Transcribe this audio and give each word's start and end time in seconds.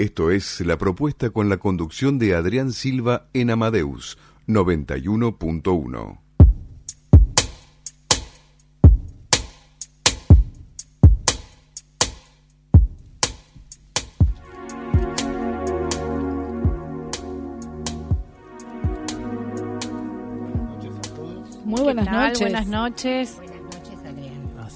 Esto 0.00 0.30
es 0.30 0.62
la 0.62 0.78
propuesta 0.78 1.28
con 1.28 1.50
la 1.50 1.58
conducción 1.58 2.18
de 2.18 2.34
Adrián 2.34 2.72
Silva 2.72 3.28
en 3.34 3.50
Amadeus 3.50 4.16
91.1. 4.46 6.18
Muy 21.66 21.82
buenas 21.82 22.10
noches. 22.10 22.40
Buenas 22.40 22.66
noches. 22.68 23.49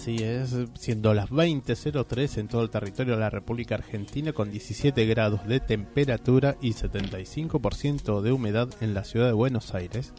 Así 0.04 0.22
es, 0.22 0.54
siendo 0.78 1.14
las 1.14 1.30
20.03 1.30 2.36
en 2.36 2.48
todo 2.48 2.60
el 2.60 2.68
territorio 2.68 3.14
de 3.14 3.20
la 3.20 3.30
República 3.30 3.76
Argentina 3.76 4.34
con 4.34 4.50
17 4.50 5.06
grados 5.06 5.46
de 5.46 5.60
temperatura 5.60 6.58
y 6.60 6.74
75% 6.74 8.20
de 8.20 8.30
humedad 8.30 8.68
en 8.82 8.92
la 8.92 9.04
ciudad 9.04 9.28
de 9.28 9.32
Buenos 9.32 9.72
Aires. 9.74 10.12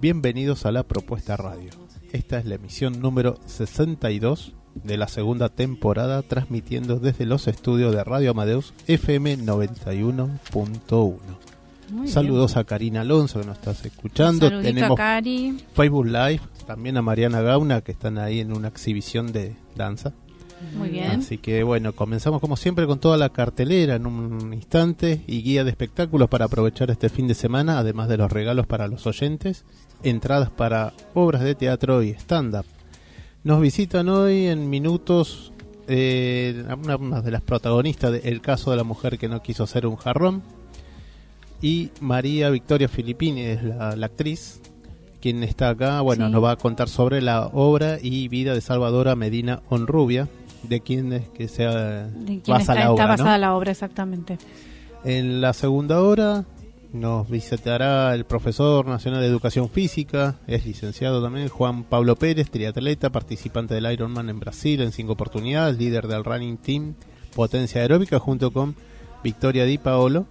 Bienvenidos 0.00 0.66
a 0.66 0.72
la 0.72 0.82
propuesta 0.82 1.36
radio. 1.36 1.70
Esta 2.10 2.40
es 2.40 2.44
la 2.44 2.56
emisión 2.56 3.00
número 3.00 3.38
62 3.46 4.56
de 4.82 4.96
la 4.96 5.06
segunda 5.06 5.48
temporada 5.48 6.22
transmitiendo 6.22 6.98
desde 6.98 7.24
los 7.24 7.46
estudios 7.46 7.94
de 7.94 8.02
Radio 8.02 8.32
Amadeus 8.32 8.74
FM 8.88 9.38
91.1. 9.38 11.14
Muy 11.90 12.08
Saludos 12.08 12.56
a 12.56 12.64
Karina 12.64 13.02
Alonso 13.02 13.40
que 13.40 13.46
nos 13.46 13.58
estás 13.58 13.84
escuchando. 13.84 14.48
Saludito 14.48 14.70
a 14.70 14.74
Tenemos 14.74 14.96
Cari. 14.96 15.56
Facebook 15.72 16.06
Live, 16.06 16.40
también 16.64 16.96
a 16.96 17.02
Mariana 17.02 17.40
Gauna 17.40 17.80
que 17.82 17.92
están 17.92 18.18
ahí 18.18 18.40
en 18.40 18.56
una 18.56 18.68
exhibición 18.68 19.32
de 19.32 19.54
danza. 19.76 20.12
Muy 20.76 20.88
bien. 20.88 21.20
Así 21.20 21.38
que 21.38 21.62
bueno, 21.62 21.92
comenzamos 21.92 22.40
como 22.40 22.56
siempre 22.56 22.86
con 22.86 22.98
toda 22.98 23.16
la 23.16 23.28
cartelera 23.28 23.96
en 23.96 24.06
un 24.06 24.52
instante 24.52 25.22
y 25.26 25.42
guía 25.42 25.64
de 25.64 25.70
espectáculos 25.70 26.28
para 26.28 26.46
aprovechar 26.46 26.90
este 26.90 27.08
fin 27.08 27.28
de 27.28 27.34
semana, 27.34 27.78
además 27.78 28.08
de 28.08 28.16
los 28.16 28.32
regalos 28.32 28.66
para 28.66 28.88
los 28.88 29.06
oyentes, 29.06 29.64
entradas 30.02 30.50
para 30.50 30.92
obras 31.12 31.42
de 31.42 31.54
teatro 31.54 32.02
y 32.02 32.10
stand-up. 32.10 32.64
Nos 33.42 33.60
visitan 33.60 34.08
hoy 34.08 34.46
en 34.46 34.70
minutos 34.70 35.52
eh, 35.86 36.64
una, 36.82 37.20
de 37.20 37.30
las 37.30 37.42
protagonistas 37.42 38.12
de 38.12 38.20
El 38.24 38.40
caso 38.40 38.70
de 38.70 38.78
la 38.78 38.84
mujer 38.84 39.18
que 39.18 39.28
no 39.28 39.42
quiso 39.42 39.64
hacer 39.64 39.86
un 39.86 39.96
jarrón 39.96 40.42
y 41.60 41.90
María 42.00 42.48
Victoria 42.50 42.88
Filippini 42.88 43.42
es 43.42 43.62
la, 43.62 43.94
la 43.96 44.06
actriz 44.06 44.60
quien 45.24 45.42
está 45.42 45.70
acá, 45.70 46.02
bueno, 46.02 46.26
Sí. 46.26 46.32
nos 46.32 46.44
va 46.44 46.50
a 46.50 46.56
contar 46.56 46.90
sobre 46.90 47.22
la 47.22 47.46
obra 47.46 47.96
y 48.02 48.28
vida 48.28 48.52
de 48.52 48.60
Salvadora 48.60 49.16
Medina 49.16 49.62
Honrubia, 49.70 50.28
de 50.64 50.80
quien 50.80 51.14
es 51.14 51.30
que 51.30 51.48
sea 51.48 52.08
¿De 52.08 52.40
quién 52.42 52.58
basa 52.58 52.74
está, 52.74 52.74
la 52.74 52.92
obra, 52.92 53.04
está 53.04 53.04
¿no? 53.04 53.08
basada 53.22 53.38
la 53.38 53.54
obra 53.54 53.70
exactamente? 53.70 54.36
En 55.02 55.40
la 55.40 55.54
segunda 55.54 56.02
hora 56.02 56.44
nos 56.92 57.26
visitará 57.30 58.14
el 58.14 58.26
profesor 58.26 58.86
nacional 58.86 59.22
de 59.22 59.26
educación 59.28 59.70
física, 59.70 60.36
es 60.46 60.66
licenciado 60.66 61.22
también, 61.22 61.48
Juan 61.48 61.84
Pablo 61.84 62.16
Pérez, 62.16 62.50
triatleta, 62.50 63.08
participante 63.10 63.72
del 63.72 63.90
Ironman 63.90 64.28
en 64.28 64.40
Brasil 64.40 64.82
en 64.82 64.92
cinco 64.92 65.12
oportunidades, 65.14 65.78
líder 65.78 66.06
del 66.06 66.22
running 66.22 66.58
team 66.58 66.96
Potencia 67.34 67.80
Aeróbica 67.80 68.18
junto 68.18 68.50
con 68.52 68.76
Victoria 69.22 69.64
Di 69.64 69.78
Paolo. 69.78 70.26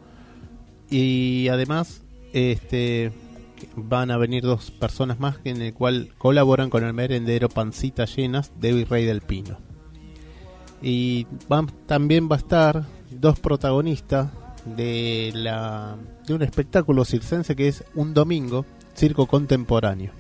Y 0.90 1.48
además 1.48 2.04
este 2.32 3.12
van 3.76 4.12
a 4.12 4.18
venir 4.18 4.44
dos 4.44 4.72
personas 4.72 5.20
más 5.20 5.38
en 5.44 5.62
el 5.62 5.74
cual 5.74 6.10
colaboran 6.18 6.70
con 6.70 6.84
el 6.84 6.94
merendero 6.94 7.50
Pancita 7.50 8.06
Llenas 8.06 8.52
de 8.60 8.74
Virrey 8.74 9.06
del 9.06 9.22
Pino. 9.22 9.58
Y 10.82 11.28
van- 11.48 11.68
también 11.86 12.30
va 12.30 12.36
a 12.36 12.40
estar 12.40 12.86
dos 13.12 13.40
protagonistas 13.40 14.32
de 14.66 15.32
la 15.36 15.98
de 16.26 16.34
un 16.34 16.42
espectáculo 16.42 17.04
circense 17.06 17.56
que 17.56 17.68
es 17.68 17.84
un 17.96 18.14
domingo, 18.14 18.66
circo 18.96 19.28
contemporáneo. 19.28 20.12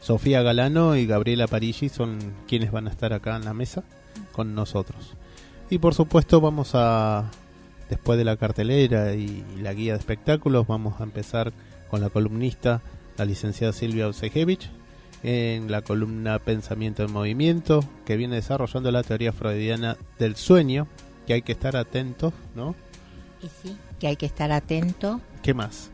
Sofía 0.00 0.42
Galano 0.42 0.96
y 0.96 1.06
Gabriela 1.06 1.46
Parigi 1.46 1.88
son 1.88 2.18
quienes 2.48 2.70
van 2.72 2.86
a 2.86 2.90
estar 2.90 3.12
acá 3.12 3.36
en 3.36 3.44
la 3.44 3.54
mesa 3.54 3.84
con 4.32 4.54
nosotros. 4.54 5.14
Y 5.70 5.78
por 5.78 5.94
supuesto 5.94 6.40
vamos 6.40 6.72
a 6.74 7.30
después 7.88 8.18
de 8.18 8.24
la 8.24 8.36
cartelera 8.36 9.14
y 9.14 9.44
la 9.60 9.72
guía 9.74 9.92
de 9.92 9.98
espectáculos 9.98 10.66
vamos 10.66 11.00
a 11.00 11.04
empezar 11.04 11.52
con 11.92 12.00
la 12.00 12.08
columnista 12.08 12.80
la 13.18 13.26
licenciada 13.26 13.74
Silvia 13.74 14.08
Osejevich 14.08 14.70
en 15.22 15.70
la 15.70 15.82
columna 15.82 16.38
Pensamiento 16.38 17.02
en 17.04 17.12
Movimiento, 17.12 17.84
que 18.06 18.16
viene 18.16 18.36
desarrollando 18.36 18.90
la 18.90 19.02
teoría 19.02 19.30
freudiana 19.34 19.98
del 20.18 20.34
sueño, 20.36 20.88
que 21.26 21.34
hay 21.34 21.42
que 21.42 21.52
estar 21.52 21.76
atentos, 21.76 22.32
¿no? 22.56 22.74
Y 23.42 23.46
sí, 23.62 23.76
que 24.00 24.06
hay 24.06 24.16
que 24.16 24.24
estar 24.26 24.50
atento 24.52 25.20
¿Qué 25.42 25.52
más? 25.52 25.90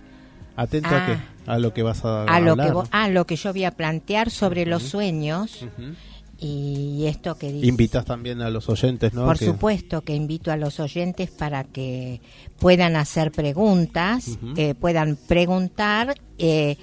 Atento 0.55 0.89
Ah. 0.93 1.03
a 1.03 1.07
qué? 1.07 1.19
A 1.51 1.59
lo 1.59 1.75
que 1.75 1.83
vas 1.83 2.05
a, 2.05 2.23
a 2.23 2.39
lo 2.41 2.55
que 2.55 2.63
hablar. 2.63 2.73
vo- 2.75 2.89
a 2.93 3.09
lo 3.09 3.27
que 3.27 3.35
yo 3.35 3.53
voy 3.53 3.65
a 3.65 3.73
plantear 3.73 4.31
sobre 4.31 4.67
los 4.67 4.85
sueños 4.85 5.63
Ujú. 5.63 5.95
Y 6.39 7.05
esto 7.07 7.37
que 7.37 7.53
dice. 7.53 7.67
Invitas 7.67 8.05
también 8.05 8.41
a 8.43 8.51
los 8.51 8.69
oyentes, 8.69 9.13
¿no? 9.13 9.25
Por 9.25 9.39
Que- 9.39 9.47
supuesto 9.47 10.03
que 10.03 10.15
invito 10.15 10.53
a 10.53 10.57
los 10.57 10.79
oyentes 10.81 11.31
para 11.31 11.65
que 11.65 12.21
puedan 12.59 12.95
hacer 12.97 13.33
preguntas, 13.33 14.39
eh, 14.57 14.75
puedan 14.75 15.17
preguntar 15.17 16.15
eh, 16.39 16.77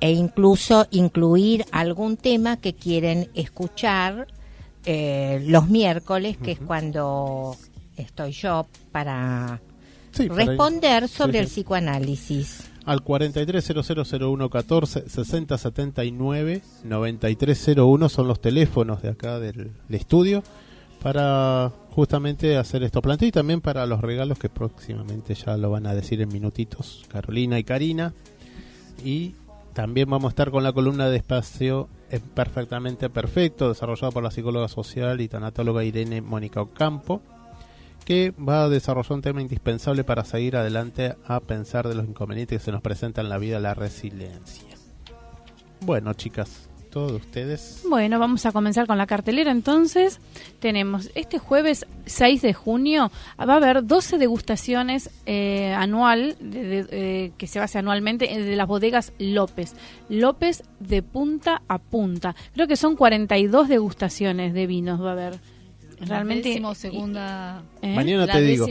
e 0.00 0.12
incluso 0.12 0.86
incluir 0.90 1.64
algún 1.72 2.16
tema 2.16 2.58
que 2.58 2.74
quieren 2.74 3.28
escuchar 3.34 4.26
eh, 4.84 5.42
los 5.48 5.68
miércoles, 5.68 6.36
que 6.36 6.52
es 6.52 6.60
cuando 6.60 7.56
estoy 7.96 8.30
yo 8.32 8.66
para 8.92 9.60
Sí, 10.12 10.28
para- 10.28 10.44
responder 10.44 11.08
sobre 11.08 11.32
Sí, 11.32 11.38
el 11.38 11.46
psicoanálisis. 11.46 12.70
Al 12.86 13.02
43000114 13.02 15.08
6079 15.08 16.62
9301 16.84 18.08
son 18.08 18.28
los 18.28 18.40
teléfonos 18.40 19.02
de 19.02 19.08
acá 19.08 19.40
del, 19.40 19.72
estudio 19.88 20.44
para 21.02 21.72
justamente 21.90 22.56
hacer 22.56 22.84
estos 22.84 23.02
planteos 23.02 23.30
y 23.30 23.32
también 23.32 23.60
para 23.60 23.86
los 23.86 24.00
regalos 24.00 24.38
que 24.38 24.48
próximamente 24.48 25.34
ya 25.34 25.56
lo 25.56 25.70
van 25.70 25.88
a 25.88 25.96
decir 25.96 26.20
en 26.20 26.28
minutitos 26.28 27.04
Carolina 27.08 27.58
y 27.58 27.64
Karina. 27.64 28.14
Y 29.04 29.34
también 29.72 30.08
vamos 30.08 30.28
a 30.28 30.30
estar 30.30 30.52
con 30.52 30.62
la 30.62 30.72
columna 30.72 31.08
de 31.08 31.16
espacio 31.16 31.88
eh, 32.12 32.20
perfectamente 32.34 33.10
perfecto, 33.10 33.68
desarrollada 33.68 34.12
por 34.12 34.22
la 34.22 34.30
psicóloga 34.30 34.68
social 34.68 35.20
y 35.20 35.26
tanatóloga 35.26 35.82
Irene 35.82 36.22
Mónica 36.22 36.62
Ocampo 36.62 37.20
que 38.06 38.32
va 38.38 38.62
a 38.64 38.68
desarrollar 38.70 39.12
un 39.12 39.20
tema 39.22 39.42
indispensable 39.42 40.04
para 40.04 40.24
seguir 40.24 40.56
adelante 40.56 41.16
a 41.26 41.40
pensar 41.40 41.86
de 41.88 41.94
los 41.96 42.06
inconvenientes 42.08 42.58
que 42.60 42.64
se 42.64 42.72
nos 42.72 42.80
presentan 42.80 43.26
en 43.26 43.30
la 43.30 43.36
vida, 43.38 43.60
la 43.60 43.74
resiliencia. 43.74 44.64
Bueno, 45.80 46.14
chicas, 46.14 46.68
todos 46.90 47.12
ustedes. 47.12 47.82
Bueno, 47.90 48.18
vamos 48.18 48.46
a 48.46 48.52
comenzar 48.52 48.86
con 48.86 48.96
la 48.96 49.06
cartelera 49.06 49.50
entonces. 49.50 50.20
Tenemos 50.60 51.10
este 51.16 51.38
jueves 51.38 51.84
6 52.06 52.42
de 52.42 52.54
junio, 52.54 53.10
va 53.38 53.54
a 53.54 53.56
haber 53.56 53.84
12 53.84 54.18
degustaciones 54.18 55.10
eh, 55.26 55.74
anual, 55.74 56.36
de- 56.40 56.86
eh, 56.90 57.32
que 57.36 57.46
se 57.48 57.58
hace 57.58 57.78
anualmente, 57.78 58.32
eh, 58.32 58.40
de 58.42 58.56
las 58.56 58.68
bodegas 58.68 59.12
López. 59.18 59.74
López 60.08 60.62
de 60.80 61.02
punta 61.02 61.60
a 61.68 61.78
punta. 61.78 62.34
Creo 62.54 62.68
que 62.68 62.76
son 62.76 62.94
42 62.96 63.68
degustaciones 63.68 64.54
de 64.54 64.66
vinos, 64.66 65.02
va 65.02 65.10
a 65.10 65.12
haber. 65.12 65.38
Realmente 66.00 66.52
segunda 66.74 67.62
¿Eh? 67.82 67.94
Mañana 67.94 68.26
te 68.26 68.40
digo. 68.42 68.66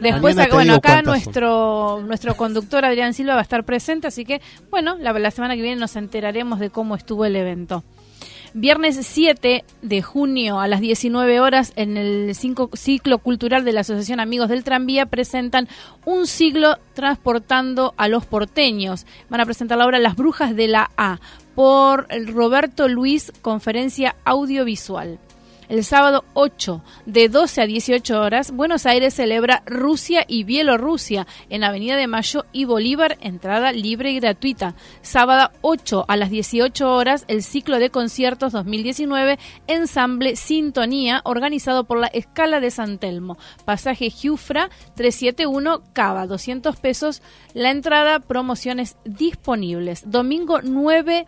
Después, 0.00 0.34
Mañana 0.36 0.54
bueno, 0.54 0.72
digo 0.72 0.76
acá 0.76 1.02
nuestro 1.02 2.02
nuestro 2.06 2.36
conductor 2.36 2.84
Adrián 2.84 3.14
Silva 3.14 3.34
va 3.34 3.40
a 3.40 3.42
estar 3.42 3.64
presente, 3.64 4.06
así 4.08 4.24
que 4.24 4.40
bueno, 4.70 4.96
la, 4.98 5.12
la 5.12 5.30
semana 5.30 5.54
que 5.56 5.62
viene 5.62 5.80
nos 5.80 5.96
enteraremos 5.96 6.58
de 6.58 6.70
cómo 6.70 6.94
estuvo 6.96 7.24
el 7.24 7.36
evento. 7.36 7.84
Viernes 8.58 8.96
7 9.06 9.64
de 9.82 10.02
junio 10.02 10.60
a 10.60 10.66
las 10.66 10.80
19 10.80 11.40
horas 11.40 11.74
en 11.76 11.98
el 11.98 12.34
cinco- 12.34 12.70
ciclo 12.72 13.18
cultural 13.18 13.66
de 13.66 13.72
la 13.72 13.80
Asociación 13.80 14.18
Amigos 14.18 14.48
del 14.48 14.64
Tranvía 14.64 15.04
presentan 15.04 15.68
un 16.06 16.26
siglo 16.26 16.78
transportando 16.94 17.92
a 17.98 18.08
los 18.08 18.24
porteños. 18.24 19.04
Van 19.28 19.42
a 19.42 19.44
presentar 19.44 19.76
la 19.76 19.84
obra 19.84 19.98
Las 19.98 20.16
Brujas 20.16 20.56
de 20.56 20.68
la 20.68 20.90
A 20.96 21.20
por 21.54 22.06
Roberto 22.32 22.88
Luis, 22.88 23.30
conferencia 23.42 24.16
audiovisual. 24.24 25.18
El 25.68 25.82
sábado 25.82 26.24
8, 26.34 26.82
de 27.06 27.28
12 27.28 27.62
a 27.62 27.66
18 27.66 28.20
horas, 28.20 28.52
Buenos 28.52 28.86
Aires 28.86 29.14
celebra 29.14 29.62
Rusia 29.66 30.24
y 30.28 30.44
Bielorrusia 30.44 31.26
en 31.50 31.64
Avenida 31.64 31.96
de 31.96 32.06
Mayo 32.06 32.44
y 32.52 32.66
Bolívar, 32.66 33.18
entrada 33.20 33.72
libre 33.72 34.12
y 34.12 34.20
gratuita. 34.20 34.76
Sábado 35.02 35.50
8 35.62 36.04
a 36.06 36.16
las 36.16 36.30
18 36.30 36.88
horas, 36.94 37.24
el 37.26 37.42
ciclo 37.42 37.80
de 37.80 37.90
conciertos 37.90 38.52
2019, 38.52 39.38
ensamble 39.66 40.36
Sintonía, 40.36 41.20
organizado 41.24 41.84
por 41.84 41.98
la 41.98 42.06
Escala 42.08 42.60
de 42.60 42.70
San 42.70 42.98
Telmo. 42.98 43.36
Pasaje 43.64 44.10
Jufra 44.10 44.70
371 44.94 45.82
Cava, 45.92 46.26
200 46.26 46.76
pesos. 46.76 47.22
La 47.54 47.70
entrada, 47.70 48.20
promociones 48.20 48.96
disponibles. 49.04 50.10
Domingo 50.10 50.60
9 50.62 51.26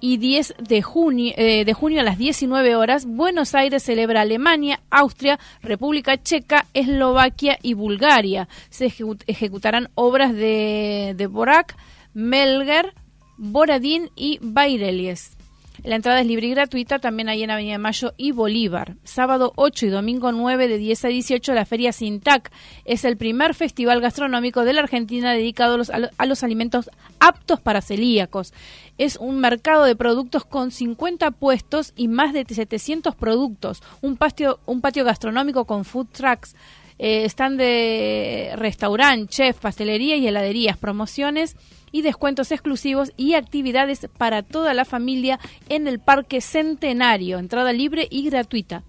y 0.00 0.16
10 0.16 0.54
de 0.58 0.82
junio, 0.82 1.32
eh, 1.36 1.64
de 1.64 1.72
junio 1.74 2.00
a 2.00 2.04
las 2.04 2.18
19 2.18 2.74
horas, 2.76 3.04
Buenos 3.06 3.54
Aires 3.54 3.82
celebra 3.82 4.22
Alemania, 4.22 4.80
Austria, 4.90 5.38
República 5.62 6.22
Checa, 6.22 6.66
Eslovaquia 6.74 7.58
y 7.62 7.74
Bulgaria. 7.74 8.48
Se 8.70 8.86
ejecu- 8.86 9.22
ejecutarán 9.26 9.88
obras 9.94 10.32
de, 10.34 11.14
de 11.16 11.26
Borac, 11.26 11.76
Melger, 12.14 12.92
Boradín 13.36 14.10
y 14.16 14.38
Bairelies. 14.42 15.36
La 15.84 15.96
entrada 15.96 16.20
es 16.20 16.26
libre 16.26 16.46
y 16.46 16.50
gratuita 16.50 16.98
también 16.98 17.28
ahí 17.28 17.42
en 17.42 17.50
Avenida 17.50 17.72
de 17.72 17.78
Mayo 17.78 18.12
y 18.16 18.32
Bolívar. 18.32 18.96
Sábado 19.04 19.52
8 19.56 19.86
y 19.86 19.88
domingo 19.88 20.30
9 20.32 20.68
de 20.68 20.76
10 20.78 21.04
a 21.06 21.08
18 21.08 21.54
la 21.54 21.64
Feria 21.64 21.92
Sintac 21.92 22.50
es 22.84 23.04
el 23.04 23.16
primer 23.16 23.54
festival 23.54 24.00
gastronómico 24.00 24.64
de 24.64 24.74
la 24.74 24.82
Argentina 24.82 25.32
dedicado 25.32 25.74
a 25.74 25.78
los, 25.78 25.90
a 25.90 25.98
lo- 25.98 26.10
a 26.18 26.26
los 26.26 26.42
alimentos 26.42 26.90
aptos 27.18 27.60
para 27.60 27.80
celíacos. 27.80 28.52
Es 28.98 29.16
un 29.16 29.38
mercado 29.40 29.84
de 29.84 29.96
productos 29.96 30.44
con 30.44 30.70
50 30.70 31.30
puestos 31.30 31.92
y 31.96 32.08
más 32.08 32.32
de 32.34 32.44
700 32.46 33.14
productos. 33.14 33.82
Un 34.02 34.16
patio, 34.16 34.60
un 34.66 34.80
patio 34.82 35.04
gastronómico 35.04 35.64
con 35.64 35.84
food 35.86 36.08
trucks, 36.12 36.54
eh, 36.98 37.24
stand 37.24 37.58
de 37.58 38.52
restaurante, 38.56 39.28
chef, 39.32 39.58
pastelería 39.58 40.16
y 40.16 40.26
heladerías, 40.26 40.76
promociones 40.76 41.56
y 41.92 42.02
descuentos 42.02 42.52
exclusivos 42.52 43.12
y 43.16 43.34
actividades 43.34 44.08
para 44.18 44.42
toda 44.42 44.74
la 44.74 44.84
familia 44.84 45.38
en 45.68 45.86
el 45.86 45.98
Parque 45.98 46.40
Centenario, 46.40 47.38
entrada 47.38 47.72
libre 47.72 48.06
y 48.10 48.28
gratuita. 48.28 48.82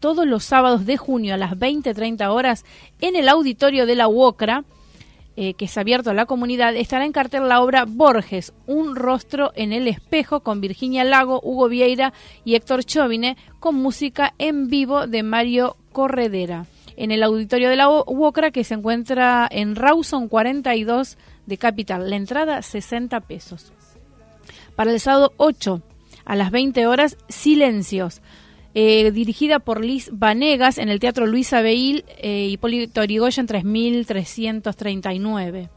Todos 0.00 0.26
los 0.26 0.44
sábados 0.44 0.86
de 0.86 0.96
junio 0.96 1.34
a 1.34 1.38
las 1.38 1.52
20-30 1.52 2.28
horas 2.28 2.64
en 3.00 3.16
el 3.16 3.28
auditorio 3.28 3.86
de 3.86 3.96
la 3.96 4.08
UOCRA, 4.08 4.64
eh, 5.38 5.54
que 5.54 5.66
es 5.66 5.76
abierto 5.76 6.10
a 6.10 6.14
la 6.14 6.24
comunidad, 6.24 6.74
estará 6.76 7.04
en 7.04 7.12
cartel 7.12 7.46
la 7.48 7.60
obra 7.60 7.84
Borges, 7.86 8.54
Un 8.66 8.96
rostro 8.96 9.52
en 9.54 9.74
el 9.74 9.86
espejo, 9.86 10.40
con 10.40 10.62
Virginia 10.62 11.04
Lago, 11.04 11.40
Hugo 11.42 11.68
Vieira 11.68 12.14
y 12.44 12.54
Héctor 12.54 12.84
Chovine, 12.84 13.36
con 13.60 13.74
música 13.74 14.32
en 14.38 14.68
vivo 14.68 15.06
de 15.06 15.22
Mario 15.22 15.76
Corredera. 15.92 16.64
En 16.96 17.10
el 17.10 17.22
auditorio 17.22 17.68
de 17.68 17.76
la 17.76 17.90
UOCRA, 17.90 18.50
que 18.50 18.64
se 18.64 18.72
encuentra 18.72 19.46
en 19.50 19.76
Rawson 19.76 20.28
42 20.28 21.18
de 21.46 21.58
Capital. 21.58 22.10
La 22.10 22.16
entrada, 22.16 22.62
60 22.62 23.20
pesos. 23.20 23.72
Para 24.74 24.92
el 24.92 25.00
sábado 25.00 25.32
8, 25.38 25.80
a 26.24 26.36
las 26.36 26.50
20 26.50 26.86
horas, 26.86 27.16
Silencios. 27.28 28.20
eh, 28.78 29.10
dirigida 29.10 29.58
por 29.58 29.82
Liz 29.82 30.10
Vanegas 30.12 30.76
en 30.76 30.90
el 30.90 31.00
Teatro 31.00 31.26
Luis 31.26 31.54
Abeil 31.54 32.04
eh, 32.18 32.48
Hipólito 32.50 33.02
Yrigoyen 33.02 33.46
3339. 33.46 35.70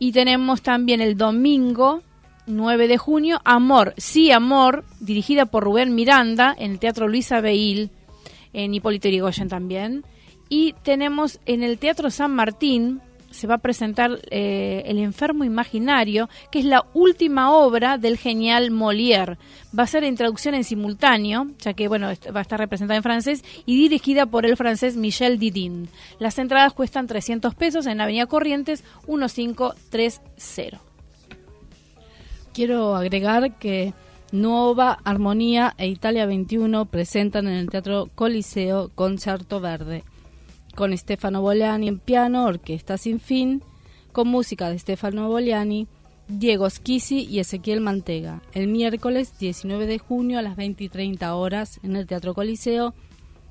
Y 0.00 0.10
tenemos 0.10 0.62
también 0.62 1.00
el 1.00 1.16
domingo 1.16 2.02
9 2.46 2.88
de 2.88 2.98
junio, 2.98 3.40
Amor, 3.44 3.94
sí 3.98 4.32
Amor, 4.32 4.84
dirigida 4.98 5.46
por 5.46 5.62
Rubén 5.62 5.94
Miranda 5.94 6.56
en 6.58 6.72
el 6.72 6.80
Teatro 6.80 7.06
Luis 7.06 7.30
Abeil 7.30 7.90
en 8.52 8.74
Hipólito 8.74 9.06
Yrigoyen 9.08 9.48
también. 9.48 10.04
Y 10.48 10.74
tenemos 10.82 11.38
en 11.46 11.62
el 11.62 11.78
Teatro 11.78 12.10
San 12.10 12.34
Martín, 12.34 13.00
se 13.30 13.46
va 13.46 13.56
a 13.56 13.58
presentar 13.58 14.20
eh, 14.30 14.82
El 14.86 14.98
enfermo 14.98 15.44
imaginario, 15.44 16.28
que 16.50 16.60
es 16.60 16.64
la 16.64 16.86
última 16.94 17.52
obra 17.52 17.98
del 17.98 18.16
genial 18.16 18.70
Molière. 18.70 19.38
Va 19.76 19.82
a 19.84 19.86
ser 19.86 20.04
en 20.04 20.16
traducción 20.16 20.54
en 20.54 20.64
simultáneo, 20.64 21.48
ya 21.58 21.74
que 21.74 21.88
bueno, 21.88 22.08
va 22.34 22.38
a 22.38 22.42
estar 22.42 22.58
representada 22.58 22.96
en 22.96 23.02
francés 23.02 23.44
y 23.66 23.76
dirigida 23.76 24.26
por 24.26 24.46
el 24.46 24.56
francés 24.56 24.96
Michel 24.96 25.38
Didin. 25.38 25.88
Las 26.18 26.38
entradas 26.38 26.72
cuestan 26.72 27.06
300 27.06 27.54
pesos 27.54 27.86
en 27.86 28.00
Avenida 28.00 28.26
Corrientes 28.26 28.84
1530. 29.06 30.80
Quiero 32.52 32.96
agregar 32.96 33.58
que 33.58 33.92
Nuova 34.32 34.98
Armonía 35.04 35.74
e 35.78 35.86
Italia 35.86 36.26
21 36.26 36.86
presentan 36.86 37.46
en 37.46 37.54
el 37.54 37.70
Teatro 37.70 38.10
Coliseo 38.14 38.90
Concerto 38.94 39.60
Verde, 39.60 40.04
con 40.78 40.96
Stefano 40.96 41.42
Boliani 41.42 41.88
en 41.88 41.98
piano, 41.98 42.44
Orquesta 42.44 42.98
Sin 42.98 43.18
Fin, 43.18 43.64
con 44.12 44.28
música 44.28 44.70
de 44.70 44.78
Stefano 44.78 45.26
Boliani, 45.26 45.88
Diego 46.28 46.70
Schisi 46.70 47.26
y 47.28 47.40
Ezequiel 47.40 47.80
Mantega, 47.80 48.42
el 48.54 48.68
miércoles 48.68 49.36
19 49.40 49.88
de 49.88 49.98
junio 49.98 50.38
a 50.38 50.42
las 50.42 50.54
20 50.54 50.84
y 50.84 50.88
30 50.88 51.34
horas 51.34 51.80
en 51.82 51.96
el 51.96 52.06
Teatro 52.06 52.32
Coliseo. 52.32 52.94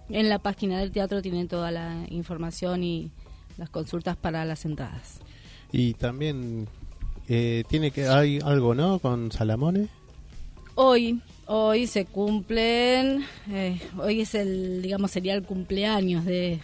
En 0.10 0.30
la 0.30 0.40
página 0.40 0.80
del 0.80 0.94
teatro 0.94 1.22
tienen 1.22 1.50
toda 1.50 1.70
la 1.70 2.06
información 2.12 2.82
y 2.82 3.12
las 3.58 3.70
consultas 3.70 4.16
para 4.16 4.46
las 4.46 4.64
entradas. 4.64 5.20
Y 5.74 5.96
también 5.96 6.70
eh, 7.28 7.66
tiene 7.68 7.92
que 7.92 8.08
hay 8.08 8.40
algo, 8.42 8.74
¿no? 8.74 9.00
Con 9.00 9.34
Salamone. 9.34 9.90
Hoy, 10.76 11.20
hoy 11.46 11.88
se 11.88 12.06
cumplen, 12.06 13.26
eh, 13.52 13.82
hoy 13.98 14.22
es 14.22 14.34
el, 14.34 14.82
digamos, 14.82 15.12
sería 15.12 15.34
el 15.34 15.44
cumpleaños 15.44 16.24
de... 16.24 16.62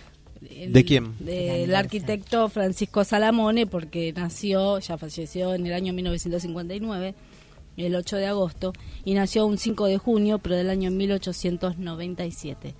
el- 0.49 0.73
¿De 0.73 0.83
quién? 0.85 1.13
Del 1.19 1.73
arquitecto 1.75 2.49
Francisco 2.49 3.03
Salamone, 3.03 3.65
porque 3.67 4.13
nació, 4.15 4.79
ya 4.79 4.97
falleció 4.97 5.53
en 5.53 5.65
el 5.67 5.73
año 5.73 5.93
1959, 5.93 7.15
el 7.77 7.95
8 7.95 8.17
de 8.17 8.27
agosto, 8.27 8.73
y 9.05 9.13
nació 9.13 9.45
un 9.45 9.57
5 9.57 9.85
de 9.87 9.97
junio, 9.97 10.39
pero 10.39 10.55
del 10.55 10.69
año 10.69 10.91
1897. 10.91 12.73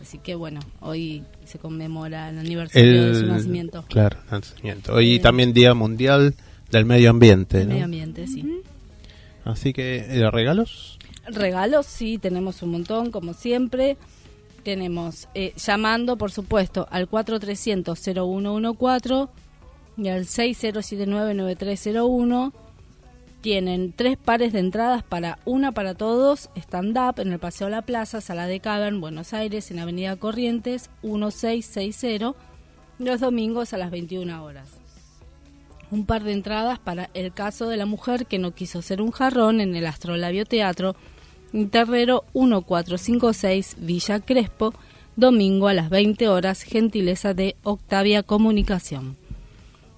Así 0.00 0.18
que 0.18 0.34
bueno, 0.34 0.60
hoy 0.80 1.22
se 1.44 1.58
conmemora 1.58 2.28
el 2.28 2.38
aniversario 2.38 3.06
de 3.06 3.14
su 3.20 3.26
nacimiento. 3.26 3.84
Claro, 3.88 4.18
nacimiento. 4.30 5.00
Y 5.00 5.16
Eh, 5.16 5.18
también 5.20 5.52
Día 5.54 5.72
Mundial 5.74 6.34
del 6.70 6.84
Medio 6.84 7.10
Ambiente, 7.10 7.62
El 7.62 7.68
¿no? 7.68 7.72
medio 7.72 7.84
ambiente, 7.86 8.26
sí. 8.26 8.44
Así 9.44 9.72
que, 9.72 9.98
¿eh, 9.98 10.30
¿regalos? 10.30 10.98
Regalos, 11.28 11.86
sí, 11.86 12.18
tenemos 12.18 12.62
un 12.62 12.70
montón, 12.72 13.10
como 13.10 13.32
siempre. 13.32 13.96
Tenemos, 14.66 15.28
eh, 15.34 15.54
llamando, 15.56 16.18
por 16.18 16.32
supuesto, 16.32 16.88
al 16.90 17.08
4300-0114 17.08 19.28
y 19.96 20.08
al 20.08 20.24
6079-9301. 20.24 22.52
Tienen 23.42 23.92
tres 23.92 24.16
pares 24.16 24.52
de 24.52 24.58
entradas 24.58 25.04
para 25.04 25.38
una 25.44 25.70
para 25.70 25.94
todos, 25.94 26.50
stand-up 26.56 27.20
en 27.20 27.30
el 27.30 27.38
Paseo 27.38 27.68
La 27.68 27.82
Plaza, 27.82 28.20
Sala 28.20 28.48
de 28.48 28.58
Cavern, 28.58 29.00
Buenos 29.00 29.32
Aires, 29.34 29.70
en 29.70 29.78
Avenida 29.78 30.16
Corrientes, 30.16 30.90
1660, 31.04 32.34
los 32.98 33.20
domingos 33.20 33.72
a 33.72 33.78
las 33.78 33.92
21 33.92 34.42
horas 34.42 34.80
un 35.92 36.04
par 36.04 36.24
de 36.24 36.32
entradas 36.32 36.80
para 36.80 37.10
El 37.14 37.32
caso 37.32 37.68
de 37.68 37.76
la 37.76 37.86
mujer 37.86 38.26
que 38.26 38.40
no 38.40 38.50
quiso 38.50 38.82
ser 38.82 39.00
un 39.00 39.12
jarrón 39.12 39.60
en 39.60 39.76
el 39.76 39.86
Astrolabio 39.86 40.44
Teatro, 40.44 40.96
Terrero 41.70 42.24
1456 42.34 43.76
Villa 43.78 44.20
Crespo, 44.20 44.74
domingo 45.16 45.68
a 45.68 45.74
las 45.74 45.90
20 45.90 46.28
horas, 46.28 46.62
gentileza 46.62 47.34
de 47.34 47.56
Octavia 47.62 48.22
Comunicación. 48.22 49.16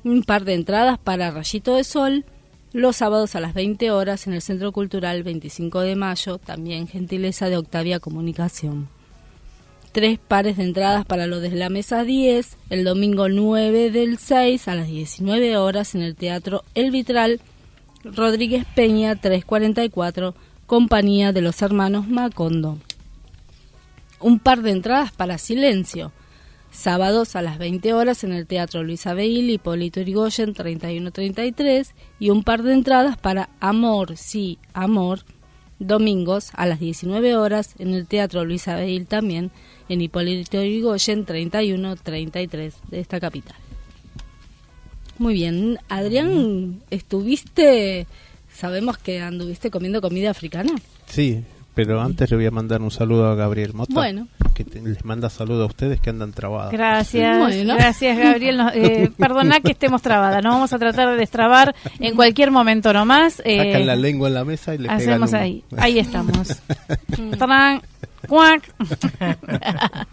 Un 0.05 0.23
par 0.23 0.45
de 0.45 0.55
entradas 0.55 0.99
para 0.99 1.31
Rayito 1.31 1.75
de 1.75 1.85
Sol, 1.85 2.25
los 2.73 2.97
sábados 2.97 3.35
a 3.35 3.41
las 3.41 3.55
20 3.55 3.91
horas 3.91 4.27
en 4.27 4.35
el 4.35 4.43
Centro 4.43 4.73
Cultural 4.73 5.23
25 5.23 5.81
de 5.81 5.97
Mayo, 5.97 6.39
también 6.39 6.87
gentileza 6.87 7.49
de 7.49 7.57
Octavia 7.57 7.99
Comunicación 7.99 8.89
tres 9.93 10.19
pares 10.19 10.57
de 10.57 10.65
entradas 10.65 11.05
para 11.05 11.27
lo 11.27 11.41
de 11.41 11.51
la 11.51 11.71
mesa 11.71 12.05
10, 12.05 12.57
el 12.71 12.85
domingo 12.85 13.29
9 13.29 13.91
del 13.91 14.19
6 14.19 14.69
a 14.69 14.75
las 14.75 14.87
19 14.87 15.57
horas 15.57 15.95
en 15.95 16.03
el 16.03 16.15
Teatro 16.15 16.63
El 16.75 16.91
Vitral, 16.91 17.41
Rodríguez 18.05 18.65
Peña 18.77 19.17
344, 19.17 20.35
compañía 20.69 21.33
de 21.33 21.41
los 21.41 21.63
hermanos 21.63 22.09
Macondo. 22.09 22.79
un 24.21 24.39
par 24.39 24.61
de 24.61 24.73
entradas 24.73 25.13
para 25.13 25.39
Silencio. 25.39 26.13
Sábados 26.71 27.37
a 27.37 27.43
las 27.43 27.57
20 27.57 27.95
horas 27.95 28.23
en 28.23 28.33
el 28.33 28.47
Teatro 28.47 28.83
Luis 28.83 29.07
Abel, 29.07 29.49
Hipólito 29.49 30.01
Yrigoyen 30.03 30.53
3133 30.53 31.95
y 32.21 32.29
un 32.29 32.45
par 32.45 32.63
de 32.63 32.75
entradas 32.75 33.17
para 33.17 33.49
Amor, 33.61 34.19
sí, 34.19 34.59
Amor, 34.75 35.21
domingos 35.79 36.51
a 36.53 36.67
las 36.67 36.81
19 36.81 37.35
horas 37.37 37.75
en 37.79 37.95
el 37.95 38.07
Teatro 38.07 38.45
Luis 38.45 38.69
Abel 38.69 39.07
también 39.07 39.51
en 39.89 40.03
Hipólito 40.03 40.63
Yrigoyen 40.63 41.25
3133 41.25 42.75
de 42.91 43.01
esta 43.01 43.21
capital. 43.21 43.57
Muy 45.17 45.33
bien, 45.33 45.79
Adrián, 45.89 46.83
estuviste, 46.91 48.07
sabemos 48.59 48.99
que 48.99 49.21
anduviste 49.21 49.71
comiendo 49.71 50.01
comida 50.01 50.31
africana. 50.31 50.73
Sí, 51.07 51.43
pero 51.75 52.01
antes 52.01 52.29
le 52.31 52.37
voy 52.37 52.47
a 52.47 52.51
mandar 52.51 52.83
un 52.83 52.91
saludo 52.91 53.29
a 53.31 53.35
Gabriel 53.37 53.73
Mota. 53.73 53.95
Bueno. 53.95 54.27
Que 54.55 54.65
te- 54.65 54.83
les 54.83 55.05
manda 55.05 55.31
saludo 55.31 55.63
a 55.63 55.67
ustedes 55.67 56.01
que 56.01 56.11
andan 56.11 56.33
trabados. 56.33 56.73
Gracias, 56.73 57.39
Bueno. 57.39 57.75
gracias 57.77 58.19
Gabriel. 58.19 58.57
No, 58.57 58.71
eh, 58.71 59.11
perdona 59.17 59.61
que 59.61 59.71
estemos 59.73 60.03
trabadas, 60.03 60.43
no 60.43 60.51
vamos 60.51 60.73
a 60.73 60.79
tratar 60.81 61.11
de 61.11 61.17
destrabar 61.17 61.77
en 62.01 62.17
cualquier 62.17 62.51
momento 62.51 62.93
nomás. 62.93 63.41
eh, 63.45 63.59
Sacan 63.73 63.87
la 63.87 63.95
lengua 63.95 64.27
en 64.27 64.35
la 64.35 64.45
mesa 64.45 64.75
y 64.75 64.79
le 64.79 64.89
hacemos 64.89 65.33
ahí, 65.35 65.63
ahí 65.77 66.01
estamos. 66.01 66.49
Tran, 67.39 67.81
cuac. 68.27 68.63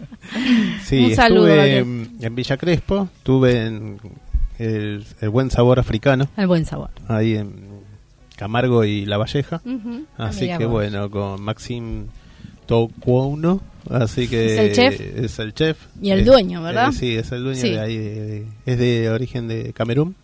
Sí, 0.83 1.05
Un 1.05 1.15
saludo, 1.15 1.47
estuve 1.47 1.77
en, 1.79 2.09
en 2.21 2.35
Villa 2.35 2.57
Crespo, 2.57 3.09
estuve 3.17 3.65
en 3.67 3.97
el, 4.59 5.05
el 5.21 5.29
Buen 5.29 5.51
Sabor 5.51 5.79
Africano, 5.79 6.27
El 6.37 6.47
buen 6.47 6.65
sabor. 6.65 6.89
ahí 7.07 7.35
en 7.35 7.64
Camargo 8.35 8.83
y 8.85 9.05
La 9.05 9.17
Valleja. 9.17 9.61
Así 10.17 10.47
que 10.47 10.65
vos. 10.65 10.71
bueno, 10.73 11.09
con 11.09 11.41
Maxim 11.41 12.07
Tocuono, 12.65 13.61
así 13.89 14.27
que 14.27 14.45
¿Es 14.53 14.59
el 14.59 14.73
chef? 14.73 15.01
es 15.01 15.39
el 15.39 15.53
chef. 15.53 15.77
Y 16.01 16.09
el 16.11 16.21
Eh, 16.21 16.23
dueño, 16.23 16.61
¿verdad? 16.63 16.89
eh, 16.89 16.93
sí, 16.93 17.15
es 17.15 17.31
el 17.31 17.43
dueño 17.43 17.61
Sí. 17.61 17.71
de 17.71 17.79
ahí, 17.79 17.97
de- 17.97 18.25
de- 18.25 18.47
es 18.65 18.77
de 18.79 19.09
origen 19.09 19.47
de 19.47 19.71
Camerún. 19.73 20.15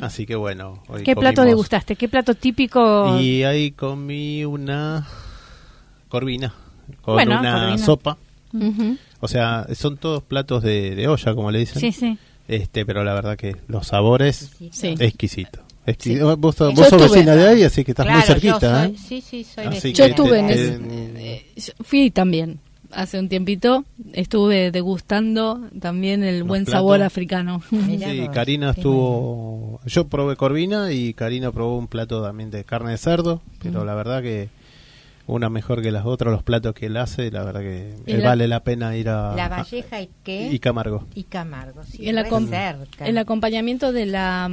Así 0.00 0.26
que 0.26 0.34
bueno, 0.36 0.82
hoy 0.88 1.02
¿Qué 1.02 1.14
plato 1.14 1.36
comimos- 1.42 1.46
degustaste? 1.46 1.96
¿Qué 1.96 2.08
plato 2.08 2.34
típico? 2.34 3.18
Y 3.20 3.42
ahí 3.44 3.70
comí 3.70 4.44
una 4.44 5.06
corvina 6.08 6.52
con 7.00 7.14
Bueno, 7.14 7.40
una 7.40 7.52
corvina. 7.52 7.78
sopa. 7.78 8.18
O 9.20 9.28
sea, 9.28 9.66
son 9.74 9.96
todos 9.96 10.22
platos 10.22 10.62
de, 10.62 10.94
de 10.94 11.08
olla, 11.08 11.34
como 11.34 11.50
le 11.50 11.60
dicen. 11.60 11.80
Sí, 11.80 11.92
sí. 11.92 12.18
Este, 12.48 12.84
pero 12.84 13.02
la 13.04 13.14
verdad 13.14 13.36
que 13.36 13.56
los 13.68 13.86
sabores 13.86 14.50
Sí. 14.72 14.94
exquisitos. 14.98 15.62
Exqui- 15.86 16.20
Vos, 16.20 16.38
vos 16.38 16.56
Yo 16.58 16.74
sos 16.74 16.84
estuve- 16.92 17.02
vecina 17.08 17.34
de 17.34 17.48
ahí, 17.48 17.62
así 17.64 17.84
que 17.84 17.90
estás 17.92 18.06
muy 18.06 18.20
yo 18.20 18.26
cerquita. 18.26 18.84
soy- 18.86 18.94
¿eh? 18.94 18.98
Sí, 18.98 19.20
sí, 19.20 19.44
soy 19.44 19.64
Así 19.66 19.74
vecina. 19.74 19.94
Yo 19.94 20.04
estuve 20.04 20.38
en 20.38 20.50
eh, 21.18 21.46
yo 21.56 21.72
fui 21.80 22.10
también 22.10 22.60
hace 22.92 23.18
un 23.18 23.28
tiempito, 23.28 23.84
estuve 24.12 24.70
degustando 24.70 25.68
también 25.80 26.22
el 26.22 26.40
Los 26.40 26.48
buen 26.48 26.64
platos. 26.66 26.78
sabor 26.78 27.02
africano. 27.02 27.62
Mirá 27.70 28.10
Sí, 28.10 28.28
Karina 28.32 28.70
estuvo. 28.70 29.80
Yo 29.86 30.06
probé 30.08 30.36
corvina 30.36 30.92
y 30.92 31.14
Karina 31.14 31.50
probó 31.50 31.78
un 31.78 31.88
plato 31.88 32.22
también 32.22 32.50
de 32.50 32.64
carne 32.64 32.92
de 32.92 32.98
cerdo, 32.98 33.40
pero 33.62 33.84
la 33.84 33.94
verdad 33.94 34.22
que 34.22 34.50
una 35.26 35.48
mejor 35.48 35.82
que 35.82 35.90
las 35.90 36.04
otras, 36.04 36.32
los 36.32 36.42
platos 36.42 36.74
que 36.74 36.86
él 36.86 36.96
hace, 36.96 37.30
la 37.30 37.42
verdad 37.44 37.60
que 37.62 37.94
eh, 38.06 38.18
la- 38.18 38.28
vale 38.28 38.46
la 38.46 38.62
pena 38.62 38.94
ir 38.96 39.08
a. 39.08 39.34
La 39.34 39.48
Valleja 39.48 40.00
y 40.02 40.10
qué? 40.22 40.48
y 40.52 40.58
Camargo. 40.58 41.06
Y 41.14 41.24
Camargo, 41.24 41.82
sí, 41.84 42.06
El, 42.08 42.16
re 42.16 42.28
acom- 42.28 42.48
cerca. 42.48 43.06
el 43.06 43.18
acompañamiento 43.18 43.92
de 43.92 44.06
la... 44.06 44.48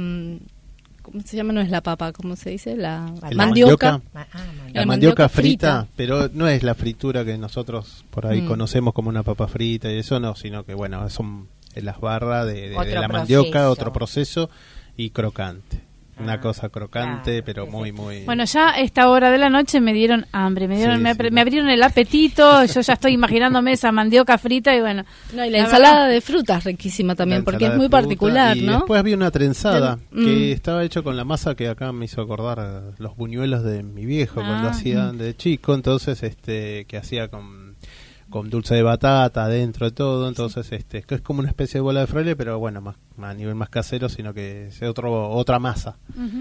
¿Cómo 1.10 1.24
se 1.24 1.36
llama? 1.36 1.52
No 1.52 1.60
es 1.60 1.70
la 1.70 1.82
papa, 1.82 2.12
¿cómo 2.12 2.36
se 2.36 2.50
dice? 2.50 2.76
La 2.76 3.12
La 3.22 3.30
mandioca. 3.36 3.92
mandioca. 3.92 4.00
Ma- 4.14 4.26
ah, 4.32 4.38
La 4.38 4.44
mandioca. 4.44 4.54
La 4.80 4.86
mandioca 4.86 4.86
mandioca 4.86 5.28
frita, 5.28 5.78
frita. 5.82 5.92
pero 5.96 6.28
no 6.32 6.46
es 6.48 6.62
la 6.62 6.74
fritura 6.74 7.24
que 7.24 7.36
nosotros 7.38 8.04
por 8.10 8.26
ahí 8.26 8.42
Mm. 8.42 8.46
conocemos 8.46 8.94
como 8.94 9.08
una 9.08 9.22
papa 9.22 9.48
frita 9.48 9.90
y 9.90 9.98
eso 9.98 10.20
no, 10.20 10.34
sino 10.36 10.64
que 10.64 10.74
bueno, 10.74 11.08
son 11.10 11.48
las 11.74 12.00
barras 12.00 12.46
de, 12.46 12.52
de- 12.54 12.68
de 12.70 12.76
Otro 12.76 13.00
la 13.00 13.08
mandioca, 13.08 13.70
otro 13.70 13.92
proceso 13.92 14.50
y 14.96 15.10
crocante. 15.10 15.80
Una 16.22 16.34
Ah, 16.34 16.40
cosa 16.40 16.68
crocante, 16.68 17.42
claro, 17.42 17.44
pero 17.44 17.66
muy, 17.66 17.90
sí. 17.90 17.92
muy... 17.96 18.24
Bueno, 18.24 18.44
ya 18.44 18.70
a 18.70 18.80
esta 18.80 19.08
hora 19.08 19.30
de 19.30 19.38
la 19.38 19.48
noche 19.50 19.80
me 19.80 19.92
dieron 19.92 20.26
hambre, 20.32 20.68
me 20.68 20.76
dieron, 20.76 20.96
Sí, 20.98 21.02
me, 21.02 21.14
sí. 21.14 21.30
me 21.30 21.40
abrieron 21.40 21.68
el 21.70 21.82
apetito, 21.82 22.64
yo 22.66 22.80
ya 22.80 22.92
estoy 22.92 23.12
imaginándome 23.12 23.72
esa 23.72 23.90
mandioca 23.92 24.36
frita 24.38 24.74
y 24.76 24.80
bueno. 24.80 25.04
No, 25.34 25.44
y 25.44 25.50
la, 25.50 25.58
La 25.58 25.64
ensalada 25.64 25.94
verdad- 26.00 26.10
de 26.14 26.20
frutas 26.20 26.64
riquísima 26.64 27.14
también, 27.14 27.42
porque 27.44 27.64
es 27.66 27.70
muy 27.70 27.86
fruta, 27.88 28.00
particular, 28.02 28.56
y 28.56 28.62
¿no? 28.62 28.72
después 28.78 28.98
había 29.00 29.16
una 29.16 29.30
trenzada 29.30 29.98
que 30.12 30.20
mm. 30.50 30.52
estaba 30.52 30.84
hecho 30.84 31.02
con 31.02 31.16
la 31.16 31.24
masa 31.24 31.54
que 31.54 31.68
acá 31.68 31.92
me 31.92 32.04
hizo 32.04 32.20
acordar 32.22 32.82
los 32.98 33.16
buñuelos 33.16 33.62
de 33.64 33.82
mi 33.82 34.04
viejo 34.06 34.40
Ah. 34.40 34.46
cuando 34.46 34.68
hacía 34.68 35.12
de 35.12 35.36
chico, 35.36 35.74
entonces 35.74 36.22
este 36.22 36.84
que 36.86 36.96
hacía 36.96 37.28
con 37.28 37.59
con 38.30 38.48
dulce 38.48 38.74
de 38.74 38.82
batata 38.82 39.44
adentro 39.44 39.86
de 39.86 39.92
todo, 39.92 40.28
entonces 40.28 40.70
este 40.72 41.02
que 41.02 41.16
es 41.16 41.20
como 41.20 41.40
una 41.40 41.48
especie 41.48 41.78
de 41.78 41.82
bola 41.82 42.00
de 42.00 42.06
fraile, 42.06 42.36
pero 42.36 42.58
bueno, 42.58 42.80
más 42.80 42.96
a 43.20 43.34
nivel 43.34 43.54
más 43.54 43.68
casero, 43.68 44.08
sino 44.08 44.32
que 44.32 44.68
es 44.68 44.82
otro 44.82 45.30
otra 45.30 45.58
masa. 45.58 45.98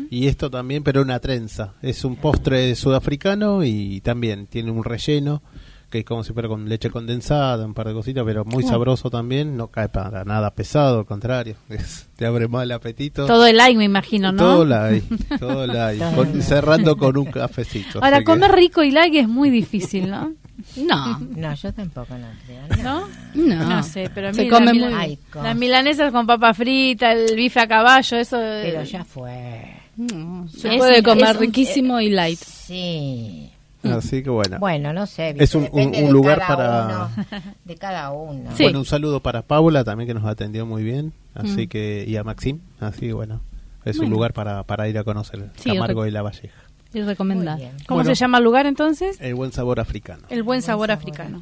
Y 0.09 0.27
esto 0.27 0.49
también, 0.49 0.83
pero 0.83 1.01
una 1.01 1.19
trenza. 1.19 1.73
Es 1.81 2.05
un 2.05 2.15
postre 2.15 2.75
sudafricano 2.75 3.63
y 3.63 4.01
también 4.01 4.47
tiene 4.47 4.71
un 4.71 4.83
relleno 4.83 5.41
que 5.89 5.99
es 5.99 6.05
como 6.05 6.23
si 6.23 6.33
fuera 6.33 6.47
con 6.47 6.67
leche 6.69 6.89
condensada, 6.89 7.65
un 7.65 7.73
par 7.73 7.87
de 7.87 7.93
cositas, 7.93 8.23
pero 8.25 8.45
muy 8.45 8.63
sabroso 8.63 9.09
también. 9.09 9.57
No 9.57 9.67
cae 9.67 9.89
para 9.89 10.23
nada 10.23 10.53
pesado, 10.53 10.99
al 10.99 11.05
contrario. 11.05 11.55
Es- 11.69 12.07
te 12.15 12.25
abre 12.25 12.47
más 12.47 12.63
el 12.63 12.71
apetito. 12.73 13.25
Todo 13.25 13.45
el 13.47 13.57
like 13.57 13.77
me 13.77 13.85
imagino, 13.85 14.31
¿no? 14.31 14.43
Todo 14.43 14.65
la 14.65 14.85
hay, 14.85 15.01
todo 15.39 15.61
hay. 15.81 15.99
Con- 16.15 16.41
cerrando 16.41 16.97
con 16.97 17.17
un 17.17 17.25
cafecito. 17.25 18.03
Ahora, 18.03 18.19
que- 18.19 18.25
comer 18.25 18.51
rico 18.51 18.83
y 18.83 18.91
like 18.91 19.19
es 19.19 19.27
muy 19.27 19.49
difícil, 19.49 20.09
¿no? 20.09 20.33
No, 20.75 21.17
No, 21.19 21.53
yo 21.53 21.73
tampoco 21.73 22.15
no 22.17 22.27
creo. 22.45 22.83
¿No? 22.83 23.07
no. 23.33 23.69
No 23.69 23.83
sé, 23.83 24.11
pero 24.13 24.27
a 24.27 24.31
mí 24.31 24.35
Se 24.35 24.45
la 24.45 24.49
come 24.59 24.73
muy 24.73 24.93
Ay, 24.93 25.17
con- 25.31 25.43
las 25.43 25.55
milanesas 25.55 26.11
con 26.11 26.27
papa 26.27 26.53
frita, 26.53 27.13
el 27.13 27.33
bife 27.35 27.61
a 27.61 27.67
caballo, 27.67 28.17
eso... 28.17 28.37
Pero 28.37 28.83
ya 28.83 29.05
fue. 29.05 29.75
No, 29.95 30.47
se 30.49 30.73
Es 30.73 30.77
puede 30.77 31.01
comer 31.01 31.29
es 31.31 31.37
riquísimo 31.37 31.99
y 32.01 32.09
light. 32.09 32.39
Sí. 32.39 33.49
Así 33.97 34.21
que 34.23 34.29
bueno. 34.29 34.57
Bueno, 34.59 34.91
no 34.93 35.05
sé. 35.05 35.35
Es 35.37 35.55
un- 35.55 35.69
un- 35.71 35.81
un 35.87 35.91
de 35.91 36.11
lugar 36.11 36.39
cada 36.39 36.55
para- 36.55 36.85
uno, 36.87 37.09
de 37.65 37.75
cada 37.77 38.11
uno. 38.11 38.49
Sí. 38.55 38.63
Bueno, 38.63 38.79
un 38.79 38.85
saludo 38.85 39.19
para 39.21 39.41
Paula 39.43 39.83
también 39.83 40.07
que 40.07 40.13
nos 40.13 40.25
atendió 40.25 40.65
muy 40.65 40.83
bien, 40.83 41.13
así 41.33 41.65
Mm. 41.65 41.69
que 41.69 42.05
y 42.07 42.15
a 42.17 42.23
Maxim, 42.23 42.59
así 42.79 43.01
que 43.07 43.13
bueno, 43.13 43.41
es 43.85 43.95
un 43.97 44.01
Bueno. 44.05 44.15
lugar 44.15 44.33
para, 44.33 44.63
para 44.63 44.87
ir 44.89 44.97
a 44.97 45.03
conocer 45.03 45.49
Sí, 45.57 45.71
Camargo 45.71 46.05
y 46.05 46.11
La 46.11 46.21
Valleja. 46.21 46.59
Y 46.93 47.01
recomendar. 47.01 47.57
¿Cómo 47.87 47.99
Bueno. 47.99 48.09
se 48.09 48.15
llama 48.15 48.39
el 48.39 48.43
lugar 48.43 48.65
entonces? 48.65 49.17
El 49.21 49.35
buen 49.35 49.51
sabor 49.51 49.79
africano. 49.79 50.23
El 50.29 50.41
buen 50.43 50.61
sabor 50.63 50.89
africano. 50.91 51.41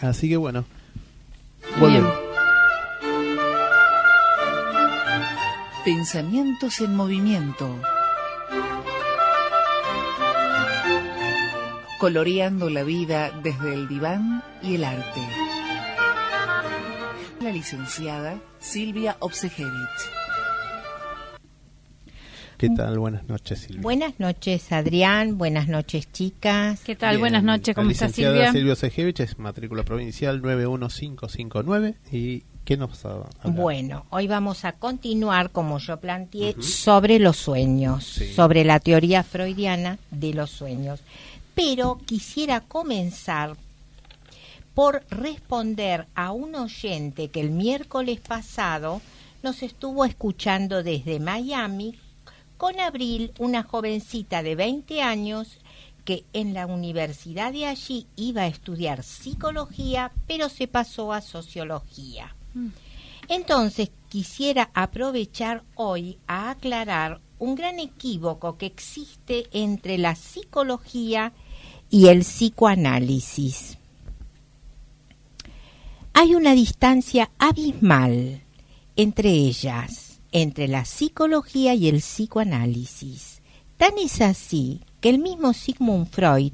Así 0.00 0.28
que 0.28 0.36
bueno. 0.36 0.64
Bien. 1.78 1.80
Volvemos. 1.80 2.12
Pensamientos 5.84 6.80
en 6.80 6.94
movimiento. 6.94 7.76
Coloreando 11.98 12.70
la 12.70 12.84
vida 12.84 13.32
desde 13.42 13.74
el 13.74 13.88
diván 13.88 14.42
y 14.62 14.76
el 14.76 14.84
arte. 14.84 15.20
La 17.40 17.50
licenciada 17.50 18.38
Silvia 18.60 19.16
Obsejevich. 19.20 19.72
¿Qué 22.56 22.70
tal? 22.70 22.98
Buenas 22.98 23.28
noches, 23.28 23.60
Silvia. 23.60 23.82
Buenas 23.82 24.18
noches, 24.18 24.70
Adrián. 24.72 25.38
Buenas 25.38 25.68
noches, 25.68 26.10
chicas. 26.12 26.80
¿Qué 26.84 26.94
tal? 26.96 27.10
Bien, 27.10 27.20
Buenas 27.20 27.42
noches, 27.44 27.74
¿cómo 27.74 27.86
la 27.86 27.92
está 27.92 28.06
licenciada 28.06 28.34
Silvia? 28.34 28.52
Silvia 28.52 28.76
Sejevich 28.76 29.20
es 29.20 29.38
matrícula 29.38 29.82
provincial 29.84 30.40
91559 30.40 31.94
y 32.12 32.42
¿qué 32.64 32.76
nos 32.76 33.04
a? 33.06 33.28
Bueno, 33.44 34.06
hoy 34.10 34.26
vamos 34.26 34.64
a 34.64 34.72
continuar, 34.72 35.50
como 35.50 35.78
yo 35.78 35.98
planteé, 35.98 36.54
sobre 36.60 37.18
los 37.20 37.36
sueños, 37.36 38.04
Sí. 38.04 38.32
sobre 38.34 38.64
la 38.64 38.80
teoría 38.80 39.22
freudiana 39.22 39.98
de 40.10 40.34
los 40.34 40.50
sueños. 40.50 41.00
Pero 41.58 41.98
quisiera 42.06 42.60
comenzar 42.60 43.56
por 44.74 45.04
responder 45.10 46.06
a 46.14 46.30
un 46.30 46.54
oyente 46.54 47.30
que 47.30 47.40
el 47.40 47.50
miércoles 47.50 48.20
pasado 48.20 49.02
nos 49.42 49.64
estuvo 49.64 50.04
escuchando 50.04 50.84
desde 50.84 51.18
Miami 51.18 51.98
con 52.56 52.78
Abril, 52.78 53.32
una 53.40 53.64
jovencita 53.64 54.44
de 54.44 54.54
20 54.54 55.02
años 55.02 55.58
que 56.04 56.24
en 56.32 56.54
la 56.54 56.64
universidad 56.66 57.52
de 57.52 57.66
allí 57.66 58.06
iba 58.14 58.42
a 58.42 58.46
estudiar 58.46 59.02
psicología, 59.02 60.12
pero 60.28 60.48
se 60.48 60.68
pasó 60.68 61.12
a 61.12 61.20
sociología. 61.20 62.36
Entonces 63.26 63.90
quisiera 64.08 64.70
aprovechar 64.74 65.64
hoy 65.74 66.18
a 66.28 66.50
aclarar 66.50 67.20
un 67.40 67.56
gran 67.56 67.80
equívoco 67.80 68.56
que 68.56 68.66
existe 68.66 69.48
entre 69.52 69.98
la 69.98 70.14
psicología 70.14 71.32
y 71.32 71.47
el 71.90 72.20
psicoanálisis. 72.20 73.78
Hay 76.12 76.34
una 76.34 76.52
distancia 76.52 77.30
abismal 77.38 78.42
entre 78.98 79.30
ellas, 79.30 80.18
entre 80.32 80.66
la 80.66 80.84
psicología 80.84 81.72
y 81.74 81.88
el 81.88 82.00
psicoanálisis. 82.00 83.40
Tan 83.76 83.96
es 83.96 84.20
así 84.20 84.80
que 85.00 85.08
el 85.10 85.20
mismo 85.20 85.52
Sigmund 85.52 86.08
Freud 86.08 86.52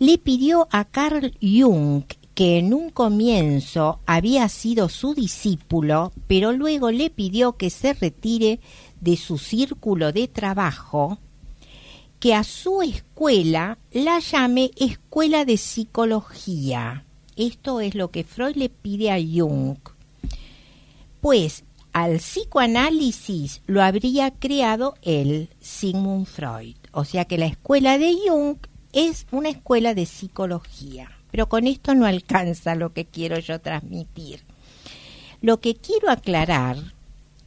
le 0.00 0.18
pidió 0.18 0.66
a 0.72 0.84
Carl 0.84 1.32
Jung 1.40 2.02
que 2.34 2.58
en 2.58 2.74
un 2.74 2.90
comienzo 2.90 4.00
había 4.04 4.48
sido 4.48 4.88
su 4.88 5.14
discípulo, 5.14 6.12
pero 6.26 6.50
luego 6.50 6.90
le 6.90 7.08
pidió 7.08 7.52
que 7.52 7.70
se 7.70 7.92
retire 7.92 8.58
de 9.00 9.16
su 9.16 9.38
círculo 9.38 10.10
de 10.10 10.26
trabajo, 10.26 11.18
que 12.20 12.34
a 12.34 12.44
su 12.44 12.82
escuela 12.82 13.78
la 13.92 14.18
llame 14.18 14.70
Escuela 14.76 15.46
de 15.46 15.56
Psicología. 15.56 17.06
Esto 17.34 17.80
es 17.80 17.94
lo 17.94 18.10
que 18.10 18.24
Freud 18.24 18.56
le 18.56 18.68
pide 18.68 19.10
a 19.10 19.16
Jung. 19.16 19.78
Pues 21.22 21.64
al 21.94 22.18
psicoanálisis 22.18 23.62
lo 23.66 23.82
habría 23.82 24.30
creado 24.32 24.94
él, 25.00 25.48
Sigmund 25.60 26.26
Freud. 26.26 26.76
O 26.92 27.06
sea 27.06 27.24
que 27.24 27.38
la 27.38 27.46
escuela 27.46 27.96
de 27.96 28.14
Jung 28.26 28.58
es 28.92 29.26
una 29.30 29.48
escuela 29.48 29.94
de 29.94 30.04
psicología. 30.04 31.10
Pero 31.30 31.48
con 31.48 31.66
esto 31.66 31.94
no 31.94 32.04
alcanza 32.04 32.74
lo 32.74 32.92
que 32.92 33.06
quiero 33.06 33.38
yo 33.38 33.60
transmitir. 33.60 34.42
Lo 35.40 35.60
que 35.60 35.74
quiero 35.74 36.10
aclarar, 36.10 36.76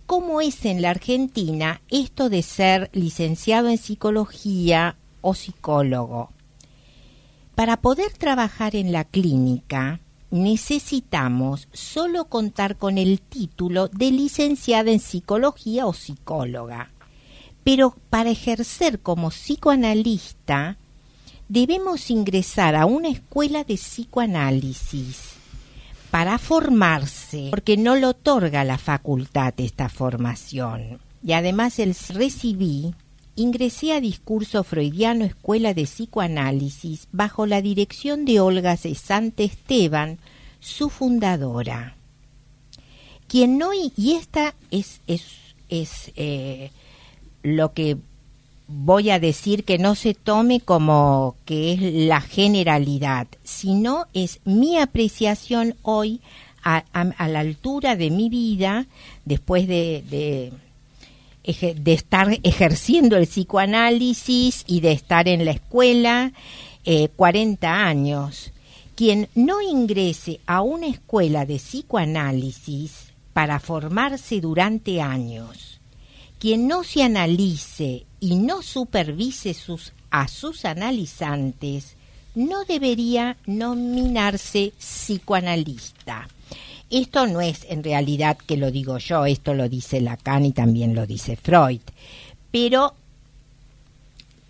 cómo 0.05 0.41
es 0.41 0.65
en 0.65 0.81
la 0.81 0.91
Argentina 0.91 1.81
esto 1.89 2.29
de 2.29 2.41
ser 2.41 2.89
licenciado 2.93 3.69
en 3.69 3.77
psicología 3.77 4.97
o 5.21 5.33
psicólogo. 5.33 6.31
Para 7.55 7.77
poder 7.77 8.11
trabajar 8.13 8.75
en 8.75 8.91
la 8.91 9.03
clínica, 9.05 9.99
necesitamos 10.31 11.67
solo 11.71 12.25
contar 12.25 12.77
con 12.77 12.97
el 12.97 13.21
título 13.21 13.87
de 13.87 14.11
licenciada 14.11 14.91
en 14.91 14.99
psicología 14.99 15.85
o 15.85 15.93
psicóloga. 15.93 16.91
Pero 17.63 17.95
para 18.09 18.31
ejercer 18.31 18.99
como 18.99 19.29
psicoanalista, 19.29 20.77
debemos 21.47 22.09
ingresar 22.09 22.75
a 22.75 22.85
una 22.85 23.09
escuela 23.09 23.63
de 23.63 23.75
psicoanálisis 23.75 25.32
para 26.13 26.37
formarse, 26.37 27.47
porque 27.49 27.75
no 27.75 27.95
lo 27.95 28.09
otorga 28.09 28.63
la 28.63 28.77
facultad 28.77 29.51
esta 29.57 29.89
formación. 29.89 30.99
Y 31.23 31.31
además 31.31 31.79
el 31.79 31.95
recibí, 32.09 32.93
ingresé 33.35 33.93
a 33.93 33.99
Discurso 33.99 34.63
Freudiano 34.63 35.25
Escuela 35.25 35.73
de 35.73 35.85
Psicoanálisis 35.85 37.07
bajo 37.11 37.47
la 37.47 37.63
dirección 37.63 38.25
de 38.25 38.39
Olga 38.41 38.77
Cesante 38.77 39.43
Esteban, 39.43 40.19
su 40.59 40.91
fundadora. 40.91 41.95
Quien 43.27 43.57
no, 43.57 43.71
y 43.73 44.13
esta 44.13 44.53
es, 44.69 45.01
es, 45.07 45.25
es 45.69 46.11
eh, 46.15 46.69
lo 47.41 47.73
que 47.73 47.97
voy 48.75 49.11
a 49.11 49.19
decir 49.19 49.63
que 49.63 49.77
no 49.77 49.95
se 49.95 50.13
tome 50.13 50.59
como 50.59 51.35
que 51.45 51.73
es 51.73 51.81
la 51.81 52.21
generalidad, 52.21 53.27
sino 53.43 54.07
es 54.13 54.39
mi 54.45 54.77
apreciación 54.77 55.75
hoy 55.83 56.21
a, 56.63 56.83
la 57.27 57.39
altura 57.39 57.95
de 57.95 58.09
mi 58.09 58.29
vida, 58.29 58.85
después 59.25 59.67
de, 59.67 60.03
de, 60.09 60.53
de, 61.73 61.93
estar 61.93 62.39
ejerciendo 62.43 63.17
el 63.17 63.27
psicoanálisis 63.27 64.63
y 64.65 64.79
de 64.79 64.93
estar 64.93 65.27
en 65.27 65.45
la 65.45 65.51
escuela 65.51 66.31
eh, 66.85 67.09
40 67.15 67.69
años. 67.69 68.51
Quien 68.95 69.27
no 69.35 69.61
ingrese 69.61 70.39
a 70.45 70.61
una 70.61 70.87
escuela 70.87 71.45
de 71.45 71.57
psicoanálisis 71.57 73.13
para 73.33 73.59
formarse 73.59 74.39
durante 74.39 75.01
años, 75.01 75.72
quien 76.43 76.67
no 76.67 76.83
se 76.83 77.01
analice 77.03 78.05
y 78.19 78.35
no 78.35 78.61
supervise 78.63 79.53
sus, 79.53 79.93
a 80.11 80.27
sus 80.27 80.65
analizantes, 80.65 81.95
no 82.35 82.65
debería 82.65 83.37
nominarse 83.45 84.73
psicoanalista. 84.77 86.27
Esto 86.89 87.27
no 87.27 87.39
es 87.39 87.65
en 87.69 87.81
realidad 87.81 88.37
que 88.37 88.57
lo 88.57 88.71
digo 88.71 88.97
yo, 88.97 89.25
esto 89.25 89.53
lo 89.53 89.69
dice 89.69 90.01
Lacan 90.01 90.43
y 90.43 90.51
también 90.51 90.95
lo 90.95 91.07
dice 91.07 91.37
Freud. 91.37 91.79
Pero 92.51 92.93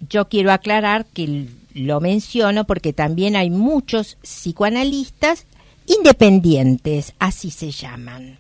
yo 0.10 0.28
quiero 0.30 0.52
aclarar 0.52 1.06
que 1.06 1.46
lo 1.76 2.02
menciono 2.02 2.64
porque 2.64 2.94
también 2.94 3.36
hay 3.36 3.52
muchos 3.52 4.18
psicoanalistas 4.24 5.46
independientes, 5.86 7.14
así 7.20 7.52
se 7.52 7.70
llaman 7.70 8.40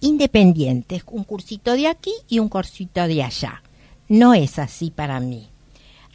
independientes, 0.00 1.02
un 1.10 1.24
cursito 1.24 1.72
de 1.72 1.88
aquí 1.88 2.12
y 2.28 2.38
un 2.38 2.48
cursito 2.48 3.06
de 3.06 3.22
allá. 3.22 3.62
No 4.08 4.34
es 4.34 4.58
así 4.58 4.90
para 4.90 5.20
mí. 5.20 5.48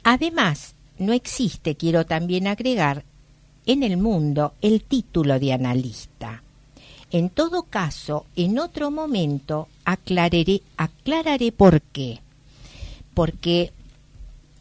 Además, 0.03 0.75
no 0.97 1.13
existe, 1.13 1.75
quiero 1.75 2.05
también 2.05 2.47
agregar, 2.47 3.03
en 3.65 3.83
el 3.83 3.97
mundo 3.97 4.53
el 4.61 4.83
título 4.83 5.39
de 5.39 5.53
analista. 5.53 6.43
En 7.11 7.29
todo 7.29 7.63
caso, 7.63 8.25
en 8.35 8.57
otro 8.57 8.89
momento 8.89 9.67
aclararé, 9.83 10.61
aclararé 10.77 11.51
por 11.51 11.81
qué. 11.81 12.19
Porque 13.13 13.73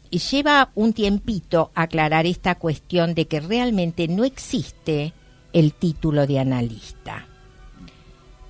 lleva 0.09 0.69
un 0.75 0.93
tiempito 0.93 1.71
aclarar 1.73 2.25
esta 2.25 2.55
cuestión 2.55 3.13
de 3.13 3.25
que 3.25 3.39
realmente 3.39 4.07
no 4.07 4.25
existe 4.25 5.13
el 5.53 5.73
título 5.73 6.27
de 6.27 6.39
analista. 6.39 7.25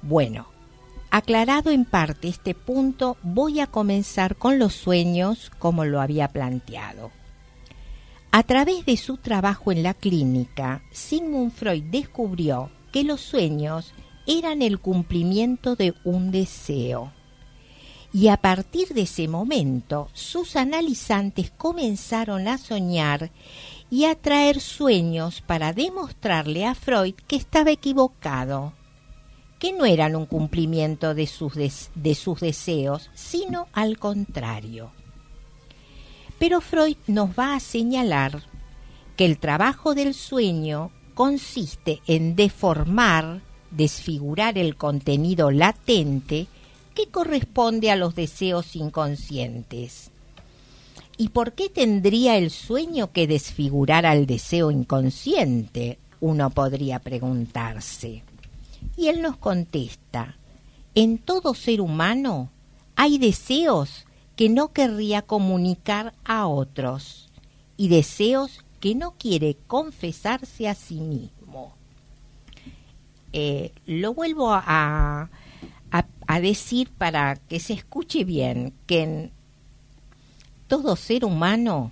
Bueno, 0.02 0.48
Aclarado 1.14 1.72
en 1.72 1.84
parte 1.84 2.30
este 2.30 2.56
punto, 2.56 3.18
voy 3.22 3.60
a 3.60 3.68
comenzar 3.68 4.38
con 4.38 4.60
los 4.60 4.74
sueños 4.74 5.52
como 5.60 5.84
lo 5.84 6.00
había 6.00 6.30
planteado. 6.30 7.12
A 8.32 8.44
través 8.44 8.86
de 8.86 8.96
su 8.96 9.18
trabajo 9.18 9.74
en 9.74 9.84
la 9.84 9.94
clínica, 9.94 10.84
Sigmund 10.94 11.52
Freud 11.52 11.84
descubrió 11.92 12.72
que 12.94 13.04
los 13.04 13.20
sueños 13.20 13.94
eran 14.26 14.62
el 14.62 14.80
cumplimiento 14.80 15.76
de 15.76 15.94
un 16.06 16.32
deseo. 16.32 17.12
Y 18.14 18.30
a 18.30 18.38
partir 18.38 18.94
de 18.94 19.02
ese 19.02 19.28
momento, 19.28 20.08
sus 20.14 20.56
analizantes 20.56 21.52
comenzaron 21.52 22.48
a 22.48 22.58
soñar 22.58 23.32
y 23.90 24.06
a 24.06 24.16
traer 24.16 24.62
sueños 24.62 25.42
para 25.42 25.74
demostrarle 25.74 26.66
a 26.66 26.74
Freud 26.74 27.16
que 27.28 27.36
estaba 27.36 27.72
equivocado 27.72 28.72
que 29.62 29.74
no 29.74 29.86
eran 29.86 30.16
un 30.16 30.26
cumplimiento 30.26 31.14
de 31.14 31.28
sus, 31.28 31.54
de 31.54 32.16
sus 32.16 32.40
deseos, 32.40 33.12
sino 33.14 33.68
al 33.74 34.00
contrario. 34.00 34.92
Pero 36.40 36.62
Freud 36.62 36.98
nos 37.06 37.30
va 37.38 37.54
a 37.54 37.60
señalar 37.60 38.42
que 39.16 39.26
el 39.26 39.38
trabajo 39.38 39.94
del 39.94 40.16
sueño 40.16 40.90
consiste 41.14 42.02
en 42.08 42.36
deformar, 42.36 43.42
desfigurar 43.70 44.58
el 44.58 44.78
contenido 44.78 45.52
latente 45.52 46.48
que 46.96 47.10
corresponde 47.10 47.92
a 47.92 47.96
los 47.96 48.16
deseos 48.16 48.76
inconscientes. 48.76 50.10
¿Y 51.18 51.30
por 51.30 51.54
qué 51.54 51.70
tendría 51.70 52.36
el 52.36 52.50
sueño 52.50 53.12
que 53.12 53.28
desfigurar 53.28 54.08
al 54.08 54.26
deseo 54.26 54.72
inconsciente? 54.72 56.00
Uno 56.20 56.50
podría 56.50 56.98
preguntarse. 56.98 58.24
Y 58.96 59.08
él 59.08 59.22
nos 59.22 59.38
contesta, 59.38 60.38
en 60.96 61.18
todo 61.18 61.54
ser 61.54 61.82
humano 61.82 62.50
hay 62.96 63.18
deseos 63.18 64.06
que 64.36 64.50
no 64.50 64.74
querría 64.74 65.22
comunicar 65.22 66.14
a 66.24 66.48
otros 66.48 67.30
y 67.78 67.88
deseos 67.88 68.64
que 68.80 68.96
no 68.96 69.12
quiere 69.18 69.58
confesarse 69.68 70.68
a 70.68 70.76
sí 70.76 70.96
mismo. 70.96 71.74
Eh, 73.34 73.72
lo 73.86 74.14
vuelvo 74.14 74.52
a, 74.52 75.30
a 75.92 76.40
decir 76.40 76.90
para 76.90 77.36
que 77.36 77.60
se 77.60 77.74
escuche 77.74 78.24
bien, 78.24 78.74
que 78.88 79.04
en 79.04 79.32
todo 80.68 80.96
ser 80.96 81.26
humano 81.26 81.92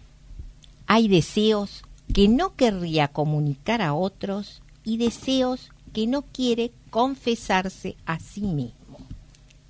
hay 0.87 1.07
deseos 1.07 1.83
que 2.13 2.27
no 2.27 2.55
querría 2.55 3.09
comunicar 3.09 3.81
a 3.81 3.93
otros 3.93 4.61
y 4.83 4.97
deseos 4.97 5.69
que 5.93 6.07
no 6.07 6.21
quiere 6.21 6.71
confesarse 6.89 7.95
a 8.05 8.19
sí 8.19 8.41
mismo. 8.41 8.97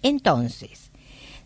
Entonces, 0.01 0.91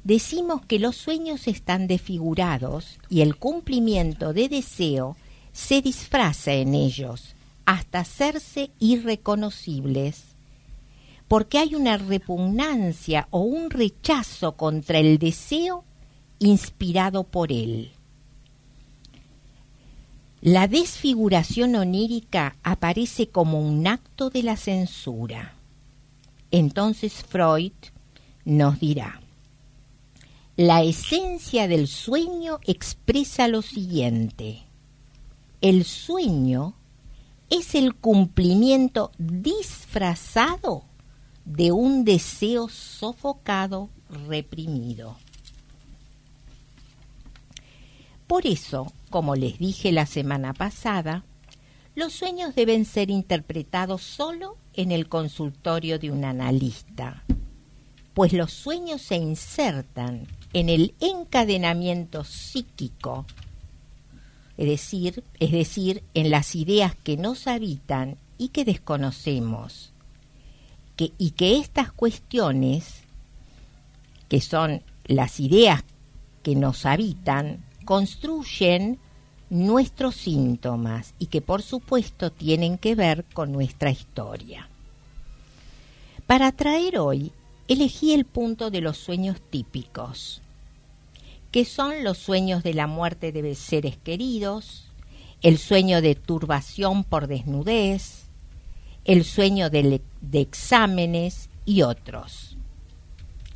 decimos 0.03 0.65
que 0.65 0.79
los 0.79 0.95
sueños 0.95 1.47
están 1.47 1.87
desfigurados 1.87 2.99
y 3.09 3.21
el 3.21 3.35
cumplimiento 3.35 4.33
de 4.33 4.49
deseo 4.49 5.17
se 5.51 5.81
disfraza 5.81 6.53
en 6.53 6.73
ellos 6.75 7.35
hasta 7.65 7.99
hacerse 7.99 8.71
irreconocibles, 8.79 10.23
porque 11.27 11.57
hay 11.57 11.75
una 11.75 11.97
repugnancia 11.97 13.27
o 13.31 13.39
un 13.39 13.69
rechazo 13.69 14.57
contra 14.57 14.99
el 14.99 15.17
deseo 15.17 15.85
inspirado 16.39 17.23
por 17.23 17.51
él. 17.51 17.93
La 20.41 20.67
desfiguración 20.67 21.75
onírica 21.75 22.57
aparece 22.63 23.29
como 23.29 23.61
un 23.61 23.87
acto 23.87 24.29
de 24.29 24.43
la 24.43 24.57
censura. 24.57 25.53
Entonces 26.53 27.23
Freud 27.27 27.73
nos 28.45 28.79
dirá, 28.79 29.19
la 30.55 30.83
esencia 30.83 31.67
del 31.67 31.87
sueño 31.87 32.59
expresa 32.67 33.47
lo 33.47 33.63
siguiente. 33.63 34.61
El 35.61 35.83
sueño 35.83 36.75
es 37.49 37.73
el 37.73 37.95
cumplimiento 37.95 39.11
disfrazado 39.17 40.83
de 41.43 41.71
un 41.71 42.05
deseo 42.05 42.69
sofocado, 42.69 43.89
reprimido. 44.27 45.17
Por 48.27 48.45
eso, 48.45 48.93
como 49.09 49.35
les 49.35 49.57
dije 49.57 49.91
la 49.91 50.05
semana 50.05 50.53
pasada, 50.53 51.23
los 51.95 52.13
sueños 52.13 52.55
deben 52.55 52.85
ser 52.85 53.09
interpretados 53.09 54.01
solo 54.01 54.57
en 54.73 54.91
el 54.91 55.07
consultorio 55.07 55.99
de 55.99 56.09
un 56.09 56.25
analista, 56.25 57.23
pues 58.13 58.33
los 58.33 58.51
sueños 58.51 59.01
se 59.01 59.15
insertan 59.15 60.27
en 60.53 60.69
el 60.69 60.93
encadenamiento 60.99 62.23
psíquico, 62.23 63.25
es 64.57 64.67
decir, 64.67 65.23
es 65.39 65.51
decir, 65.51 66.03
en 66.13 66.29
las 66.29 66.55
ideas 66.55 66.95
que 66.95 67.17
nos 67.17 67.47
habitan 67.47 68.17
y 68.37 68.49
que 68.49 68.65
desconocemos, 68.65 69.93
que, 70.95 71.11
y 71.17 71.31
que 71.31 71.57
estas 71.57 71.91
cuestiones, 71.91 73.01
que 74.29 74.41
son 74.41 74.83
las 75.05 75.39
ideas 75.39 75.83
que 76.43 76.55
nos 76.55 76.85
habitan, 76.85 77.63
construyen 77.85 78.99
nuestros 79.53 80.15
síntomas 80.15 81.13
y 81.19 81.27
que 81.27 81.39
por 81.39 81.61
supuesto 81.61 82.31
tienen 82.31 82.79
que 82.79 82.95
ver 82.95 83.23
con 83.33 83.51
nuestra 83.51 83.91
historia. 83.91 84.67
Para 86.25 86.51
traer 86.51 86.97
hoy, 86.97 87.31
elegí 87.67 88.13
el 88.13 88.25
punto 88.25 88.71
de 88.71 88.81
los 88.81 88.97
sueños 88.97 89.39
típicos, 89.51 90.41
que 91.51 91.65
son 91.65 92.03
los 92.03 92.17
sueños 92.17 92.63
de 92.63 92.73
la 92.73 92.87
muerte 92.87 93.31
de 93.31 93.53
seres 93.53 93.95
queridos, 93.97 94.85
el 95.43 95.59
sueño 95.59 96.01
de 96.01 96.15
turbación 96.15 97.03
por 97.03 97.27
desnudez, 97.27 98.23
el 99.05 99.23
sueño 99.23 99.69
de, 99.69 100.01
de 100.21 100.41
exámenes 100.41 101.49
y 101.63 101.83
otros. 101.83 102.57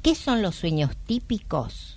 ¿Qué 0.04 0.14
son 0.14 0.44
los 0.44 0.56
sueños 0.56 0.92
típicos? 1.08 1.97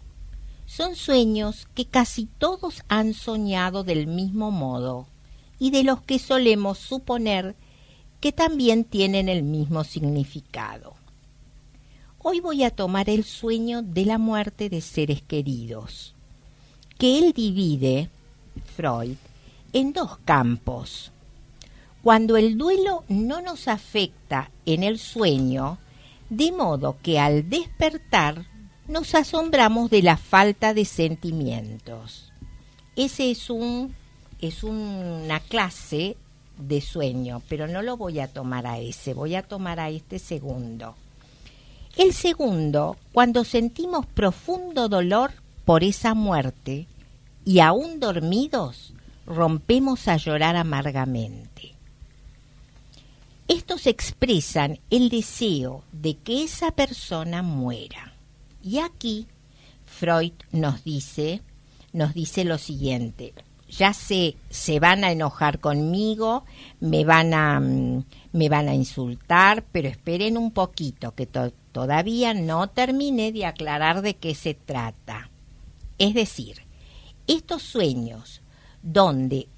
Son 0.80 0.96
sueños 0.96 1.68
que 1.74 1.84
casi 1.84 2.24
todos 2.24 2.84
han 2.88 3.12
soñado 3.12 3.84
del 3.84 4.06
mismo 4.06 4.50
modo 4.50 5.08
y 5.58 5.72
de 5.72 5.84
los 5.84 6.00
que 6.00 6.18
solemos 6.18 6.78
suponer 6.78 7.54
que 8.18 8.32
también 8.32 8.84
tienen 8.84 9.28
el 9.28 9.42
mismo 9.42 9.84
significado. 9.84 10.94
Hoy 12.18 12.40
voy 12.40 12.64
a 12.64 12.70
tomar 12.70 13.10
el 13.10 13.24
sueño 13.24 13.82
de 13.82 14.06
la 14.06 14.16
muerte 14.16 14.70
de 14.70 14.80
seres 14.80 15.20
queridos, 15.20 16.14
que 16.96 17.18
él 17.18 17.34
divide, 17.34 18.08
Freud, 18.74 19.18
en 19.74 19.92
dos 19.92 20.16
campos. 20.24 21.12
Cuando 22.02 22.38
el 22.38 22.56
duelo 22.56 23.04
no 23.06 23.42
nos 23.42 23.68
afecta 23.68 24.50
en 24.64 24.82
el 24.82 24.98
sueño, 24.98 25.76
de 26.30 26.52
modo 26.52 26.96
que 27.02 27.18
al 27.18 27.50
despertar 27.50 28.46
nos 28.90 29.14
asombramos 29.14 29.88
de 29.90 30.02
la 30.02 30.16
falta 30.16 30.74
de 30.74 30.84
sentimientos. 30.84 32.32
Ese 32.96 33.30
es 33.30 33.48
un 33.48 33.94
es 34.40 34.64
una 34.64 35.38
clase 35.40 36.16
de 36.58 36.80
sueño, 36.80 37.42
pero 37.48 37.68
no 37.68 37.82
lo 37.82 37.96
voy 37.96 38.20
a 38.20 38.28
tomar 38.28 38.66
a 38.66 38.78
ese, 38.78 39.14
voy 39.14 39.34
a 39.34 39.42
tomar 39.42 39.80
a 39.80 39.90
este 39.90 40.18
segundo. 40.18 40.94
El 41.96 42.14
segundo, 42.14 42.96
cuando 43.12 43.44
sentimos 43.44 44.06
profundo 44.06 44.88
dolor 44.88 45.32
por 45.64 45.84
esa 45.84 46.14
muerte 46.14 46.86
y 47.44 47.60
aún 47.60 48.00
dormidos, 48.00 48.94
rompemos 49.26 50.08
a 50.08 50.16
llorar 50.16 50.56
amargamente. 50.56 51.74
Estos 53.48 53.86
expresan 53.86 54.78
el 54.90 55.08
deseo 55.08 55.82
de 55.92 56.16
que 56.16 56.44
esa 56.44 56.70
persona 56.70 57.42
muera. 57.42 58.09
Y 58.62 58.78
aquí 58.78 59.26
Freud 59.84 60.32
nos 60.52 60.84
dice, 60.84 61.42
nos 61.92 62.14
dice 62.14 62.44
lo 62.44 62.58
siguiente, 62.58 63.34
ya 63.68 63.92
sé, 63.92 64.36
se 64.50 64.80
van 64.80 65.04
a 65.04 65.12
enojar 65.12 65.60
conmigo, 65.60 66.44
me 66.80 67.04
van 67.04 67.34
a, 67.34 67.60
mm, 67.60 68.04
me 68.32 68.48
van 68.48 68.68
a 68.68 68.74
insultar, 68.74 69.64
pero 69.72 69.88
esperen 69.88 70.36
un 70.36 70.50
poquito, 70.50 71.14
que 71.14 71.26
todavía 71.26 72.34
no 72.34 72.68
terminé 72.68 73.32
de 73.32 73.46
aclarar 73.46 74.02
de 74.02 74.16
qué 74.16 74.34
se 74.34 74.54
trata. 74.54 75.30
Es 75.98 76.14
decir, 76.14 76.62
estos 77.26 77.62
sueños 77.62 78.42
donde 78.82 79.48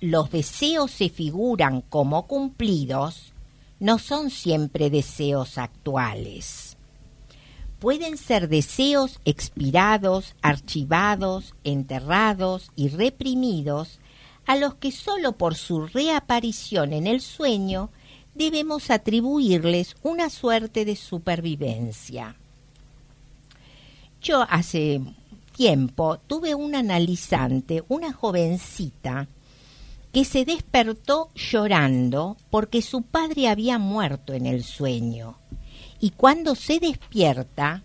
los 0.00 0.30
deseos 0.30 0.90
se 0.90 1.08
figuran 1.08 1.82
como 1.82 2.26
cumplidos, 2.26 3.32
no 3.78 3.98
son 3.98 4.30
siempre 4.30 4.90
deseos 4.90 5.58
actuales 5.58 6.71
pueden 7.82 8.16
ser 8.16 8.48
deseos 8.48 9.18
expirados, 9.24 10.36
archivados, 10.40 11.56
enterrados 11.64 12.70
y 12.76 12.90
reprimidos, 12.90 13.98
a 14.46 14.54
los 14.54 14.76
que 14.76 14.92
sólo 14.92 15.32
por 15.32 15.56
su 15.56 15.88
reaparición 15.88 16.92
en 16.92 17.08
el 17.08 17.20
sueño 17.20 17.90
debemos 18.36 18.88
atribuirles 18.92 19.96
una 20.04 20.30
suerte 20.30 20.84
de 20.84 20.94
supervivencia. 20.94 22.36
Yo 24.22 24.46
hace 24.48 25.00
tiempo 25.56 26.20
tuve 26.28 26.54
un 26.54 26.76
analizante, 26.76 27.82
una 27.88 28.12
jovencita, 28.12 29.26
que 30.12 30.24
se 30.24 30.44
despertó 30.44 31.30
llorando 31.34 32.36
porque 32.48 32.80
su 32.80 33.02
padre 33.02 33.48
había 33.48 33.78
muerto 33.78 34.34
en 34.34 34.46
el 34.46 34.62
sueño 34.62 35.36
y 36.02 36.10
cuando 36.10 36.56
se 36.56 36.80
despierta, 36.80 37.80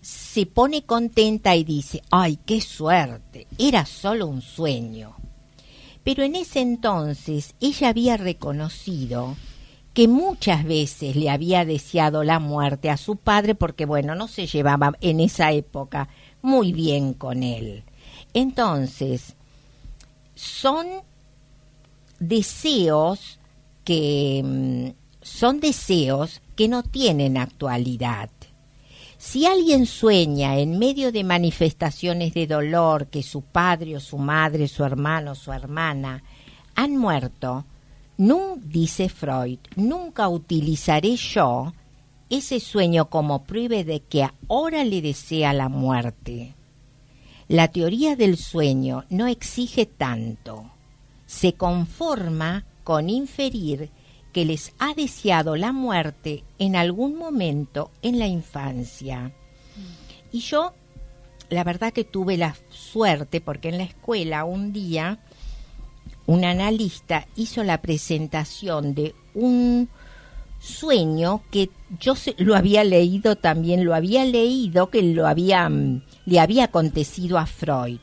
se 0.00 0.46
pone 0.46 0.82
contenta 0.82 1.54
y 1.54 1.62
dice, 1.62 2.02
ay, 2.10 2.40
qué 2.44 2.60
suerte, 2.60 3.46
era 3.56 3.86
solo 3.86 4.26
un 4.26 4.42
sueño. 4.42 5.14
Pero 6.02 6.24
en 6.24 6.34
ese 6.34 6.60
entonces 6.60 7.54
ella 7.60 7.90
había 7.90 8.16
reconocido 8.16 9.36
que 9.94 10.08
muchas 10.08 10.64
veces 10.64 11.14
le 11.14 11.30
había 11.30 11.64
deseado 11.64 12.24
la 12.24 12.40
muerte 12.40 12.90
a 12.90 12.96
su 12.96 13.14
padre 13.14 13.54
porque, 13.54 13.86
bueno, 13.86 14.16
no 14.16 14.26
se 14.26 14.48
llevaba 14.48 14.94
en 15.02 15.20
esa 15.20 15.52
época 15.52 16.08
muy 16.42 16.72
bien 16.72 17.14
con 17.14 17.44
él. 17.44 17.84
Entonces, 18.34 19.36
son 20.34 20.88
deseos 22.18 23.38
que 23.84 24.42
mm, 24.44 25.01
son 25.22 25.60
deseos 25.60 26.42
que 26.56 26.68
no 26.68 26.82
tienen 26.82 27.36
actualidad. 27.38 28.30
Si 29.18 29.46
alguien 29.46 29.86
sueña 29.86 30.58
en 30.58 30.78
medio 30.78 31.12
de 31.12 31.22
manifestaciones 31.24 32.34
de 32.34 32.46
dolor 32.46 33.06
que 33.06 33.22
su 33.22 33.42
padre 33.42 33.96
o 33.96 34.00
su 34.00 34.18
madre, 34.18 34.66
su 34.68 34.84
hermano 34.84 35.32
o 35.32 35.34
su 35.34 35.52
hermana 35.52 36.22
han 36.74 36.96
muerto, 36.96 37.64
dice 38.64 39.08
Freud, 39.08 39.58
nunca 39.76 40.28
utilizaré 40.28 41.16
yo 41.16 41.72
ese 42.30 42.60
sueño 42.60 43.10
como 43.10 43.44
prueba 43.44 43.82
de 43.82 44.00
que 44.00 44.28
ahora 44.48 44.84
le 44.84 45.02
desea 45.02 45.52
la 45.52 45.68
muerte. 45.68 46.54
La 47.48 47.68
teoría 47.68 48.16
del 48.16 48.36
sueño 48.38 49.04
no 49.10 49.26
exige 49.26 49.86
tanto, 49.86 50.70
se 51.26 51.54
conforma 51.54 52.64
con 52.84 53.10
inferir 53.10 53.90
que 54.32 54.44
les 54.44 54.72
ha 54.78 54.94
deseado 54.94 55.56
la 55.56 55.72
muerte 55.72 56.44
en 56.58 56.76
algún 56.76 57.16
momento 57.16 57.90
en 58.02 58.18
la 58.18 58.26
infancia. 58.26 59.32
Y 60.32 60.40
yo, 60.40 60.72
la 61.50 61.64
verdad 61.64 61.92
que 61.92 62.04
tuve 62.04 62.36
la 62.36 62.56
suerte, 62.70 63.40
porque 63.40 63.68
en 63.68 63.78
la 63.78 63.84
escuela 63.84 64.44
un 64.44 64.72
día 64.72 65.18
un 66.26 66.44
analista 66.44 67.26
hizo 67.36 67.62
la 67.64 67.82
presentación 67.82 68.94
de 68.94 69.14
un 69.34 69.88
sueño 70.60 71.42
que 71.50 71.70
yo 71.98 72.14
lo 72.38 72.54
había 72.54 72.84
leído 72.84 73.36
también, 73.36 73.84
lo 73.84 73.94
había 73.94 74.24
leído 74.24 74.90
que 74.90 75.02
lo 75.02 75.26
había, 75.26 75.68
mm, 75.68 76.02
le 76.26 76.40
había 76.40 76.64
acontecido 76.64 77.38
a 77.38 77.46
Freud. 77.46 78.00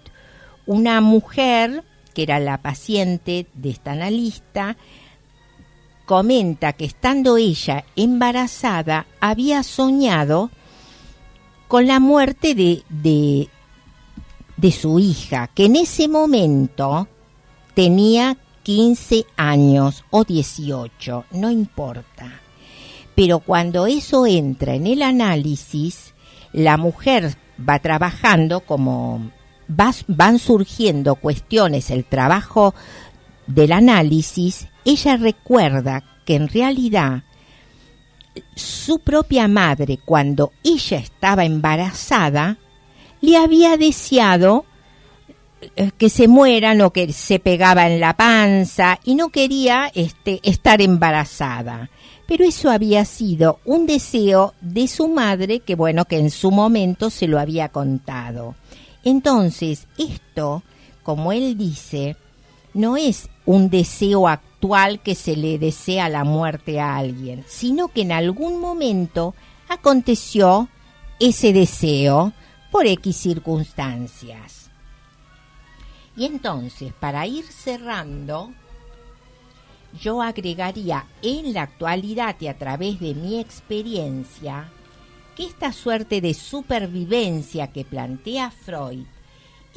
Una 0.65 0.99
mujer, 1.01 1.83
que 2.13 2.23
era 2.23 2.39
la 2.39 2.61
paciente 2.61 3.47
de 3.53 3.69
esta 3.69 3.93
analista, 3.93 4.75
comenta 6.09 6.73
que 6.73 6.85
estando 6.85 7.37
ella 7.37 7.85
embarazada 7.95 9.05
había 9.19 9.61
soñado 9.61 10.49
con 11.67 11.85
la 11.85 11.99
muerte 11.99 12.55
de, 12.55 12.81
de, 14.57 14.71
su 14.71 14.99
hija, 14.99 15.51
que 15.53 15.65
en 15.65 15.75
ese 15.75 16.07
momento 16.07 17.07
tenía 17.75 18.37
15 18.63 19.27
años 19.37 20.03
o 20.09 20.23
18, 20.23 21.25
no 21.29 21.51
importa. 21.51 22.41
Pero 23.13 23.37
cuando 23.37 23.85
eso 23.85 24.25
entra 24.25 24.73
en 24.73 24.87
el 24.87 25.03
análisis, 25.03 26.15
la 26.53 26.77
mujer 26.77 27.35
va 27.69 27.77
trabajando 27.77 28.61
como 28.61 29.29
van 29.67 30.39
surgiendo 30.39 31.13
cuestiones, 31.13 31.91
el 31.91 32.03
trabajo 32.03 32.73
del 33.45 33.73
análisis, 33.73 34.68
ella 34.85 35.17
recuerda 35.17 36.03
que 36.25 36.35
en 36.35 36.47
realidad 36.47 37.23
su 38.55 38.99
propia 38.99 39.47
madre, 39.47 39.99
cuando 40.03 40.51
ella 40.63 40.97
estaba 40.97 41.45
embarazada, 41.45 42.57
le 43.21 43.37
había 43.37 43.77
deseado 43.77 44.65
eh, 45.75 45.91
que 45.97 46.09
se 46.09 46.27
mueran 46.27 46.81
o 46.81 46.91
que 46.91 47.11
se 47.11 47.39
pegaba 47.39 47.87
en 47.87 47.99
la 47.99 48.15
panza 48.15 48.99
y 49.03 49.15
no 49.15 49.29
quería 49.29 49.91
este, 49.93 50.39
estar 50.43 50.81
embarazada. 50.81 51.89
Pero 52.25 52.45
eso 52.45 52.69
había 52.69 53.05
sido 53.05 53.59
un 53.65 53.87
deseo 53.87 54.53
de 54.61 54.87
su 54.87 55.07
madre 55.07 55.61
que 55.61 55.75
bueno, 55.75 56.05
que 56.05 56.19
en 56.19 56.29
su 56.29 56.51
momento 56.51 57.09
se 57.09 57.27
lo 57.27 57.39
había 57.39 57.69
contado. 57.69 58.55
Entonces, 59.03 59.87
esto, 59.97 60.63
como 61.03 61.31
él 61.31 61.57
dice, 61.57 62.15
no 62.73 62.97
es 62.97 63.29
un 63.45 63.69
deseo 63.69 64.27
actual 64.27 65.01
que 65.01 65.15
se 65.15 65.35
le 65.35 65.57
desea 65.57 66.09
la 66.09 66.23
muerte 66.23 66.79
a 66.79 66.97
alguien, 66.97 67.43
sino 67.47 67.87
que 67.87 68.01
en 68.01 68.11
algún 68.11 68.59
momento 68.59 69.33
aconteció 69.67 70.67
ese 71.19 71.53
deseo 71.53 72.33
por 72.71 72.85
X 72.85 73.15
circunstancias. 73.15 74.69
Y 76.15 76.25
entonces, 76.25 76.93
para 76.99 77.25
ir 77.25 77.45
cerrando, 77.45 78.51
yo 79.99 80.21
agregaría 80.21 81.05
en 81.21 81.53
la 81.53 81.63
actualidad 81.63 82.35
y 82.39 82.47
a 82.47 82.57
través 82.57 82.99
de 82.99 83.15
mi 83.15 83.39
experiencia 83.39 84.69
que 85.35 85.45
esta 85.45 85.71
suerte 85.71 86.21
de 86.21 86.33
supervivencia 86.33 87.67
que 87.67 87.85
plantea 87.85 88.51
Freud 88.51 89.05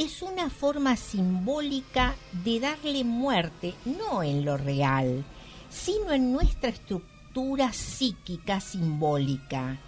es 0.03 0.21
una 0.21 0.51
forma 0.51 0.97
simbólica 0.97 2.17
de 2.45 2.59
darle 2.59 3.05
muerte, 3.05 3.75
no 3.85 4.25
en 4.25 4.45
lo 4.45 4.57
real, 4.57 5.25
sino 5.71 6.11
en 6.11 6.33
nuestra 6.33 6.71
estructura 6.71 7.73
psíquica 7.73 8.61
simbólica. 8.61 9.79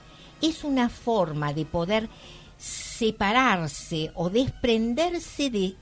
Es 0.40 0.62
una 0.62 0.88
forma 0.88 1.52
de 1.52 1.64
poder 1.64 2.08
separarse 2.58 4.12
o 4.14 4.30
desprenderse 4.30 5.50
de, 5.50 5.74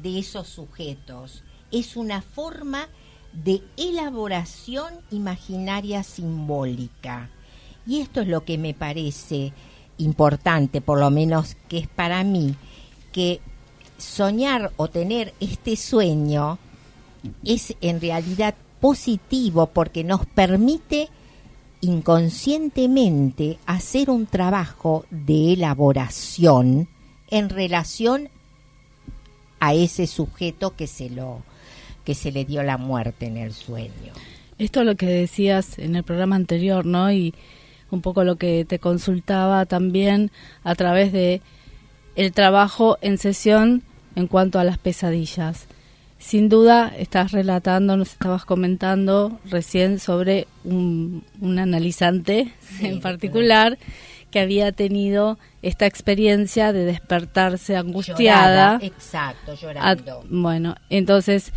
de 0.00 0.18
esos 0.20 0.46
sujetos. 0.46 1.42
Es 1.72 1.96
una 1.96 2.22
forma 2.22 2.88
de 3.32 3.60
elaboración 3.76 4.94
imaginaria 5.10 6.04
simbólica. 6.04 7.28
Y 7.88 8.00
esto 8.00 8.20
es 8.20 8.28
lo 8.28 8.44
que 8.44 8.56
me 8.56 8.72
parece 8.72 9.52
importante, 9.98 10.80
por 10.80 11.00
lo 11.00 11.10
menos 11.10 11.56
que 11.68 11.78
es 11.78 11.88
para 11.88 12.22
mí, 12.22 12.54
que 13.10 13.40
soñar 14.00 14.72
o 14.76 14.88
tener 14.88 15.34
este 15.40 15.76
sueño 15.76 16.58
es 17.44 17.74
en 17.80 18.00
realidad 18.00 18.54
positivo 18.80 19.66
porque 19.66 20.04
nos 20.04 20.26
permite 20.26 21.08
inconscientemente 21.80 23.58
hacer 23.66 24.10
un 24.10 24.26
trabajo 24.26 25.04
de 25.10 25.54
elaboración 25.54 26.88
en 27.30 27.48
relación 27.48 28.28
a 29.60 29.74
ese 29.74 30.06
sujeto 30.06 30.74
que 30.76 30.86
se 30.86 31.10
lo 31.10 31.42
que 32.04 32.14
se 32.14 32.32
le 32.32 32.44
dio 32.44 32.62
la 32.62 32.78
muerte 32.78 33.26
en 33.26 33.36
el 33.36 33.52
sueño. 33.52 34.12
Esto 34.58 34.80
es 34.80 34.86
lo 34.86 34.96
que 34.96 35.06
decías 35.06 35.78
en 35.78 35.96
el 35.96 36.02
programa 36.02 36.36
anterior, 36.36 36.84
¿no? 36.84 37.12
Y 37.12 37.34
un 37.90 38.00
poco 38.00 38.24
lo 38.24 38.36
que 38.36 38.64
te 38.64 38.78
consultaba 38.78 39.66
también 39.66 40.30
a 40.64 40.74
través 40.74 41.12
de 41.12 41.42
el 42.16 42.32
trabajo 42.32 42.98
en 43.00 43.18
sesión 43.18 43.82
en 44.14 44.26
cuanto 44.26 44.58
a 44.58 44.64
las 44.64 44.78
pesadillas. 44.78 45.66
Sin 46.18 46.48
duda, 46.50 46.92
estás 46.98 47.32
relatando, 47.32 47.96
nos 47.96 48.12
estabas 48.12 48.44
comentando 48.44 49.40
recién 49.46 49.98
sobre 49.98 50.46
un, 50.64 51.24
analizante 51.58 52.52
en 52.80 53.00
particular 53.00 53.78
que 54.30 54.40
había 54.40 54.70
tenido 54.72 55.38
esta 55.62 55.86
experiencia 55.86 56.72
de 56.72 56.84
despertarse 56.84 57.76
angustiada. 57.76 58.78
exacto, 58.82 59.54
llorando. 59.54 60.22
bueno, 60.28 60.76
entonces, 60.88 61.52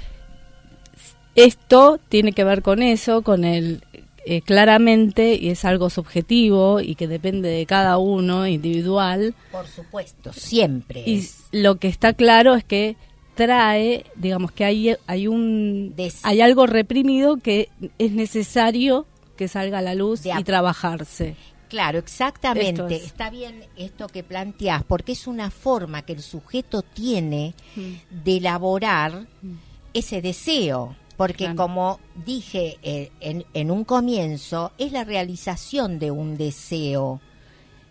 esto 1.35 1.99
tiene 2.09 2.31
que 2.31 2.43
ver 2.43 2.61
con 2.61 2.81
eso, 2.81 3.21
con 3.21 3.43
el 3.43 3.83
eh, 4.25 4.41
claramente, 4.41 5.35
y 5.35 5.49
es 5.49 5.65
algo 5.65 5.89
subjetivo 5.89 6.79
y 6.79 6.95
que 6.95 7.07
depende 7.07 7.49
de 7.49 7.65
cada 7.65 7.97
uno, 7.97 8.47
individual. 8.47 9.35
Por 9.51 9.67
supuesto, 9.67 10.31
siempre. 10.33 11.03
Y 11.05 11.27
lo 11.51 11.75
que 11.75 11.87
está 11.87 12.13
claro 12.13 12.55
es 12.55 12.63
que 12.63 12.95
trae, 13.35 14.05
digamos 14.15 14.51
que 14.51 14.65
hay, 14.65 14.95
hay 15.07 15.27
un 15.27 15.95
hay 16.23 16.41
algo 16.41 16.67
reprimido 16.67 17.37
que 17.37 17.69
es 17.97 18.11
necesario 18.11 19.07
que 19.35 19.47
salga 19.47 19.79
a 19.79 19.81
la 19.81 19.95
luz 19.95 20.21
y 20.25 20.43
trabajarse. 20.43 21.35
Claro, 21.73 21.97
exactamente. 21.97 22.95
Está 22.97 23.31
bien 23.31 23.65
esto 23.75 24.07
que 24.07 24.21
planteás, 24.21 24.83
porque 24.83 25.13
es 25.13 25.25
una 25.25 25.49
forma 25.49 26.03
que 26.03 26.13
el 26.13 26.21
sujeto 26.21 26.83
tiene 26.83 27.55
mm. 27.75 28.23
de 28.23 28.37
elaborar 28.37 29.25
mm. 29.41 29.53
ese 29.95 30.21
deseo. 30.21 30.95
Porque 31.27 31.55
como 31.55 31.99
dije 32.25 32.77
eh, 32.83 33.11
en, 33.19 33.45
en, 33.53 33.71
un 33.71 33.83
comienzo, 33.83 34.71
es 34.77 34.91
la 34.91 35.03
realización 35.03 35.99
de 35.99 36.11
un 36.11 36.37
deseo. 36.37 37.21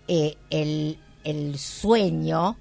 Eh, 0.08 0.36
el, 0.50 0.98
el 1.24 1.58
sueño 1.58 2.56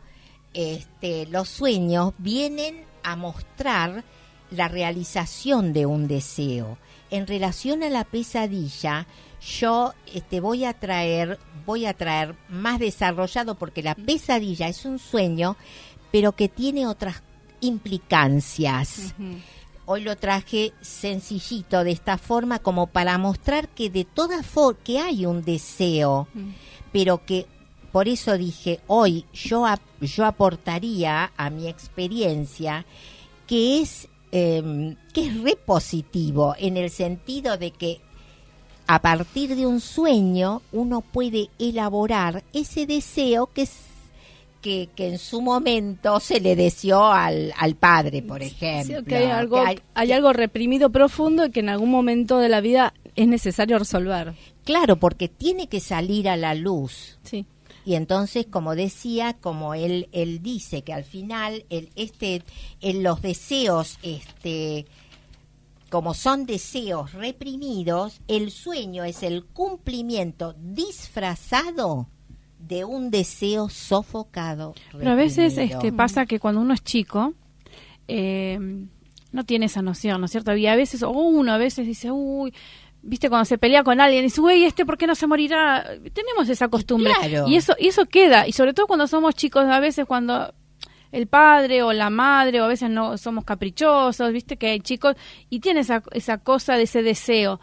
este, 0.53 1.27
los 1.27 1.47
sueños 1.47 2.13
vienen 2.17 2.83
a 3.03 3.15
mostrar 3.15 4.03
la 4.49 4.67
realización 4.67 5.73
de 5.73 5.85
un 5.85 6.07
deseo. 6.07 6.77
En 7.09 7.25
relación 7.27 7.83
a 7.83 7.89
la 7.89 8.03
pesadilla, 8.03 9.07
yo 9.41 9.93
este, 10.13 10.39
voy 10.39 10.65
a 10.65 10.73
traer, 10.73 11.39
voy 11.65 11.85
a 11.85 11.93
traer 11.93 12.35
más 12.49 12.79
desarrollado 12.79 13.55
porque 13.55 13.81
la 13.81 13.95
pesadilla 13.95 14.67
es 14.67 14.85
un 14.85 14.99
sueño, 14.99 15.55
pero 16.11 16.33
que 16.33 16.49
tiene 16.49 16.85
otras 16.85 17.23
implicancias. 17.61 19.13
Hoy 19.93 20.03
lo 20.03 20.15
traje 20.15 20.71
sencillito 20.79 21.83
de 21.83 21.91
esta 21.91 22.17
forma 22.17 22.59
como 22.59 22.87
para 22.87 23.17
mostrar 23.17 23.67
que 23.67 23.89
de 23.89 24.05
todas 24.05 24.45
formas 24.45 24.81
que 24.85 24.99
hay 24.99 25.25
un 25.25 25.43
deseo, 25.43 26.29
pero 26.93 27.25
que 27.25 27.45
por 27.91 28.07
eso 28.07 28.37
dije, 28.37 28.79
hoy 28.87 29.25
yo, 29.33 29.65
yo 29.99 30.25
aportaría 30.25 31.33
a 31.35 31.49
mi 31.49 31.67
experiencia 31.67 32.85
que 33.45 33.81
es, 33.81 34.07
eh, 34.31 34.95
que 35.11 35.27
es 35.27 35.41
repositivo 35.41 36.55
en 36.57 36.77
el 36.77 36.89
sentido 36.89 37.57
de 37.57 37.71
que 37.71 37.99
a 38.87 39.01
partir 39.01 39.57
de 39.57 39.65
un 39.65 39.81
sueño 39.81 40.61
uno 40.71 41.01
puede 41.01 41.49
elaborar 41.59 42.45
ese 42.53 42.85
deseo 42.85 43.47
que 43.47 43.63
que, 44.61 44.89
que, 44.95 45.07
en 45.07 45.17
su 45.17 45.41
momento 45.41 46.19
se 46.19 46.39
le 46.39 46.55
deseó 46.55 47.05
al, 47.05 47.53
al 47.57 47.75
padre, 47.75 48.21
por 48.21 48.41
ejemplo. 48.41 49.01
hay, 49.15 49.23
algo, 49.25 49.63
hay 49.93 50.11
algo 50.11 50.33
reprimido 50.33 50.91
profundo 50.91 51.45
y 51.45 51.51
que 51.51 51.61
en 51.61 51.69
algún 51.69 51.89
momento 51.89 52.37
de 52.37 52.49
la 52.49 52.61
vida 52.61 52.93
es 53.15 53.27
necesario 53.27 53.77
resolver. 53.79 54.33
Claro, 54.63 54.97
porque 54.97 55.27
tiene 55.27 55.67
que 55.67 55.79
salir 55.79 56.29
a 56.29 56.37
la 56.37 56.53
luz. 56.55 57.19
Sí. 57.23 57.45
Y 57.85 57.95
entonces, 57.95 58.45
como 58.45 58.75
decía, 58.75 59.35
como 59.39 59.73
él, 59.73 60.07
él 60.11 60.41
dice 60.41 60.83
que 60.83 60.93
al 60.93 61.03
final 61.03 61.65
el, 61.69 61.89
este, 61.95 62.43
en 62.79 63.01
los 63.01 63.21
deseos, 63.21 63.97
este, 64.03 64.85
como 65.89 66.13
son 66.13 66.45
deseos 66.45 67.13
reprimidos, 67.13 68.21
el 68.27 68.51
sueño 68.51 69.03
es 69.03 69.23
el 69.23 69.45
cumplimiento 69.45 70.53
disfrazado 70.59 72.07
de 72.67 72.85
un 72.85 73.11
deseo 73.11 73.69
sofocado. 73.69 74.75
Pero 74.91 75.11
a 75.11 75.15
veces 75.15 75.57
este, 75.57 75.91
pasa 75.91 76.25
que 76.25 76.39
cuando 76.39 76.61
uno 76.61 76.73
es 76.73 76.83
chico, 76.83 77.33
eh, 78.07 78.59
no 79.31 79.43
tiene 79.45 79.65
esa 79.65 79.81
noción, 79.81 80.19
¿no 80.19 80.25
es 80.25 80.31
cierto? 80.31 80.55
Y 80.55 80.67
a 80.67 80.75
veces, 80.75 81.03
o 81.03 81.11
uno 81.11 81.53
a 81.53 81.57
veces 81.57 81.85
dice, 81.85 82.11
uy, 82.11 82.53
viste 83.01 83.29
cuando 83.29 83.45
se 83.45 83.57
pelea 83.57 83.83
con 83.83 83.99
alguien 83.99 84.21
y 84.21 84.27
dice, 84.27 84.41
güey, 84.41 84.63
este 84.63 84.85
por 84.85 84.97
qué 84.97 85.07
no 85.07 85.15
se 85.15 85.27
morirá. 85.27 85.85
Tenemos 86.13 86.49
esa 86.49 86.67
costumbre. 86.67 87.11
Y 87.47 87.55
eso 87.55 87.75
y 87.79 87.87
eso 87.87 88.05
queda 88.05 88.47
y 88.47 88.51
sobre 88.51 88.73
todo 88.73 88.87
cuando 88.87 89.07
somos 89.07 89.35
chicos, 89.35 89.65
a 89.65 89.79
veces 89.79 90.05
cuando 90.05 90.53
el 91.11 91.27
padre 91.27 91.83
o 91.83 91.91
la 91.93 92.09
madre 92.09 92.61
o 92.61 92.65
a 92.65 92.67
veces 92.67 92.89
no 92.89 93.17
somos 93.17 93.43
caprichosos, 93.43 94.31
viste 94.31 94.57
que 94.57 94.67
hay 94.67 94.79
chicos 94.79 95.15
y 95.49 95.59
tiene 95.59 95.81
esa 95.81 96.03
esa 96.11 96.37
cosa 96.37 96.75
de 96.75 96.83
ese 96.83 97.01
deseo 97.01 97.59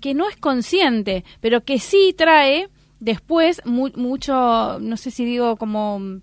que 0.00 0.14
no 0.14 0.28
es 0.28 0.36
consciente, 0.36 1.24
pero 1.40 1.64
que 1.64 1.78
sí 1.78 2.14
trae 2.16 2.68
después 3.02 3.60
mucho, 3.64 4.78
no 4.80 4.96
sé 4.96 5.10
si 5.10 5.24
digo 5.24 5.56
como 5.56 6.20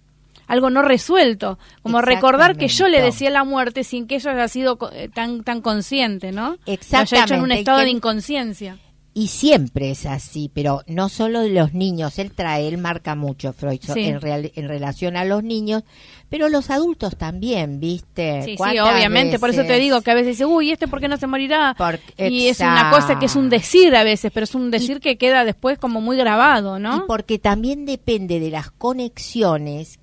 algo 0.47 0.69
no 0.71 0.81
resuelto, 0.81 1.59
como 1.83 2.01
recordar 2.01 2.57
que 2.57 2.67
yo 2.67 2.87
le 2.87 3.01
decía 3.01 3.29
la 3.29 3.43
muerte 3.43 3.83
sin 3.83 4.07
que 4.07 4.15
eso 4.15 4.31
haya 4.31 4.47
sido 4.47 4.79
eh, 4.93 5.09
tan 5.13 5.43
tan 5.43 5.61
consciente, 5.61 6.31
¿no? 6.31 6.57
Exactamente. 6.65 7.15
Lo 7.15 7.17
haya 7.17 7.23
hecho 7.25 7.33
en 7.35 7.41
un 7.41 7.51
estado 7.51 7.79
de 7.79 7.89
inconsciencia. 7.89 8.77
Y 9.19 9.27
siempre 9.27 9.91
es 9.91 10.05
así, 10.05 10.49
pero 10.53 10.81
no 10.87 11.09
solo 11.09 11.41
de 11.41 11.49
los 11.49 11.73
niños, 11.73 12.17
él 12.19 12.31
trae, 12.31 12.67
él 12.69 12.77
marca 12.77 13.15
mucho 13.15 13.51
Freud 13.51 13.79
Sí. 13.81 13.99
en, 14.05 14.21
real- 14.21 14.51
en 14.55 14.67
relación 14.69 15.17
a 15.17 15.25
los 15.25 15.43
niños, 15.43 15.83
pero 16.29 16.47
los 16.47 16.69
adultos 16.69 17.17
también, 17.17 17.81
¿viste? 17.81 18.43
Sí, 18.43 18.51
sí, 18.51 18.55
¿Cuántas 18.57 18.93
obviamente, 18.95 19.37
por 19.37 19.49
eso 19.49 19.63
te 19.65 19.77
digo 19.77 20.01
que 20.01 20.11
a 20.11 20.13
veces 20.13 20.37
dice, 20.37 20.45
uy, 20.45 20.71
¿este 20.71 20.87
por 20.87 21.01
qué 21.01 21.09
no 21.09 21.17
se 21.17 21.27
morirá? 21.27 21.75
Porque- 21.77 22.29
y 22.29 22.47
es 22.47 22.61
una 22.61 22.91
cosa 22.91 23.19
que 23.19 23.25
es 23.25 23.35
un 23.35 23.49
decir 23.49 23.93
a 23.95 24.03
veces, 24.05 24.31
pero 24.33 24.45
es 24.45 24.55
un 24.55 24.71
decir 24.71 25.01
que 25.01 25.17
queda 25.17 25.43
después 25.43 25.77
como 25.79 25.99
muy 25.99 26.15
grabado, 26.15 26.77
Y 26.77 26.81
¿no? 26.81 27.05
porque 27.05 27.39
también 27.39 27.85
depende 27.85 28.39
de 28.39 28.51
las 28.51 28.71
conexiones 28.71 29.99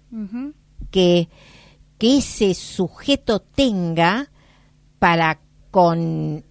que, 0.90 1.28
que 1.98 2.18
ese 2.18 2.52
sujeto 2.54 3.40
tenga 3.40 4.28
para 4.98 5.38
con 5.70 6.44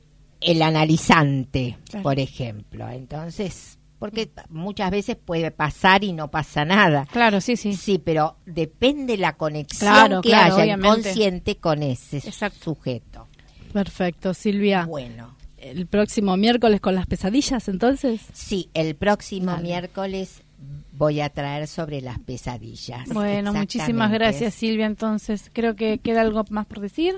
el 0.45 0.61
analizante, 0.61 1.77
Claro. 1.89 2.03
por 2.03 2.19
ejemplo. 2.19 2.87
Entonces, 2.89 3.77
porque 3.99 4.29
muchas 4.49 4.91
veces 4.91 5.15
puede 5.15 5.51
pasar 5.51 6.03
y 6.03 6.13
no 6.13 6.29
pasa 6.29 6.65
nada. 6.65 7.05
Claro, 7.11 7.41
sí, 7.41 7.55
sí. 7.57 7.73
Sí, 7.73 7.97
pero 7.97 8.37
depende 8.45 9.17
la 9.17 9.33
conexión 9.37 9.91
Claro, 9.91 10.21
que 10.21 10.29
claro, 10.29 10.55
haya 10.55 10.63
obviamente. 10.75 10.87
inconsciente 11.09 11.55
con 11.57 11.81
ese 11.83 12.17
Exacto. 12.17 12.63
sujeto. 12.75 13.27
Perfecto, 13.73 14.33
Silvia. 14.33 14.85
Bueno, 14.85 15.35
El 15.57 15.87
próximo 15.87 16.37
miércoles 16.37 16.79
con 16.79 16.93
las 16.93 17.07
pesadillas, 17.07 17.67
entonces. 17.69 18.21
sí, 18.33 18.69
el 18.75 18.95
próximo 18.95 19.57
miércoles 19.57 20.43
voy 20.91 21.21
a 21.21 21.29
traer 21.29 21.67
sobre 21.67 22.01
las 22.01 22.19
pesadillas. 22.19 23.09
Bueno, 23.09 23.51
muchísimas 23.53 24.11
gracias 24.11 24.53
Silvia, 24.53 24.85
entonces 24.85 25.49
creo 25.51 25.75
que 25.75 25.97
queda 25.97 26.21
algo 26.21 26.45
más 26.49 26.67
por 26.67 26.81
decir. 26.81 27.15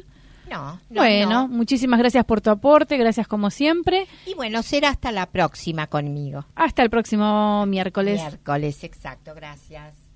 No, 0.49 0.79
no, 0.89 1.01
bueno, 1.01 1.29
no. 1.29 1.47
muchísimas 1.47 1.99
gracias 1.99 2.23
por 2.25 2.41
tu 2.41 2.49
aporte, 2.49 2.97
gracias 2.97 3.27
como 3.27 3.49
siempre. 3.49 4.07
Y 4.25 4.33
bueno, 4.35 4.63
será 4.63 4.89
hasta 4.89 5.11
la 5.11 5.25
próxima 5.27 5.87
conmigo. 5.87 6.45
Hasta 6.55 6.83
el 6.83 6.89
próximo 6.89 7.65
miércoles. 7.65 8.21
Miércoles, 8.21 8.83
exacto, 8.83 9.33
gracias. 9.35 10.06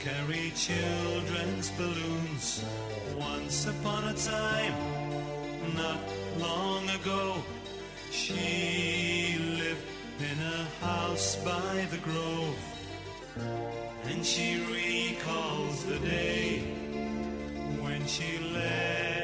Carry 0.00 0.50
children's 0.56 1.70
balloons. 1.72 2.64
Once 3.18 3.66
upon 3.66 4.04
a 4.04 4.14
time, 4.14 4.74
not 5.76 6.00
long 6.38 6.88
ago, 6.88 7.42
she 8.10 9.36
lived 9.58 9.84
in 10.20 10.38
a 10.42 10.86
house 10.86 11.36
by 11.44 11.86
the 11.90 11.98
grove, 11.98 12.62
and 14.04 14.24
she 14.24 14.64
recalls 14.72 15.84
the 15.84 15.98
day 15.98 16.60
when 17.82 18.06
she 18.06 18.38
left 18.54 19.19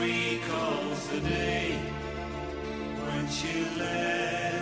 recalls 0.00 1.08
the 1.08 1.20
day 1.20 1.78
when 3.04 3.28
she 3.28 3.64
left 3.78 4.61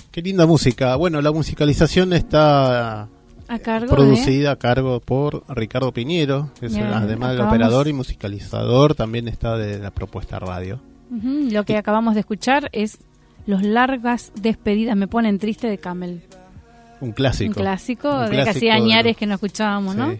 Qué 0.11 0.21
linda 0.21 0.45
música. 0.45 0.95
Bueno, 0.95 1.21
la 1.21 1.31
musicalización 1.31 2.13
está 2.13 3.03
A 3.47 3.59
cargo 3.61 3.87
producida 3.93 4.51
a 4.51 4.55
cargo 4.57 4.99
por 4.99 5.43
Ricardo 5.49 5.91
Piñero, 5.93 6.51
que 6.59 6.65
es 6.67 6.73
Bien, 6.75 6.87
además 6.87 7.31
del 7.31 7.41
operador 7.41 7.87
y 7.87 7.93
musicalizador, 7.93 8.93
también 8.95 9.27
está 9.27 9.57
de 9.57 9.79
la 9.79 9.91
propuesta 9.91 10.37
radio. 10.39 10.81
Lo 11.09 11.63
que 11.65 11.77
acabamos 11.77 12.13
de 12.13 12.21
escuchar 12.21 12.69
es 12.73 12.97
Los 13.47 13.63
largas 13.63 14.31
despedidas 14.39 14.95
me 14.95 15.07
ponen 15.07 15.39
triste 15.39 15.67
de 15.67 15.77
Camel. 15.77 16.21
Un 17.01 17.11
clásico. 17.13 17.49
Un 17.49 17.53
clásico 17.55 18.09
Un 18.13 18.21
de 18.25 18.29
clásico 18.29 18.53
casi 18.53 18.65
de 18.67 18.71
añares 18.71 19.13
los- 19.13 19.17
que 19.17 19.25
no 19.25 19.33
escuchábamos, 19.35 19.95
¿no? 19.95 20.11
Sí. 20.11 20.19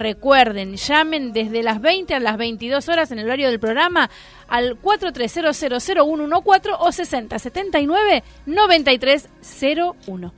Recuerden, 0.00 0.76
llamen 0.76 1.32
desde 1.34 1.62
las 1.62 1.82
20 1.82 2.14
a 2.14 2.20
las 2.20 2.38
22 2.38 2.88
horas 2.88 3.12
en 3.12 3.18
el 3.18 3.26
horario 3.26 3.48
del 3.50 3.60
programa 3.60 4.08
al 4.48 4.80
43000114 4.80 6.76
o 6.78 6.86
6079-9301. 8.46 10.32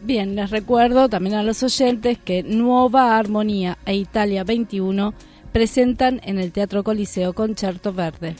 Bien, 0.00 0.36
les 0.36 0.50
recuerdo 0.50 1.08
también 1.08 1.36
a 1.36 1.42
los 1.42 1.62
oyentes 1.62 2.18
que 2.18 2.42
Nueva 2.42 3.16
Armonía 3.16 3.78
e 3.86 3.94
Italia 3.94 4.44
21 4.44 5.14
presentan 5.50 6.20
en 6.24 6.38
el 6.38 6.52
Teatro 6.52 6.84
Coliseo 6.84 7.32
Concerto 7.32 7.94
Verde, 7.94 8.36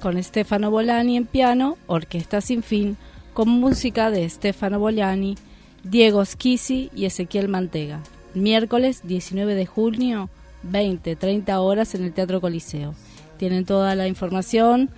con 0.00 0.22
Stefano 0.22 0.70
Bolani 0.70 1.16
en 1.16 1.26
piano, 1.26 1.76
Orquesta 1.88 2.40
Sin 2.40 2.62
Fin, 2.62 2.96
con 3.34 3.48
música 3.48 4.12
de 4.12 4.30
Stefano 4.30 4.78
Bolani, 4.78 5.34
Diego 5.82 6.24
Schisi 6.24 6.88
y 6.94 7.06
Ezequiel 7.06 7.48
Mantega. 7.48 8.00
Miércoles 8.34 9.02
19 9.04 9.54
de 9.54 9.66
junio, 9.66 10.30
20-30 10.70 11.56
horas 11.58 11.94
en 11.94 12.04
el 12.04 12.12
Teatro 12.12 12.40
Coliseo. 12.40 12.94
Tienen 13.36 13.64
toda 13.64 13.94
la 13.94 14.08
información 14.08 14.90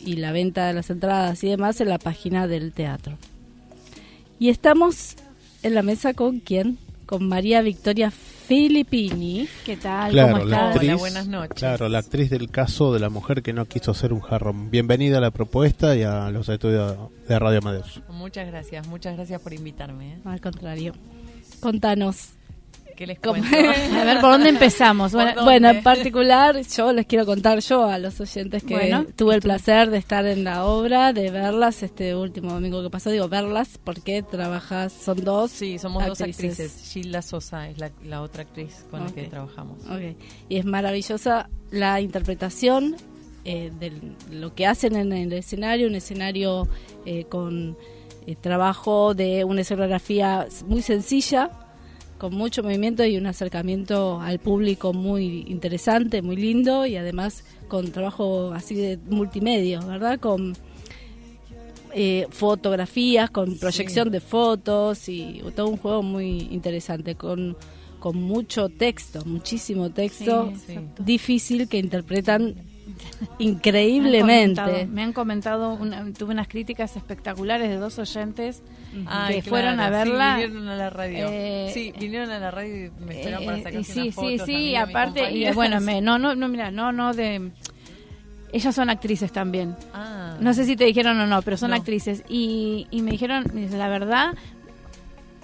y 0.00 0.16
la 0.16 0.32
venta 0.32 0.66
de 0.66 0.74
las 0.74 0.90
entradas 0.90 1.42
y 1.44 1.48
demás 1.48 1.80
en 1.80 1.88
la 1.88 1.98
página 1.98 2.46
del 2.46 2.72
teatro. 2.72 3.16
Y 4.38 4.48
estamos 4.48 5.14
en 5.62 5.74
la 5.74 5.82
mesa 5.82 6.12
con 6.14 6.40
quién? 6.40 6.78
Con 7.06 7.28
María 7.28 7.62
Victoria 7.62 8.10
Filippini. 8.10 9.48
¿Qué 9.64 9.76
tal? 9.76 10.10
Claro, 10.12 10.38
¿Cómo 10.38 10.44
la 10.46 10.56
estás? 10.56 10.74
actriz, 10.74 10.88
Hola, 10.90 10.98
buenas 10.98 11.26
noches. 11.28 11.54
Claro, 11.54 11.88
la 11.88 11.98
actriz 11.98 12.30
del 12.30 12.50
caso 12.50 12.92
de 12.92 13.00
la 13.00 13.08
mujer 13.08 13.42
que 13.42 13.52
no 13.52 13.66
quiso 13.66 13.92
hacer 13.92 14.12
un 14.12 14.20
jarrón. 14.20 14.70
Bienvenida 14.70 15.18
a 15.18 15.20
la 15.20 15.30
propuesta 15.30 15.94
y 15.94 16.02
a 16.02 16.30
los 16.30 16.48
estudios 16.48 16.96
de 17.28 17.38
Radio 17.38 17.58
Amadeus. 17.58 18.02
Muchas 18.08 18.46
gracias, 18.48 18.86
muchas 18.88 19.14
gracias 19.16 19.40
por 19.40 19.52
invitarme. 19.52 20.14
¿eh? 20.14 20.18
Al 20.24 20.40
contrario. 20.40 20.94
Contanos. 21.60 22.30
¿Qué 23.02 23.06
les 23.08 23.18
cuento? 23.18 23.48
A 24.00 24.04
ver, 24.04 24.20
¿por 24.20 24.30
dónde 24.30 24.50
empezamos? 24.50 25.10
¿Por 25.10 25.22
Bueno, 25.22 25.34
dónde? 25.34 25.50
Bueno, 25.50 25.70
en 25.70 25.82
particular, 25.82 26.60
yo 26.62 26.92
les 26.92 27.04
quiero 27.06 27.26
contar 27.26 27.58
yo 27.58 27.84
a 27.86 27.98
los 27.98 28.20
oyentes 28.20 28.62
que 28.62 28.74
Bueno. 28.74 29.06
tuve 29.16 29.34
el 29.34 29.40
placer 29.40 29.90
de 29.90 29.98
estar 29.98 30.24
en 30.24 30.44
la 30.44 30.66
obra, 30.66 31.12
de 31.12 31.32
verlas 31.32 31.82
este 31.82 32.14
último 32.14 32.52
domingo 32.52 32.80
que 32.80 32.90
pasó. 32.90 33.10
Digo 33.10 33.28
verlas 33.28 33.76
porque 33.82 34.22
trabajas, 34.22 34.92
son 34.92 35.24
dos. 35.24 35.50
Sí, 35.50 35.80
somos 35.80 36.06
dos 36.06 36.20
actrices. 36.20 36.60
actrices. 36.60 36.92
Gilda 36.92 37.22
Sosa 37.22 37.68
es 37.68 37.78
la, 37.78 37.90
la 38.04 38.22
otra 38.22 38.42
actriz 38.42 38.86
con 38.88 39.04
la 39.04 39.10
que 39.10 39.24
trabajamos. 39.24 39.80
Ok. 39.86 40.16
Y 40.48 40.58
es 40.58 40.64
maravillosa 40.64 41.50
la 41.72 42.00
interpretación 42.00 42.94
eh, 43.44 43.72
de 43.80 43.92
lo 44.30 44.54
que 44.54 44.68
hacen 44.68 44.94
en 44.94 45.12
el 45.12 45.32
escenario, 45.32 45.88
un 45.88 45.96
escenario 45.96 46.68
eh, 47.04 47.24
con 47.24 47.76
eh, 48.28 48.36
trabajo 48.40 49.12
de 49.14 49.42
una 49.42 49.62
escenografía 49.62 50.46
muy 50.68 50.82
sencilla, 50.82 51.50
con 52.22 52.36
mucho 52.36 52.62
movimiento 52.62 53.04
y 53.04 53.16
un 53.16 53.26
acercamiento 53.26 54.20
al 54.20 54.38
público 54.38 54.92
muy 54.92 55.44
interesante, 55.48 56.22
muy 56.22 56.36
lindo 56.36 56.86
y 56.86 56.94
además 56.94 57.42
con 57.66 57.90
trabajo 57.90 58.52
así 58.52 58.76
de 58.76 58.96
multimedia, 59.10 59.80
¿verdad? 59.80 60.20
Con 60.20 60.56
eh, 61.92 62.28
fotografías, 62.30 63.28
con 63.28 63.58
proyección 63.58 64.12
de 64.12 64.20
fotos 64.20 65.08
y 65.08 65.42
todo 65.56 65.66
un 65.66 65.78
juego 65.78 66.04
muy 66.04 66.46
interesante, 66.52 67.16
con, 67.16 67.56
con 67.98 68.16
mucho 68.18 68.68
texto, 68.68 69.24
muchísimo 69.24 69.90
texto, 69.90 70.52
sí. 70.64 70.78
difícil 71.00 71.68
que 71.68 71.78
interpretan 71.78 72.54
Me 73.20 73.26
han 73.28 73.40
increíblemente. 73.40 74.60
comentado, 74.60 74.86
me 74.92 75.02
han 75.02 75.12
comentado 75.12 75.74
una- 75.74 76.12
tuve 76.12 76.32
unas 76.32 76.48
críticas 76.48 76.96
espectaculares 76.96 77.68
de 77.68 77.76
dos 77.76 77.98
oyentes 77.98 78.62
Ay, 79.06 79.36
que 79.42 79.48
fueron 79.48 79.80
a 79.80 79.88
claro, 79.88 80.04
sí, 80.04 80.10
verla. 80.10 80.34
vinieron 80.36 80.68
a 80.68 80.76
la 80.76 80.90
radio. 80.90 81.26
Eh, 81.30 81.70
sí, 81.72 81.92
vinieron 81.98 82.30
a 82.30 82.38
la 82.38 82.50
radio 82.50 82.86
y 82.86 82.90
me 83.04 83.14
esperaron 83.18 83.44
para 83.46 83.58
Eh, 83.58 83.62
sacarse 83.62 83.92
sí, 83.92 84.00
unas 84.00 84.06
sí, 84.06 84.12
fotos. 84.12 84.46
sí, 84.46 84.52
mis 84.56 84.78
aparte, 84.78 85.30
y 85.32 85.52
bueno, 85.52 85.80
me, 85.80 86.00
no, 86.00 86.18
no, 86.18 86.34
no, 86.34 86.48
mira, 86.48 86.70
no, 86.70 86.92
no 86.92 87.12
de... 87.14 87.50
Ellas 88.54 88.74
son 88.74 88.90
actrices 88.90 89.32
también. 89.32 89.74
Ah. 89.94 90.36
No 90.38 90.52
sé 90.52 90.66
si 90.66 90.76
te 90.76 90.84
dijeron 90.84 91.18
o 91.18 91.26
no, 91.26 91.40
pero 91.40 91.56
son 91.56 91.70
No. 91.70 91.76
actrices. 91.76 92.22
Y, 92.28 92.86
y 92.90 93.00
me 93.00 93.12
dijeron, 93.12 93.44
la 93.70 93.88
verdad, 93.88 94.34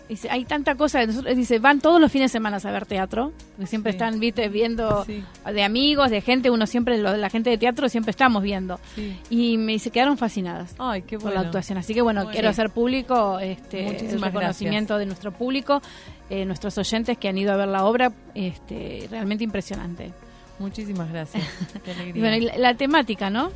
Dice, 0.09 0.31
hay 0.31 0.45
tanta 0.47 0.75
cosa, 0.75 1.05
nosotros- 1.05 1.37
dice, 1.37 1.59
van 1.59 1.81
todos 1.81 2.01
los 2.01 2.11
fines 2.11 2.31
de 2.33 2.39
semana 2.39 2.57
a 2.63 2.71
ver 2.71 2.87
teatro, 2.87 3.33
siempre 3.67 3.93
Sí. 3.93 3.97
están, 3.97 4.19
viste, 4.19 4.49
viendo 4.49 5.05
Sí. 5.05 5.23
de 5.53 5.63
amigos, 5.63 6.11
de 6.11 6.23
gente, 6.23 6.51
uno 6.51 6.67
siempre, 6.67 6.97
lo- 6.97 7.15
la 7.17 7.29
gente 7.29 7.51
de 7.51 7.59
teatro 7.59 7.89
siempre 7.91 8.11
estamos 8.13 8.43
viendo. 8.43 8.81
Sí. 8.95 9.19
Y 9.29 9.59
me 9.59 9.73
dice, 9.73 9.91
quedaron 9.91 10.17
fascinadas 10.17 10.75
Ay, 10.79 11.03
qué 11.03 11.19
por 11.19 11.35
la 11.35 11.41
actuación. 11.41 11.77
Así 11.79 11.93
que 11.93 12.01
bueno, 12.01 12.21
Bueno. 12.23 12.33
quiero 12.33 12.49
hacer 12.49 12.71
público 12.71 13.39
este, 13.39 13.81
el 13.87 13.93
Muchísimas 13.93 14.33
reconocimiento 14.33 14.97
de 14.97 15.05
nuestro 15.07 15.31
público, 15.33 15.83
eh, 16.31 16.45
nuestros 16.47 16.79
oyentes 16.79 17.19
que 17.19 17.29
han 17.29 17.37
ido 17.37 17.53
a 17.53 17.57
ver 17.57 17.69
la 17.69 17.85
obra, 17.85 18.11
este, 18.35 19.07
realmente 19.11 19.45
impresionante. 19.45 20.13
Muchísimas 20.59 21.11
gracias. 21.11 21.45
Qué 21.85 21.91
Y 21.91 21.95
alegría. 21.95 22.23
bueno, 22.23 22.37
y 22.37 22.41
la, 22.41 22.59
la 22.59 22.75
temática, 22.77 23.31
¿no? 23.31 23.51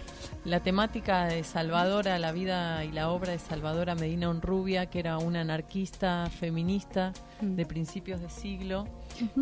La 0.44 0.60
temática 0.60 1.26
de 1.26 1.44
Salvadora, 1.44 2.18
la 2.18 2.32
vida 2.32 2.84
y 2.84 2.90
la 2.92 3.10
obra 3.10 3.32
de 3.32 3.38
Salvadora 3.38 3.94
Medina 3.94 4.28
Onrubia, 4.28 4.86
que 4.86 4.98
era 4.98 5.18
una 5.18 5.40
anarquista 5.40 6.28
feminista 6.30 7.12
Mm. 7.40 7.56
de 7.56 7.66
principios 7.66 8.20
de 8.20 8.30
siglo, 8.30 8.86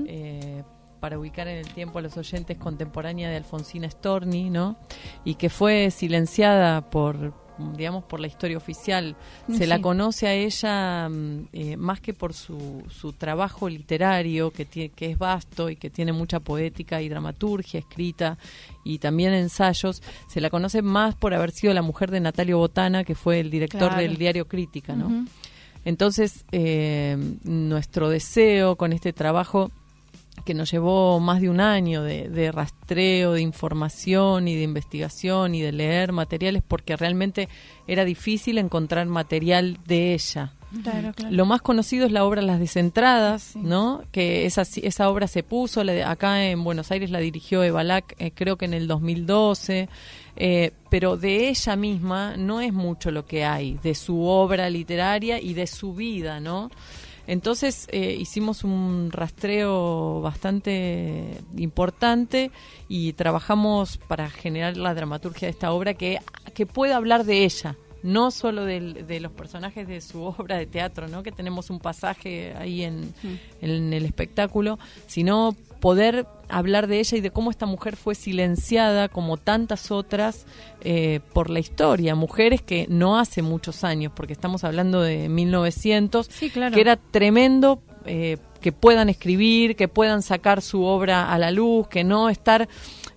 eh, 0.06 0.62
para 1.00 1.18
ubicar 1.18 1.48
en 1.48 1.58
el 1.58 1.68
tiempo 1.68 1.98
a 1.98 2.02
los 2.02 2.16
oyentes 2.16 2.56
contemporánea 2.56 3.28
de 3.28 3.36
Alfonsina 3.36 3.90
Storni, 3.90 4.48
¿no? 4.48 4.76
Y 5.24 5.34
que 5.34 5.50
fue 5.50 5.90
silenciada 5.90 6.80
por 6.90 7.34
digamos 7.76 8.04
por 8.04 8.20
la 8.20 8.26
historia 8.26 8.56
oficial 8.56 9.16
se 9.48 9.58
Sí. 9.58 9.66
la 9.66 9.80
conoce 9.80 10.26
a 10.28 10.34
ella 10.34 11.08
mm, 11.08 11.48
eh, 11.52 11.76
más 11.76 12.00
que 12.00 12.14
por 12.14 12.34
su, 12.34 12.82
su 12.88 13.12
trabajo 13.12 13.68
literario 13.68 14.50
que 14.50 14.66
tie- 14.68 14.90
que 14.90 15.10
es 15.10 15.18
vasto 15.18 15.70
y 15.70 15.76
que 15.76 15.90
tiene 15.90 16.12
mucha 16.12 16.40
poética 16.40 17.00
y 17.02 17.08
dramaturgia 17.08 17.80
escrita 17.80 18.38
y 18.84 18.98
también 18.98 19.32
ensayos 19.34 20.02
se 20.28 20.40
la 20.40 20.50
conoce 20.50 20.82
más 20.82 21.14
por 21.14 21.34
haber 21.34 21.50
sido 21.50 21.74
la 21.74 21.82
mujer 21.82 22.10
de 22.10 22.20
Natalio 22.20 22.58
Botana 22.58 23.04
que 23.04 23.14
fue 23.14 23.40
el 23.40 23.50
director 23.50 23.80
Claro. 23.88 23.96
del 24.02 24.16
diario 24.16 24.46
Crítica 24.48 24.94
no 24.94 25.26
entonces, 25.82 26.44
eh, 26.52 27.16
nuestro 27.42 28.10
deseo 28.10 28.76
con 28.76 28.92
este 28.92 29.14
trabajo 29.14 29.70
que 30.44 30.54
nos 30.54 30.70
llevó 30.70 31.20
más 31.20 31.40
de 31.40 31.50
un 31.50 31.60
año 31.60 32.02
de, 32.02 32.28
de 32.28 32.52
rastreo, 32.52 33.32
de 33.32 33.42
información 33.42 34.48
y 34.48 34.56
de 34.56 34.62
investigación 34.62 35.54
y 35.54 35.62
de 35.62 35.72
leer 35.72 36.12
materiales, 36.12 36.62
porque 36.66 36.96
realmente 36.96 37.48
era 37.86 38.04
difícil 38.04 38.58
encontrar 38.58 39.06
material 39.06 39.78
de 39.86 40.14
ella. 40.14 40.52
Claro, 40.82 41.12
claro. 41.14 41.34
Lo 41.34 41.46
más 41.46 41.62
conocido 41.62 42.06
es 42.06 42.12
la 42.12 42.24
obra 42.24 42.42
Las 42.42 42.60
Descentradas, 42.60 43.56
¿no? 43.56 44.04
Que 44.12 44.46
esa, 44.46 44.62
esa 44.62 45.08
obra 45.10 45.26
se 45.26 45.42
puso, 45.42 45.82
la 45.82 46.10
acá 46.10 46.44
en 46.44 46.62
Buenos 46.62 46.92
Aires 46.92 47.10
la 47.10 47.18
dirigió 47.18 47.64
Evalac, 47.64 48.14
eh, 48.18 48.30
creo 48.32 48.56
que 48.56 48.66
en 48.66 48.74
el 48.74 48.86
2012, 48.86 49.88
eh, 50.36 50.72
pero 50.88 51.16
de 51.16 51.48
ella 51.48 51.74
misma 51.74 52.36
no 52.36 52.60
es 52.60 52.72
mucho 52.72 53.10
lo 53.10 53.26
que 53.26 53.44
hay, 53.44 53.78
de 53.82 53.96
su 53.96 54.22
obra 54.22 54.70
literaria 54.70 55.40
y 55.40 55.54
de 55.54 55.66
su 55.66 55.92
vida, 55.92 56.38
¿no? 56.38 56.70
Entonces 57.26 57.86
eh, 57.90 58.16
hicimos 58.18 58.64
un 58.64 59.10
rastreo 59.12 60.20
bastante 60.20 61.42
importante 61.56 62.50
y 62.88 63.12
trabajamos 63.12 63.98
para 63.98 64.30
generar 64.30 64.76
la 64.76 64.94
dramaturgia 64.94 65.46
de 65.46 65.52
esta 65.52 65.72
obra 65.72 65.94
que, 65.94 66.18
que 66.54 66.66
pueda 66.66 66.96
hablar 66.96 67.24
de 67.24 67.44
ella, 67.44 67.76
no 68.02 68.30
solo 68.30 68.64
de 68.64 69.20
los 69.20 69.32
personajes 69.32 69.86
de 69.86 70.00
su 70.00 70.22
obra 70.38 70.56
de 70.56 70.66
teatro, 70.66 71.08
¿no? 71.08 71.22
que 71.22 71.32
tenemos 71.32 71.70
un 71.70 71.78
pasaje 71.78 72.54
ahí 72.56 72.82
en, 72.82 73.12
en 73.60 73.92
el 73.92 74.04
espectáculo, 74.04 74.78
sino 75.06 75.54
poder 75.80 76.26
hablar 76.48 76.86
de 76.86 76.98
ella 77.00 77.16
y 77.18 77.20
de 77.20 77.30
cómo 77.30 77.50
esta 77.50 77.66
mujer 77.66 77.96
fue 77.96 78.14
silenciada 78.14 79.08
como 79.08 79.36
tantas 79.36 79.90
otras 79.90 80.46
eh, 80.82 81.20
por 81.32 81.48
la 81.50 81.60
historia, 81.60 82.14
mujeres 82.14 82.60
que 82.62 82.86
no 82.88 83.18
hace 83.18 83.42
muchos 83.42 83.84
años, 83.84 84.12
porque 84.14 84.32
estamos 84.32 84.64
hablando 84.64 85.00
de 85.00 85.28
1900, 85.28 86.26
Sí, 86.30 86.50
claro. 86.50 86.74
que 86.74 86.80
era 86.80 86.96
tremendo 86.96 87.80
eh, 88.04 88.36
que 88.60 88.72
puedan 88.72 89.08
escribir, 89.08 89.76
que 89.76 89.88
puedan 89.88 90.22
sacar 90.22 90.60
su 90.60 90.84
obra 90.84 91.32
a 91.32 91.38
la 91.38 91.50
luz, 91.50 91.88
que 91.88 92.04
no 92.04 92.28
estar 92.28 92.68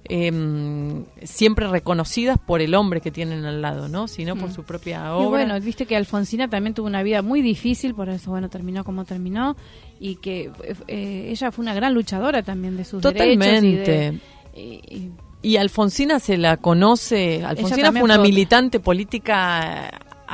em, 0.10 1.06
siempre 1.24 1.68
reconocidas 1.68 2.38
por 2.38 2.62
el 2.62 2.76
hombre 2.76 3.00
que 3.02 3.12
tienen 3.12 3.46
al 3.46 3.62
lado, 3.62 3.88
¿no? 3.88 4.08
Sino 4.08 4.36
por 4.36 4.50
Mm. 4.50 4.54
su 4.54 4.64
propia 4.64 4.98
Y 5.06 5.10
obra. 5.12 5.30
bueno, 5.30 5.60
viste 5.62 5.86
que 5.86 5.96
Alfonsina 5.96 6.50
también 6.50 6.74
tuvo 6.74 6.88
una 6.88 7.04
vida 7.04 7.22
muy 7.22 7.42
difícil, 7.42 7.96
por 7.96 8.10
eso, 8.10 8.32
bueno, 8.32 8.50
terminó 8.50 8.84
como 8.84 9.06
terminó, 9.06 9.56
y 10.00 10.16
que 10.18 10.52
eh, 10.88 11.28
ella 11.30 11.52
fue 11.52 11.64
una 11.64 11.74
gran 11.74 11.94
luchadora 11.94 12.44
también 12.44 12.76
de 12.78 12.84
sus 12.86 13.02
derechos. 13.02 13.28
y 13.28 13.38
Totalmente. 13.38 14.20
y- 14.56 14.60
y- 14.62 15.12
Y 15.46 15.58
Alfonsina 15.58 16.20
se 16.22 16.38
la 16.38 16.56
conoce, 16.56 17.44
Alfonsina 17.44 17.92
fue 17.92 18.02
una 18.04 18.16
fue 18.16 18.24
militante 18.24 18.80
política 18.80 19.90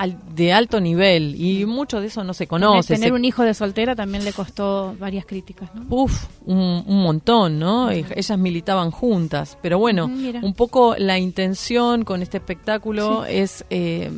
de 0.08 0.54
alto 0.54 0.80
nivel 0.80 1.36
y 1.36 1.66
mucho 1.66 2.00
de 2.00 2.08
eso 2.08 2.24
no 2.24 2.34
se 2.34 2.48
conoce. 2.48 2.94
tener 2.96 3.14
un 3.14 3.26
hijo 3.26 3.44
de 3.44 3.54
soltera 3.54 3.96
también 3.96 4.24
le 4.24 4.34
costó 4.34 4.96
varias 5.00 5.26
críticas, 5.26 5.70
¿no? 5.76 5.86
Uf, 5.90 6.26
un, 6.46 6.84
un 6.88 7.04
montón, 7.04 7.60
¿no? 7.60 7.92
E- 7.92 8.06
Ellas 8.16 8.38
militaban 8.38 8.92
juntas. 8.92 9.58
Pero 9.62 9.80
bueno, 9.80 10.06
un 10.06 10.54
poco 10.54 10.96
la 10.98 11.18
intención 11.18 12.06
con 12.06 12.22
este 12.22 12.38
espectáculo 12.38 13.26
es 13.26 13.66
eh, 13.70 14.10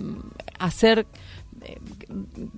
hacer 0.60 1.06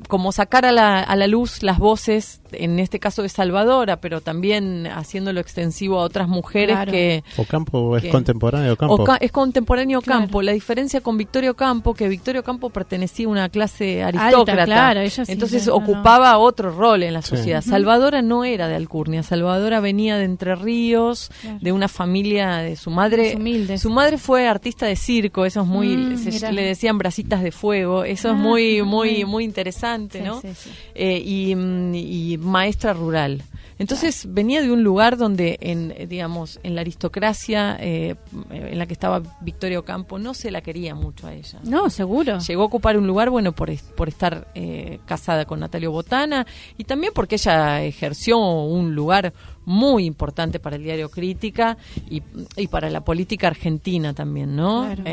como 0.07 0.31
sacar 0.31 0.65
a 0.65 0.71
la, 0.71 0.99
a 1.01 1.15
la 1.15 1.27
luz 1.27 1.63
las 1.63 1.77
voces, 1.79 2.41
en 2.51 2.79
este 2.79 2.99
caso 2.99 3.21
de 3.21 3.29
Salvadora, 3.29 3.97
pero 3.97 4.21
también 4.21 4.87
haciéndolo 4.87 5.39
extensivo 5.39 5.99
a 5.99 6.03
otras 6.03 6.27
mujeres 6.27 6.75
Claro. 6.75 6.91
que, 6.91 7.23
Ocampo 7.37 7.97
es 7.97 8.05
contemporáneo, 8.05 8.73
Ocampo. 8.73 8.95
Oca- 8.95 9.17
es 9.19 9.31
contemporáneo 9.31 10.01
Claro. 10.01 10.21
Campo. 10.21 10.41
La 10.41 10.51
diferencia 10.51 11.01
con 11.01 11.17
Victorio 11.17 11.55
Campo, 11.55 11.93
que 11.93 12.07
Victorio 12.07 12.43
Campo 12.43 12.69
pertenecía 12.69 13.25
a 13.27 13.29
una 13.29 13.49
clase 13.49 14.03
aristócrata. 14.03 14.65
claro, 14.65 14.99
ella 15.01 15.25
sí, 15.25 15.31
Entonces 15.31 15.67
no, 15.67 15.75
ocupaba 15.75 16.37
otro 16.37 16.71
rol 16.71 17.03
en 17.03 17.13
la 17.13 17.21
Sí. 17.21 17.29
sociedad. 17.37 17.61
Salvadora 17.61 18.21
no 18.21 18.43
era 18.45 18.67
de 18.67 18.75
Alcurnia. 18.75 19.23
Salvadora 19.23 19.79
venía 19.79 20.17
de 20.17 20.25
Entre 20.25 20.55
Ríos, 20.55 21.31
Claro. 21.41 21.57
de 21.61 21.71
una 21.71 21.87
familia 21.87 22.57
de 22.57 22.75
su 22.75 22.89
madre. 22.89 23.29
Es 23.31 23.35
humilde. 23.35 23.77
Su 23.77 23.89
madre 23.89 24.17
fue 24.17 24.47
artista 24.47 24.85
de 24.85 24.95
circo. 24.95 25.45
Eso 25.45 25.61
es 25.61 25.67
muy. 25.67 25.95
Mm, 25.97 26.17
se- 26.17 26.51
le 26.51 26.63
decían 26.63 26.97
brasitas 26.97 27.41
de 27.43 27.51
fuego. 27.51 28.03
Eso 28.03 28.29
es 28.29 28.33
Ah, 28.35 28.37
muy, 28.37 28.81
muy, 28.83 29.09
bueno. 29.23 29.27
Muy 29.43 29.45
interesante, 29.45 30.19
Sí, 30.19 30.23
¿no? 30.25 30.41
sí, 30.41 30.49
sí. 30.55 30.69
eh, 30.95 31.21
y, 31.23 31.55
mm, 31.55 31.95
y 31.95 32.37
maestra 32.37 32.93
rural. 32.93 33.43
Entonces 33.79 34.27
venía 34.29 34.61
de 34.61 34.71
un 34.71 34.83
lugar 34.83 35.17
donde, 35.17 35.57
en, 35.59 35.93
eh, 35.97 36.05
digamos, 36.07 36.59
en 36.63 36.75
la 36.75 36.81
aristocracia 36.81 37.75
eh, 37.79 38.15
en 38.51 38.77
la 38.77 38.85
que 38.85 38.93
estaba 38.93 39.21
Victoria 39.41 39.79
Ocampo, 39.79 40.19
no 40.19 40.33
se 40.35 40.51
la 40.51 40.61
quería 40.61 40.93
mucho 40.95 41.27
a 41.27 41.33
ella. 41.33 41.59
No, 41.63 41.89
seguro. 41.89 42.37
Llegó 42.39 42.61
a 42.61 42.65
ocupar 42.65 42.97
un 42.97 43.07
lugar, 43.07 43.29
bueno, 43.31 43.51
por, 43.51 43.71
por 43.95 44.07
estar 44.09 44.47
eh, 44.55 44.99
casada 45.05 45.45
con 45.45 45.59
Natalio 45.59 45.91
Botana 45.91 46.45
y 46.77 46.83
también 46.83 47.13
porque 47.15 47.35
ella 47.35 47.83
ejerció 47.83 48.37
un 48.37 48.93
lugar 48.95 49.33
muy 49.65 50.05
importante 50.05 50.59
para 50.59 50.75
el 50.75 50.83
diario 50.83 51.09
Crítica 51.09 51.75
y, 52.09 52.21
y 52.55 52.67
para 52.67 52.89
la 52.89 53.01
política 53.03 53.47
argentina 53.47 54.13
también, 54.13 54.55
¿no? 54.55 54.83
Claro. 54.85 55.03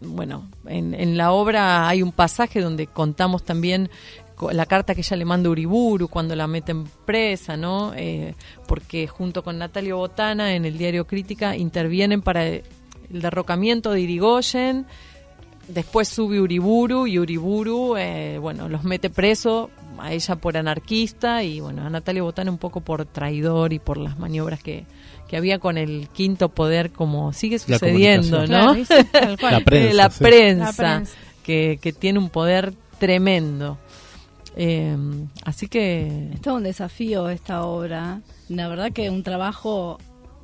Bueno, 0.00 0.48
en, 0.66 0.94
en 0.94 1.16
la 1.16 1.32
obra 1.32 1.88
hay 1.88 2.02
un 2.02 2.12
pasaje 2.12 2.60
donde 2.60 2.86
contamos 2.86 3.44
también 3.44 3.90
la 4.52 4.66
carta 4.66 4.94
que 4.94 5.00
ella 5.00 5.16
le 5.16 5.24
manda 5.24 5.48
a 5.48 5.52
Uriburu 5.52 6.08
cuando 6.08 6.36
la 6.36 6.46
meten 6.46 6.84
presa, 7.04 7.56
¿no? 7.56 7.92
Eh, 7.94 8.34
porque 8.66 9.06
junto 9.06 9.42
con 9.42 9.58
Natalio 9.58 9.96
Botana 9.96 10.54
en 10.54 10.64
el 10.64 10.78
diario 10.78 11.06
Crítica 11.06 11.56
intervienen 11.56 12.22
para 12.22 12.46
el 12.46 12.62
derrocamiento 13.08 13.90
de 13.90 14.00
Irigoyen, 14.00 14.86
después 15.66 16.08
sube 16.08 16.40
Uriburu 16.40 17.06
y 17.06 17.18
Uriburu, 17.18 17.96
eh, 17.96 18.38
bueno, 18.38 18.68
los 18.68 18.84
mete 18.84 19.10
preso 19.10 19.70
a 19.98 20.12
ella 20.12 20.36
por 20.36 20.56
anarquista 20.56 21.42
y 21.42 21.60
bueno, 21.60 21.84
a 21.84 21.90
Natalio 21.90 22.24
Botana 22.24 22.50
un 22.50 22.58
poco 22.58 22.80
por 22.80 23.04
traidor 23.04 23.72
y 23.72 23.78
por 23.78 23.98
las 23.98 24.18
maniobras 24.18 24.62
que, 24.62 24.86
que 25.28 25.36
había 25.36 25.58
con 25.58 25.76
el 25.78 26.08
quinto 26.12 26.48
poder 26.48 26.90
como 26.90 27.32
sigue 27.32 27.58
sucediendo. 27.58 28.46
¿no? 28.46 28.74
La 29.40 29.60
prensa, 29.64 29.94
la 29.94 30.10
sí. 30.10 30.24
prensa, 30.24 30.64
La 30.64 30.72
prensa. 30.72 31.12
Que, 31.42 31.78
que 31.80 31.92
tiene 31.92 32.18
un 32.18 32.30
poder 32.30 32.72
tremendo. 32.98 33.78
Eh, 34.56 34.96
así 35.44 35.68
que 35.68 36.30
Es 36.34 36.40
todo 36.40 36.56
un 36.56 36.64
desafío 36.64 37.28
esta 37.28 37.62
obra. 37.64 38.20
La 38.48 38.68
verdad 38.68 38.90
que 38.92 39.08
un 39.10 39.22
trabajo 39.22 39.98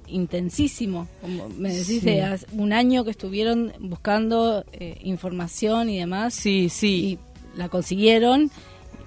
intensísimo. 0.07 1.09
Como 1.21 1.49
me 1.49 1.71
decís, 1.71 2.01
Sí. 2.01 2.01
de 2.01 2.23
hace 2.23 2.47
un 2.53 2.73
año 2.73 3.05
que 3.05 3.11
estuvieron 3.11 3.73
buscando 3.81 4.65
eh, 4.73 4.99
información 5.03 5.89
y 5.91 5.99
demás. 5.99 6.35
sí, 6.35 6.69
sí, 6.69 7.19
Y 7.55 7.59
la 7.59 7.69
consiguieron 7.69 8.51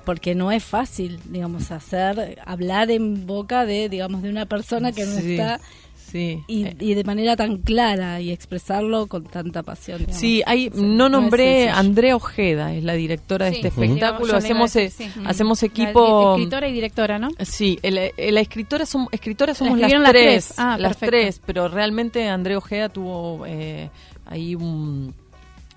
porque 0.08 0.34
no 0.36 0.54
es 0.54 0.64
fácil, 0.64 1.20
digamos, 1.26 1.70
hacer, 1.70 2.40
hablar 2.46 2.90
en 2.92 3.28
boca 3.28 3.66
de, 3.66 3.90
digamos, 3.90 4.22
de 4.22 4.30
una 4.30 4.46
persona 4.46 4.94
que 4.94 5.06
no 5.06 5.12
Sí, 5.20 5.32
está 5.34 5.60
sí. 5.96 6.42
y, 6.48 6.64
Eh, 6.68 6.76
y 6.80 6.94
de 6.94 7.04
manera 7.04 7.36
tan 7.36 7.58
clara 7.58 8.22
y 8.22 8.32
expresarlo 8.32 9.08
con 9.08 9.26
tanta 9.26 9.64
pasión. 9.64 9.98
digamos. 10.00 10.18
Sí, 10.22 10.42
hay, 10.46 10.72
no 10.74 11.10
nombré 11.10 11.68
a 11.68 11.78
Andrea 11.80 12.16
Ojeda, 12.16 12.74
es 12.74 12.86
la 12.86 12.94
directora 12.94 13.48
de 13.48 13.52
Sí, 13.52 13.58
este 13.58 13.68
espectáculo. 13.68 14.32
yo 14.32 14.38
hacemos 14.38 14.74
e- 14.78 14.84
decir, 14.84 15.12
sí. 15.14 15.20
hacemos 15.26 15.62
La 15.62 15.68
equipo. 15.68 16.36
escritora 16.38 16.70
y 16.70 16.72
directora, 16.72 17.20
¿no? 17.20 17.28
Sí, 17.42 17.78
el- 17.84 17.98
el- 18.16 18.34
la 18.34 18.40
escritora 18.40 18.86
som- 18.86 19.10
escritoras 19.12 19.58
somos 19.58 19.78
las 19.78 19.92
escribieron 19.92 20.04
las 20.04 20.12
tres. 20.14 20.54
Ah, 20.58 20.78
las 20.80 20.96
tres, 20.98 21.42
pero 21.46 21.68
realmente 21.68 22.30
Andrea 22.30 22.58
Ojeda 22.58 22.88
tuvo 22.88 23.44
eh, 23.46 23.90
ahí 24.26 24.56
un, 24.56 25.14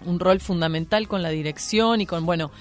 un 0.07 0.21
rol 0.21 0.39
fundamental 0.39 1.09
con 1.09 1.21
la 1.23 1.31
dirección 1.31 2.01
y 2.01 2.07
con, 2.07 2.25
bueno, 2.25 2.53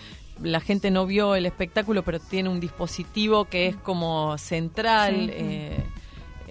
la 0.43 0.59
gente 0.59 0.91
no 0.91 1.05
vio 1.05 1.35
el 1.35 1.45
espectáculo, 1.45 2.03
pero 2.03 2.19
tiene 2.19 2.49
un 2.49 2.59
dispositivo 2.59 3.45
que 3.45 3.67
es 3.67 3.75
como 3.75 4.37
central. 4.37 5.15
Sí. 5.27 5.31
eh, 5.33 5.83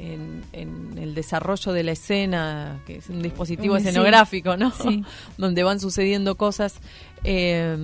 en, 0.01 0.45
en 0.53 0.97
el 0.97 1.13
desarrollo 1.17 1.73
de 1.73 1.83
la 1.83 1.91
escena, 1.91 2.79
que 2.87 2.99
es 2.99 3.09
un 3.09 3.21
dispositivo 3.21 3.75
sí. 3.77 3.83
escenográfico, 3.89 4.57
¿no? 4.57 4.71
Sí. 4.71 5.03
Donde 5.39 5.65
van 5.65 5.81
sucediendo 5.81 6.37
cosas. 6.37 6.77
Eh, 7.25 7.77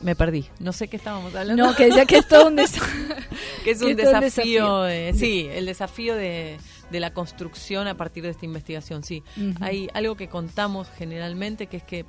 me 0.00 0.16
perdí. 0.16 0.46
No 0.60 0.72
sé 0.72 0.88
qué 0.88 0.96
estábamos 0.96 1.34
hablando. 1.34 1.62
No, 1.62 1.76
que 1.76 1.84
decía 1.86 2.06
que 2.06 2.16
es 2.16 2.26
todo 2.26 2.46
un 2.48 2.56
des- 2.56 2.72
que 3.64 3.72
es 3.72 3.78
que 3.80 3.84
un 3.84 3.90
es 3.90 3.96
todo 3.98 4.14
un 4.14 4.20
desafío, 4.20 4.82
desafío. 4.84 4.86
eh, 4.88 5.12
sí, 5.14 5.46
el 5.52 5.66
desafío 5.66 6.14
de, 6.16 6.56
de 6.90 7.00
la 7.00 7.12
construcción 7.12 7.86
a 7.86 7.98
partir 7.98 8.22
de 8.22 8.30
esta 8.30 8.46
investigación, 8.46 9.04
sí. 9.04 9.22
Hay 9.60 9.90
algo 9.92 10.16
que 10.16 10.28
contamos 10.28 10.88
generalmente 10.96 11.66
que 11.66 11.76
es 11.76 11.82
que 11.82 12.06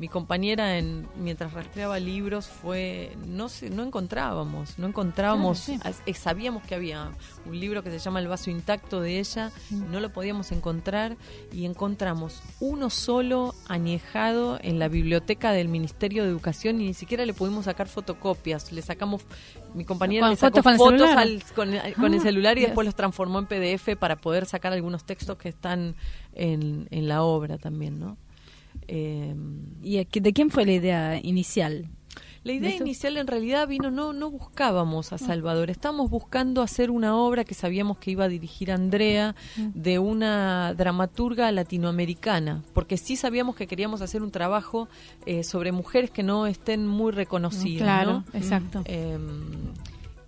mi 0.00 0.08
compañera 0.08 0.78
en, 0.78 1.06
mientras 1.16 1.52
rastreaba 1.52 1.98
libros 2.00 2.46
fue 2.48 3.14
no 3.26 3.50
sé, 3.50 3.68
no 3.68 3.82
encontrábamos, 3.84 4.78
no 4.78 4.86
encontrábamos, 4.88 5.64
Claro, 5.66 5.80
as- 5.84 6.02
eh, 6.06 6.14
sabíamos 6.14 6.62
que 6.62 6.74
había 6.74 7.10
un 7.44 7.60
libro 7.60 7.82
que 7.82 7.90
se 7.90 7.98
llama 7.98 8.18
El 8.18 8.26
vaso 8.26 8.50
intacto 8.50 9.02
de 9.02 9.18
ella, 9.18 9.52
no 9.70 10.00
lo 10.00 10.10
podíamos 10.10 10.52
encontrar 10.52 11.18
y 11.52 11.66
encontramos 11.66 12.42
uno 12.60 12.88
solo 12.88 13.54
añejado 13.68 14.58
en 14.62 14.78
la 14.78 14.88
biblioteca 14.88 15.52
del 15.52 15.68
Ministerio 15.68 16.22
de 16.24 16.30
Educación 16.30 16.80
y 16.80 16.86
ni 16.86 16.94
siquiera 16.94 17.26
le 17.26 17.34
pudimos 17.34 17.66
sacar 17.66 17.86
fotocopias, 17.86 18.72
le 18.72 18.80
sacamos 18.80 19.20
mi 19.74 19.84
compañera 19.84 20.22
¿Con 20.22 20.30
le 20.30 20.36
sacó 20.36 20.62
fotos 20.62 20.78
con 20.78 20.94
el 20.94 21.00
fotos 21.00 21.16
al- 21.16 21.42
con, 21.54 21.74
el- 21.74 21.94
con 21.94 22.14
el 22.14 22.20
Ah, 22.20 22.22
celular 22.22 22.56
y 22.56 22.62
después 22.62 22.86
los 22.86 22.94
transformó 22.94 23.38
en 23.38 23.44
PDF 23.46 23.96
para 23.98 24.16
poder 24.16 24.46
sacar 24.46 24.72
algunos 24.72 25.04
textos 25.04 25.36
que 25.36 25.50
están 25.50 25.94
en, 26.34 26.88
en 26.90 27.06
la 27.06 27.22
obra 27.22 27.58
también, 27.58 28.00
¿no? 28.00 28.16
Eh, 28.88 29.34
¿Y 29.82 30.04
de 30.04 30.32
quién 30.32 30.50
fue 30.50 30.66
la 30.66 30.72
idea 30.72 31.20
inicial? 31.22 31.88
la 32.42 32.52
idea 32.52 32.74
inicial 32.74 33.18
en 33.18 33.26
realidad 33.26 33.68
vino, 33.68 33.90
no, 33.90 34.12
no 34.12 34.30
buscábamos 34.30 35.12
a 35.12 35.18
Salvador, 35.18 35.68
estábamos 35.68 36.08
buscando 36.10 36.62
hacer 36.62 36.90
una 36.90 37.14
obra 37.14 37.44
que 37.44 37.54
sabíamos 37.54 37.98
que 37.98 38.12
iba 38.12 38.24
a 38.24 38.28
dirigir 38.28 38.72
Andrea 38.72 39.34
de 39.56 39.98
una 39.98 40.72
dramaturga 40.74 41.52
latinoamericana, 41.52 42.62
porque 42.72 42.96
sí 42.96 43.16
sabíamos 43.16 43.56
que 43.56 43.66
queríamos 43.66 44.00
hacer 44.00 44.22
un 44.22 44.30
trabajo 44.30 44.88
eh, 45.26 45.44
sobre 45.44 45.70
mujeres 45.72 46.10
que 46.10 46.22
no 46.22 46.46
estén 46.46 46.86
muy 46.86 47.12
reconocidas. 47.12 47.82
Claro, 47.82 48.24
¿no? 48.32 48.38
exacto. 48.38 48.82
Eh, 48.86 49.18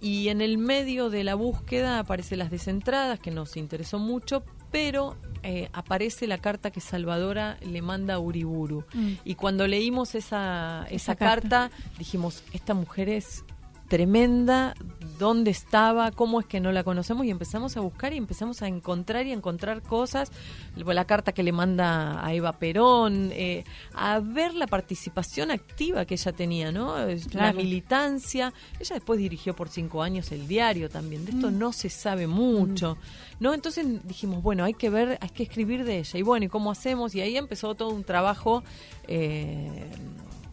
y 0.00 0.28
en 0.28 0.42
el 0.42 0.58
medio 0.58 1.08
de 1.08 1.24
la 1.24 1.34
búsqueda 1.34 1.98
aparecen 1.98 2.40
las 2.40 2.50
desentradas, 2.50 3.20
que 3.20 3.30
nos 3.30 3.56
interesó 3.56 3.98
mucho, 3.98 4.42
pero 4.72 5.16
eh, 5.44 5.68
aparece 5.72 6.26
la 6.26 6.38
carta 6.38 6.70
que 6.70 6.80
Salvadora 6.80 7.58
le 7.60 7.82
manda 7.82 8.14
a 8.14 8.18
Uriburu. 8.18 8.84
Mm. 8.94 9.12
Y 9.24 9.34
cuando 9.36 9.66
leímos 9.66 10.14
esa, 10.14 10.84
esa, 10.86 10.94
Esa 10.94 11.14
carta, 11.16 11.70
carta. 11.70 11.76
dijimos, 11.98 12.42
esta 12.52 12.74
mujer 12.74 13.08
es 13.08 13.44
tremenda, 13.92 14.74
dónde 15.18 15.50
estaba, 15.50 16.12
cómo 16.12 16.40
es 16.40 16.46
que 16.46 16.60
no 16.60 16.72
la 16.72 16.82
conocemos 16.82 17.26
y 17.26 17.30
empezamos 17.30 17.76
a 17.76 17.80
buscar 17.80 18.14
y 18.14 18.16
empezamos 18.16 18.62
a 18.62 18.66
encontrar 18.66 19.26
y 19.26 19.32
a 19.32 19.34
encontrar 19.34 19.82
cosas, 19.82 20.32
la 20.76 21.04
carta 21.04 21.32
que 21.32 21.42
le 21.42 21.52
manda 21.52 22.24
a 22.24 22.32
Eva 22.32 22.54
Perón, 22.54 23.28
eh, 23.34 23.64
a 23.92 24.18
ver 24.20 24.54
la 24.54 24.66
participación 24.66 25.50
activa 25.50 26.06
que 26.06 26.14
ella 26.14 26.32
tenía, 26.32 26.72
¿no? 26.72 26.96
La 27.34 27.52
militancia, 27.52 28.54
ella 28.80 28.94
después 28.94 29.18
dirigió 29.18 29.54
por 29.54 29.68
cinco 29.68 30.02
años 30.02 30.32
el 30.32 30.48
diario 30.48 30.88
también, 30.88 31.26
de 31.26 31.32
esto 31.32 31.50
Mm. 31.50 31.58
no 31.58 31.74
se 31.74 31.90
sabe 31.90 32.26
mucho, 32.26 32.96
¿no? 33.40 33.52
Entonces 33.52 33.86
dijimos, 34.04 34.42
bueno, 34.42 34.64
hay 34.64 34.72
que 34.72 34.88
ver, 34.88 35.18
hay 35.20 35.28
que 35.28 35.42
escribir 35.42 35.84
de 35.84 35.98
ella, 35.98 36.18
y 36.18 36.22
bueno, 36.22 36.46
¿y 36.46 36.48
cómo 36.48 36.70
hacemos? 36.70 37.14
Y 37.14 37.20
ahí 37.20 37.36
empezó 37.36 37.74
todo 37.74 37.90
un 37.90 38.04
trabajo... 38.04 38.64
Eh, 39.06 39.90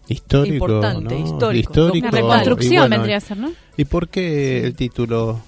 Histórico, 0.10 0.66
Importante, 0.66 1.16
¿no? 1.16 1.26
histórico. 1.26 1.74
Una 1.92 2.12
reconstrucción 2.12 2.82
bueno, 2.82 2.96
vendría 2.98 3.18
a 3.18 3.22
ser, 3.22 3.38
¿no? 3.38 3.52
¿Y 3.78 3.86
por 3.86 4.10
qué 4.10 4.66
el 4.66 4.76
título? 4.76 5.40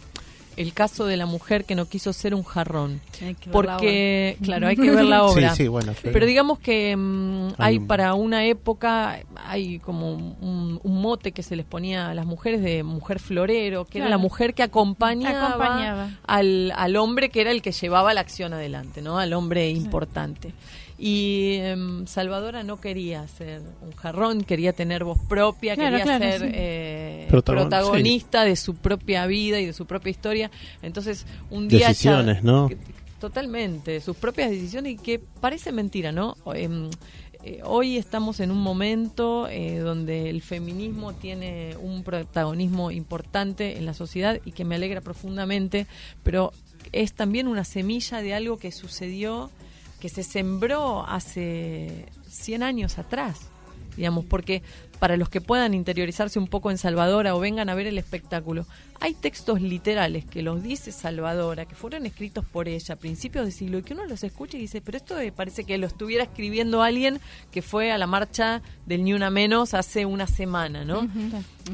el 0.57 0.73
caso 0.73 1.05
de 1.05 1.17
la 1.17 1.25
mujer 1.25 1.65
que 1.65 1.75
no 1.75 1.85
quiso 1.87 2.13
ser 2.13 2.35
un 2.35 2.43
jarrón. 2.43 3.01
Hay 3.21 3.35
que 3.35 3.49
ver 3.49 3.65
la 3.65 3.77
Porque, 3.77 4.37
claro, 4.43 4.67
hay 4.67 4.75
que 4.75 4.91
ver 4.91 5.05
la 5.05 5.23
obra. 5.25 5.51
Sí, 5.51 5.63
sí, 5.63 5.67
bueno. 5.67 5.93
Pero 6.01 6.25
digamos 6.25 6.59
que 6.59 6.95
mm, 6.95 7.53
hay 7.57 7.79
para 7.79 8.13
una 8.13 8.45
época, 8.45 9.19
hay 9.35 9.79
como 9.79 10.13
un, 10.13 10.79
un 10.81 11.01
mote 11.01 11.31
que 11.31 11.43
se 11.43 11.55
les 11.55 11.65
ponía 11.65 12.09
a 12.09 12.13
las 12.13 12.25
mujeres 12.25 12.61
de 12.61 12.83
mujer 12.83 13.19
florero, 13.19 13.85
que 13.85 13.99
era 13.99 14.09
la 14.09 14.17
mujer 14.17 14.53
que 14.53 14.63
acompañaba, 14.63 15.49
Acompañaba. 15.49 16.09
Al, 16.25 16.73
al 16.75 16.95
hombre 16.95 17.29
que 17.29 17.41
era 17.41 17.51
el 17.51 17.61
que 17.61 17.71
llevaba 17.71 18.13
la 18.13 18.21
acción 18.21 18.53
adelante, 18.53 19.01
¿no? 19.01 19.17
Al 19.17 19.33
hombre 19.33 19.69
importante. 19.69 20.53
Y 21.03 21.55
em, 21.61 22.05
Salvadora 22.05 22.61
no 22.61 22.79
quería 22.79 23.27
ser 23.27 23.63
un 23.81 23.91
jarrón, 23.93 24.43
quería 24.43 24.71
tener 24.71 25.03
voz 25.03 25.17
propia, 25.27 25.73
Claro, 25.73 25.97
quería 25.97 26.03
claro, 26.03 26.23
ser 26.31 26.41
sí. 26.41 26.47
eh, 26.53 27.27
Protagon- 27.31 27.61
protagonista 27.61 28.43
de 28.43 28.55
su 28.55 28.75
propia 28.75 29.25
vida 29.25 29.59
y 29.59 29.65
de 29.65 29.73
su 29.73 29.87
propia 29.87 30.11
historia. 30.11 30.51
Entonces, 30.83 31.25
un 31.49 31.67
día... 31.67 31.87
Decisiones, 31.87 32.43
¿no? 32.43 32.67
que- 32.67 32.77
Totalmente, 33.19 33.99
sus 34.01 34.15
propias 34.15 34.49
decisiones 34.51 34.93
y 34.93 34.97
que 34.97 35.19
parece 35.19 35.71
mentira, 35.71 36.11
¿no? 36.11 36.35
Em, 36.55 36.89
eh, 37.43 37.61
hoy 37.63 37.97
estamos 37.97 38.39
en 38.39 38.49
un 38.51 38.57
momento 38.59 39.47
eh, 39.47 39.77
donde 39.79 40.29
el 40.29 40.41
feminismo 40.41 41.13
tiene 41.13 41.75
un 41.81 42.03
protagonismo 42.03 42.89
importante 42.91 43.77
en 43.77 43.85
la 43.87 43.93
sociedad 43.95 44.39
y 44.45 44.51
que 44.53 44.65
me 44.65 44.75
alegra 44.75 45.01
profundamente, 45.01 45.85
pero 46.23 46.51
es 46.91 47.13
también 47.13 47.47
una 47.47 47.63
semilla 47.63 48.21
de 48.23 48.33
algo 48.33 48.57
que 48.57 48.71
sucedió, 48.71 49.51
que 50.01 50.09
se 50.09 50.23
sembró 50.23 51.07
hace 51.07 52.07
100 52.27 52.63
años 52.63 52.97
atrás, 52.97 53.39
digamos, 53.95 54.25
porque 54.25 54.63
para 54.99 55.15
los 55.15 55.29
que 55.29 55.41
puedan 55.41 55.73
interiorizarse 55.73 56.39
un 56.39 56.47
poco 56.47 56.71
en 56.71 56.77
Salvadora 56.77 57.35
o 57.35 57.39
vengan 57.39 57.69
a 57.69 57.75
ver 57.75 57.85
el 57.85 57.99
espectáculo, 57.99 58.65
hay 58.99 59.13
textos 59.13 59.61
literales 59.61 60.25
que 60.25 60.41
los 60.41 60.63
dice 60.63 60.91
Salvadora, 60.91 61.65
que 61.65 61.75
fueron 61.75 62.05
escritos 62.07 62.45
por 62.45 62.67
ella 62.67 62.95
a 62.95 62.97
principios 62.97 63.45
de 63.45 63.51
siglo 63.51 63.77
y 63.77 63.83
que 63.83 63.93
uno 63.93 64.05
los 64.05 64.23
escucha 64.23 64.57
y 64.57 64.61
dice, 64.61 64.81
pero 64.81 64.97
esto 64.97 65.15
parece 65.35 65.65
que 65.65 65.77
lo 65.77 65.85
estuviera 65.85 66.23
escribiendo 66.23 66.81
alguien 66.81 67.19
que 67.51 67.61
fue 67.61 67.91
a 67.91 67.97
la 67.99 68.07
marcha 68.07 68.63
del 68.87 69.03
Ni 69.03 69.13
Una 69.13 69.29
Menos 69.29 69.75
hace 69.75 70.05
una 70.07 70.25
semana, 70.25 70.83
¿no? 70.83 71.07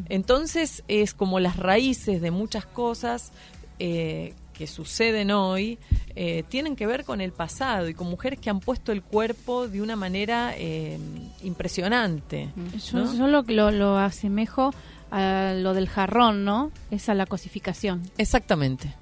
Entonces 0.09 0.83
es 0.89 1.13
como 1.13 1.39
las 1.39 1.55
raíces 1.55 2.21
de 2.21 2.31
muchas 2.31 2.65
cosas 2.65 3.31
eh, 3.79 4.33
que 4.57 4.65
suceden 4.67 5.31
hoy 5.31 5.77
eh, 6.15 6.43
tienen 6.49 6.75
que 6.75 6.87
ver 6.87 7.03
con 7.05 7.21
el 7.21 7.31
pasado 7.31 7.87
y 7.89 7.93
con 7.93 8.09
mujeres 8.09 8.39
que 8.39 8.49
han 8.49 8.59
puesto 8.59 8.91
el 8.91 9.03
cuerpo 9.03 9.67
de 9.67 9.81
una 9.81 9.95
manera 9.95 10.53
eh, 10.57 10.97
impresionante. 11.43 12.49
Yo, 12.91 12.99
¿no? 12.99 13.13
yo 13.17 13.27
lo, 13.27 13.41
lo, 13.43 13.71
lo 13.71 13.97
asemejo 13.97 14.73
a 15.11 15.53
lo 15.55 15.73
del 15.73 15.87
jarrón, 15.87 16.43
¿no? 16.45 16.71
Es 16.91 17.09
a 17.09 17.13
la 17.13 17.25
cosificación. 17.25 18.01
Exactamente. 18.17 18.93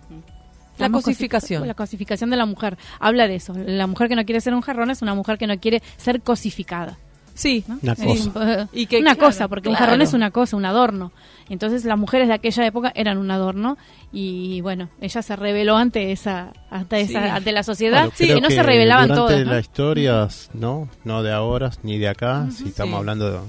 La 0.77 0.87
Estamos 0.87 1.03
cosificación. 1.05 1.63
cosifi- 1.63 1.67
La 1.67 1.73
cosificación 1.73 2.29
de 2.29 2.37
la 2.37 2.45
mujer. 2.45 2.77
Habla 2.99 3.27
de 3.27 3.35
eso. 3.35 3.53
La 3.53 3.87
mujer 3.87 4.09
que 4.09 4.15
no 4.15 4.25
quiere 4.25 4.41
ser 4.41 4.53
un 4.53 4.61
jarrón 4.61 4.91
es 4.91 5.01
una 5.01 5.15
mujer 5.15 5.37
que 5.37 5.47
no 5.47 5.57
quiere 5.59 5.81
ser 5.97 6.21
cosificada. 6.21 6.97
Sí. 7.35 7.63
¿no? 7.67 7.77
Una 7.83 7.95
cosa. 7.95 8.69
Y 8.73 8.87
que, 8.87 8.97
una 8.97 9.13
claro, 9.15 9.27
cosa, 9.27 9.47
porque 9.47 9.69
un 9.69 9.75
claro. 9.75 9.85
jarrón 9.91 10.01
es 10.01 10.13
una 10.13 10.31
cosa, 10.31 10.57
un 10.57 10.65
adorno. 10.65 11.11
Entonces 11.47 11.85
las 11.85 11.99
mujeres 11.99 12.27
de 12.27 12.33
aquella 12.33 12.65
época 12.65 12.91
eran 12.95 13.19
un 13.19 13.29
adorno 13.29 13.77
y 14.11 14.61
bueno, 14.61 14.89
ella 14.99 15.21
se 15.21 15.35
rebeló 15.35 15.77
ante 15.77 16.11
esa, 16.11 16.53
ante 16.71 17.05
Sí. 17.05 17.11
esa, 17.13 17.35
ante 17.35 17.51
la 17.51 17.61
sociedad 17.61 17.99
Bueno, 18.05 18.13
que 18.17 18.25
creo 18.25 18.41
no 18.41 18.49
se 18.49 18.63
revelaban 18.63 19.09
durante 19.09 19.33
todas. 19.33 19.45
¿no? 19.45 19.51
la 19.53 19.59
historia, 19.59 20.27
no, 20.55 20.89
no 21.03 21.21
de 21.21 21.31
ahora 21.31 21.69
ni 21.83 21.99
de 21.99 22.07
acá, 22.07 22.47
si 22.51 22.69
estamos 22.69 22.93
Sí. 22.93 22.97
hablando 22.97 23.43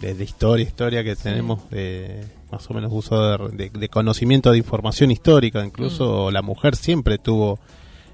de, 0.00 0.14
de 0.14 0.24
historia, 0.24 0.66
historia 0.66 1.04
que 1.04 1.14
tenemos 1.14 1.70
de 1.70 2.24
más 2.50 2.68
o 2.70 2.74
menos 2.74 2.90
uso 2.92 3.48
de, 3.50 3.64
de- 3.68 3.70
de 3.78 3.88
conocimiento 3.88 4.50
de 4.50 4.58
información 4.58 5.10
histórica, 5.12 5.60
Mm. 5.62 5.66
incluso 5.66 6.30
la 6.32 6.42
mujer 6.42 6.74
siempre 6.74 7.18
tuvo 7.18 7.58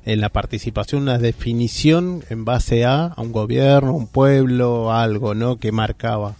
en 0.04 0.20
la 0.20 0.28
participación 0.28 1.02
una 1.02 1.18
definición 1.18 2.24
en 2.28 2.44
base 2.44 2.84
a, 2.84 3.06
a 3.06 3.20
un 3.20 3.32
gobierno, 3.32 3.94
un 3.94 4.08
pueblo, 4.08 4.92
algo, 4.92 5.34
¿no? 5.34 5.56
Que 5.56 5.72
marcaba 5.72 6.34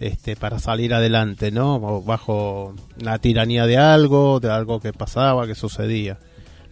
este 0.00 0.36
para 0.36 0.58
salir 0.58 0.94
adelante, 0.94 1.50
¿no? 1.50 2.02
Bajo 2.02 2.74
la 2.98 3.18
tiranía 3.18 3.66
de 3.66 3.78
algo, 3.78 4.40
de 4.40 4.50
algo 4.50 4.80
que 4.80 4.92
pasaba, 4.92 5.46
que 5.46 5.54
sucedía. 5.54 6.18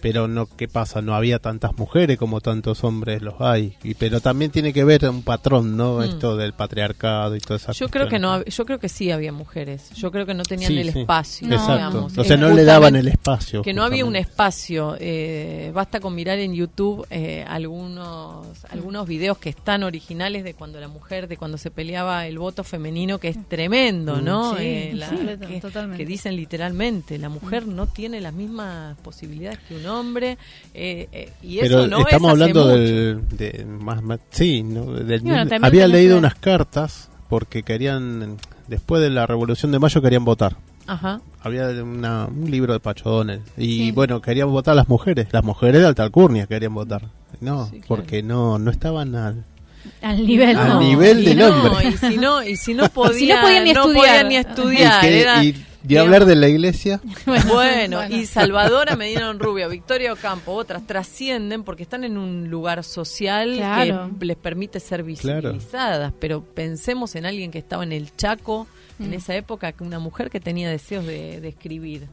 Pero 0.00 0.28
no, 0.28 0.46
¿qué 0.46 0.68
pasa? 0.68 1.00
No 1.02 1.14
había 1.14 1.38
tantas 1.38 1.76
mujeres 1.78 2.18
como 2.18 2.40
tantos 2.40 2.84
hombres 2.84 3.22
los 3.22 3.34
hay. 3.40 3.76
Y, 3.82 3.94
pero 3.94 4.20
también 4.20 4.50
tiene 4.50 4.72
que 4.72 4.84
ver 4.84 5.04
un 5.08 5.22
patrón, 5.22 5.76
¿no? 5.76 5.98
Mm. 5.98 6.02
Esto 6.02 6.36
del 6.36 6.52
patriarcado 6.52 7.34
y 7.36 7.40
todas 7.40 7.62
esas 7.62 7.76
Yo 7.78 7.88
creo 7.88 8.08
que 8.08 8.18
no, 8.18 8.44
yo 8.44 8.66
creo 8.66 8.78
que 8.78 8.88
sí 8.88 9.10
había 9.10 9.32
mujeres. 9.32 9.90
Yo 9.94 10.10
creo 10.10 10.26
que 10.26 10.34
no 10.34 10.42
tenían 10.42 10.70
Sí, 10.70 10.78
el 10.78 10.92
sí. 10.92 11.00
espacio. 11.00 11.48
No, 11.48 11.54
Exacto. 11.56 11.74
digamos. 11.74 12.18
O 12.18 12.24
sea, 12.24 12.36
Eh, 12.36 12.38
no 12.38 12.50
le 12.50 12.64
daban 12.64 12.94
el 12.96 13.08
espacio. 13.08 13.62
que 13.62 13.72
no 13.72 13.82
había 13.84 14.04
un 14.04 14.16
espacio. 14.16 14.96
eh, 15.00 15.70
basta 15.74 16.00
con 16.00 16.14
mirar 16.14 16.38
en 16.38 16.54
YouTube 16.54 17.06
eh, 17.10 17.44
algunos 17.46 18.46
algunos 18.70 19.06
videos 19.06 19.38
que 19.38 19.48
están 19.50 19.82
originales 19.82 20.44
de 20.44 20.54
cuando 20.54 20.80
la 20.80 20.88
mujer, 20.88 21.28
de 21.28 21.36
cuando 21.36 21.58
se 21.58 21.70
peleaba 21.70 22.26
el 22.26 22.38
voto 22.38 22.64
femenino, 22.64 23.18
que 23.18 23.28
es 23.28 23.48
tremendo, 23.48 24.20
¿no? 24.20 24.56
Sí, 24.56 24.62
Eh, 24.64 24.92
la- 24.94 25.08
sí, 25.10 25.16
que, 25.46 25.60
totalmente. 25.60 26.02
que 26.02 26.06
dicen 26.08 26.36
literalmente, 26.36 27.18
la 27.18 27.28
mujer 27.28 27.66
no 27.66 27.86
tiene 27.86 28.20
las 28.20 28.32
mismas 28.32 28.96
posibilidades 28.98 29.58
que 29.68 29.76
un 29.76 29.85
hombre. 29.88 30.38
eh, 30.74 31.08
eh, 31.12 31.32
y 31.42 31.58
Pero 31.60 31.80
eso 31.80 31.86
no 31.88 31.98
estamos 32.00 32.28
es 32.28 32.34
hace 32.34 32.42
hablando 32.42 32.64
mucho. 32.64 32.76
del, 32.78 33.28
de 33.30 33.64
más, 33.66 34.02
más- 34.02 34.20
sí, 34.30 34.62
no, 34.62 34.86
del- 34.92 35.20
bueno, 35.22 35.50
había 35.62 35.88
leído 35.88 36.14
que- 36.16 36.18
unas 36.20 36.34
cartas 36.34 37.08
porque 37.28 37.62
querían 37.62 38.36
después 38.68 39.02
de 39.02 39.10
la 39.10 39.26
Revolución 39.26 39.72
de 39.72 39.78
Mayo 39.78 40.00
querían 40.02 40.24
votar. 40.24 40.56
Ajá. 40.86 41.20
Había 41.42 41.68
una- 41.82 42.26
un 42.26 42.48
libro 42.50 42.72
de 42.72 42.80
Pacho 42.80 43.10
Donel. 43.10 43.40
Y 43.56 43.86
Sí. 43.86 43.92
bueno, 43.92 44.20
querían 44.20 44.50
votar 44.50 44.76
las 44.76 44.88
mujeres. 44.88 45.26
Las 45.32 45.42
mujeres 45.42 45.80
de 45.80 45.86
alta 45.88 46.02
alcurnia 46.04 46.46
querían 46.46 46.74
votar. 46.74 47.02
No, 47.40 47.64
Sí, 47.66 47.72
claro. 47.80 47.86
porque 47.88 48.22
no 48.22 48.58
no 48.58 48.70
estaban 48.70 49.14
al... 49.16 49.44
Al 50.02 50.26
nivel. 50.26 50.56
Al 50.56 50.68
¿no? 50.68 50.80
nivel 50.80 51.24
del 51.24 51.38
no, 51.38 51.46
hombre. 51.48 51.88
Y 51.88 51.92
si 51.96 52.16
no, 52.18 52.42
y 52.42 52.56
si 52.56 52.74
no 52.74 52.88
podía, 52.94 53.36
no 53.36 53.42
podían 53.42 53.64
ni 53.64 53.70
estudiar. 53.70 53.94
podían 53.94 54.28
ni 54.28 54.36
estudiar, 54.36 55.04
y, 55.04 55.06
que- 55.08 55.20
era- 55.20 55.44
y 55.44 55.64
de 55.94 55.98
hablar 56.00 56.24
de 56.26 56.36
la 56.36 56.48
iglesia, 56.48 57.00
Bueno, 57.48 58.06
y 58.08 58.26
Salvadora 58.26 58.96
Medina 58.96 59.32
Rubio, 59.32 59.68
Victoria 59.68 60.12
Ocampo, 60.12 60.52
otras 60.52 60.86
trascienden 60.86 61.62
porque 61.64 61.82
están 61.84 62.04
en 62.04 62.16
un 62.18 62.48
lugar 62.50 62.82
social 62.84 63.54
Claro. 63.56 64.10
que 64.18 64.24
les 64.26 64.36
permite 64.36 64.80
ser 64.80 65.04
Claro. 65.04 65.50
visibilizadas. 65.52 66.12
Pero 66.18 66.42
pensemos 66.42 67.14
en 67.14 67.26
alguien 67.26 67.50
que 67.50 67.58
estaba 67.58 67.82
en 67.84 67.92
el 67.92 68.14
Chaco 68.16 68.66
en 68.98 69.10
Mm. 69.10 69.14
esa 69.14 69.34
época, 69.36 69.72
que 69.72 69.84
una 69.84 69.98
mujer 69.98 70.30
que 70.30 70.40
tenía 70.40 70.70
deseos 70.70 71.04
de, 71.06 71.40
de 71.40 71.48
escribir. 71.48 72.06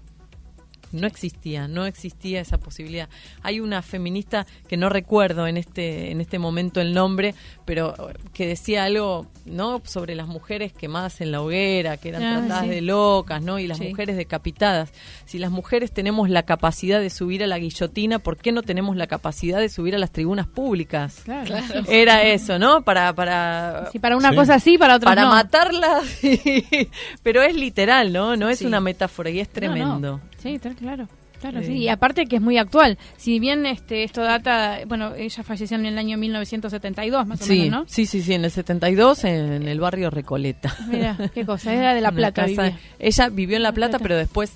No 0.94 1.08
existía, 1.08 1.68
no 1.68 1.86
existía 1.86 2.39
esa 2.41 2.58
posibilidad. 2.60 3.10
Hay 3.41 3.60
una 3.60 3.82
feminista 3.82 4.46
que 4.68 4.78
no 4.78 4.89
recuerdo 4.89 5.48
en 5.48 5.58
este 5.58 6.12
en 6.12 6.22
este 6.22 6.39
momento 6.39 6.80
el 6.82 6.94
nombre, 6.94 7.34
pero 7.66 7.94
eh, 8.10 8.14
que 8.34 8.48
decía 8.48 8.84
algo, 8.86 9.28
¿no? 9.46 9.82
sobre 9.86 10.16
las 10.16 10.28
mujeres 10.28 10.72
quemadas 10.74 11.20
en 11.22 11.32
la 11.32 11.41
hoguera, 11.41 11.98
que 11.98 12.10
eran 12.10 12.24
Ah, 12.24 12.38
tratadas 12.39 12.64
sí. 12.64 12.70
de 12.70 12.82
locas, 12.82 13.41
¿no? 13.41 13.60
Y 13.60 13.68
las 13.68 13.78
Sí. 13.80 13.89
mujeres 13.89 14.16
decapitadas. 14.18 14.91
Si 15.26 15.39
las 15.39 15.52
mujeres 15.52 15.91
tenemos 15.91 16.30
la 16.30 16.44
capacidad 16.44 17.00
de 17.00 17.10
subir 17.10 17.44
a 17.44 17.48
la 17.48 17.58
guillotina, 17.60 18.20
¿por 18.20 18.38
qué 18.38 18.52
no 18.52 18.62
tenemos 18.62 18.96
la 18.96 19.08
capacidad 19.08 19.60
de 19.60 19.70
subir 19.70 19.96
a 19.96 19.98
las 19.98 20.12
tribunas 20.12 20.48
públicas? 20.48 21.22
Claro. 21.26 21.56
Era 21.89 22.24
eso, 22.24 22.60
¿no? 22.60 22.84
Para 22.84 23.14
para 23.14 23.89
Sí, 23.91 24.00
para 24.00 24.16
una 24.18 24.30
Sí. 24.30 24.36
cosa 24.36 24.60
sí, 24.60 24.78
para 24.78 24.96
otra 24.96 25.10
para 25.12 25.24
no. 25.24 25.30
matarlas, 25.30 26.04
pero 27.24 27.41
es 27.41 27.56
literal, 27.56 28.12
¿no? 28.14 28.36
No 28.36 28.50
es 28.50 28.60
Sí. 28.60 28.66
una 28.66 28.80
metáfora 28.80 29.30
y 29.30 29.39
es 29.39 29.50
tremendo. 29.50 30.00
no. 30.00 30.22
Sí, 30.38 30.56
está 30.56 30.72
claro. 30.84 31.08
Claro, 31.42 31.60
Sí. 31.60 31.66
sí. 31.68 31.74
Y 31.80 31.90
aparte 31.90 32.26
que 32.26 32.38
es 32.38 32.42
muy 32.42 32.58
actual. 32.58 32.98
Si 33.18 33.38
bien 33.38 33.66
este 33.66 34.06
esto 34.06 34.22
data, 34.22 34.80
bueno, 34.88 35.14
ella 35.14 35.44
falleció 35.44 35.76
en 35.76 35.86
el 35.86 35.98
año 35.98 36.18
1972, 36.18 37.28
más 37.28 37.42
o 37.42 37.46
Sí, 37.46 37.60
menos, 37.64 37.92
sí, 37.92 38.06
sí, 38.06 38.22
sí, 38.22 38.34
en 38.34 38.46
el 38.46 38.52
72 38.52 39.26
en 39.26 39.68
el 39.68 39.80
barrio 39.82 40.10
Recoleta. 40.10 40.74
¿no? 40.80 40.88
Mira, 40.88 41.18
qué 41.34 41.46
cosa, 41.46 41.74
era 41.74 41.94
de 41.94 42.00
La 42.00 42.12
Plata. 42.14 42.46
vivía. 42.46 42.78
Ella 42.98 43.28
vivió 43.28 43.58
en 43.58 43.64
La 43.64 43.70
La 43.70 43.74
Plata, 43.74 43.90
Plata. 43.98 44.04
pero 44.04 44.16
después, 44.18 44.54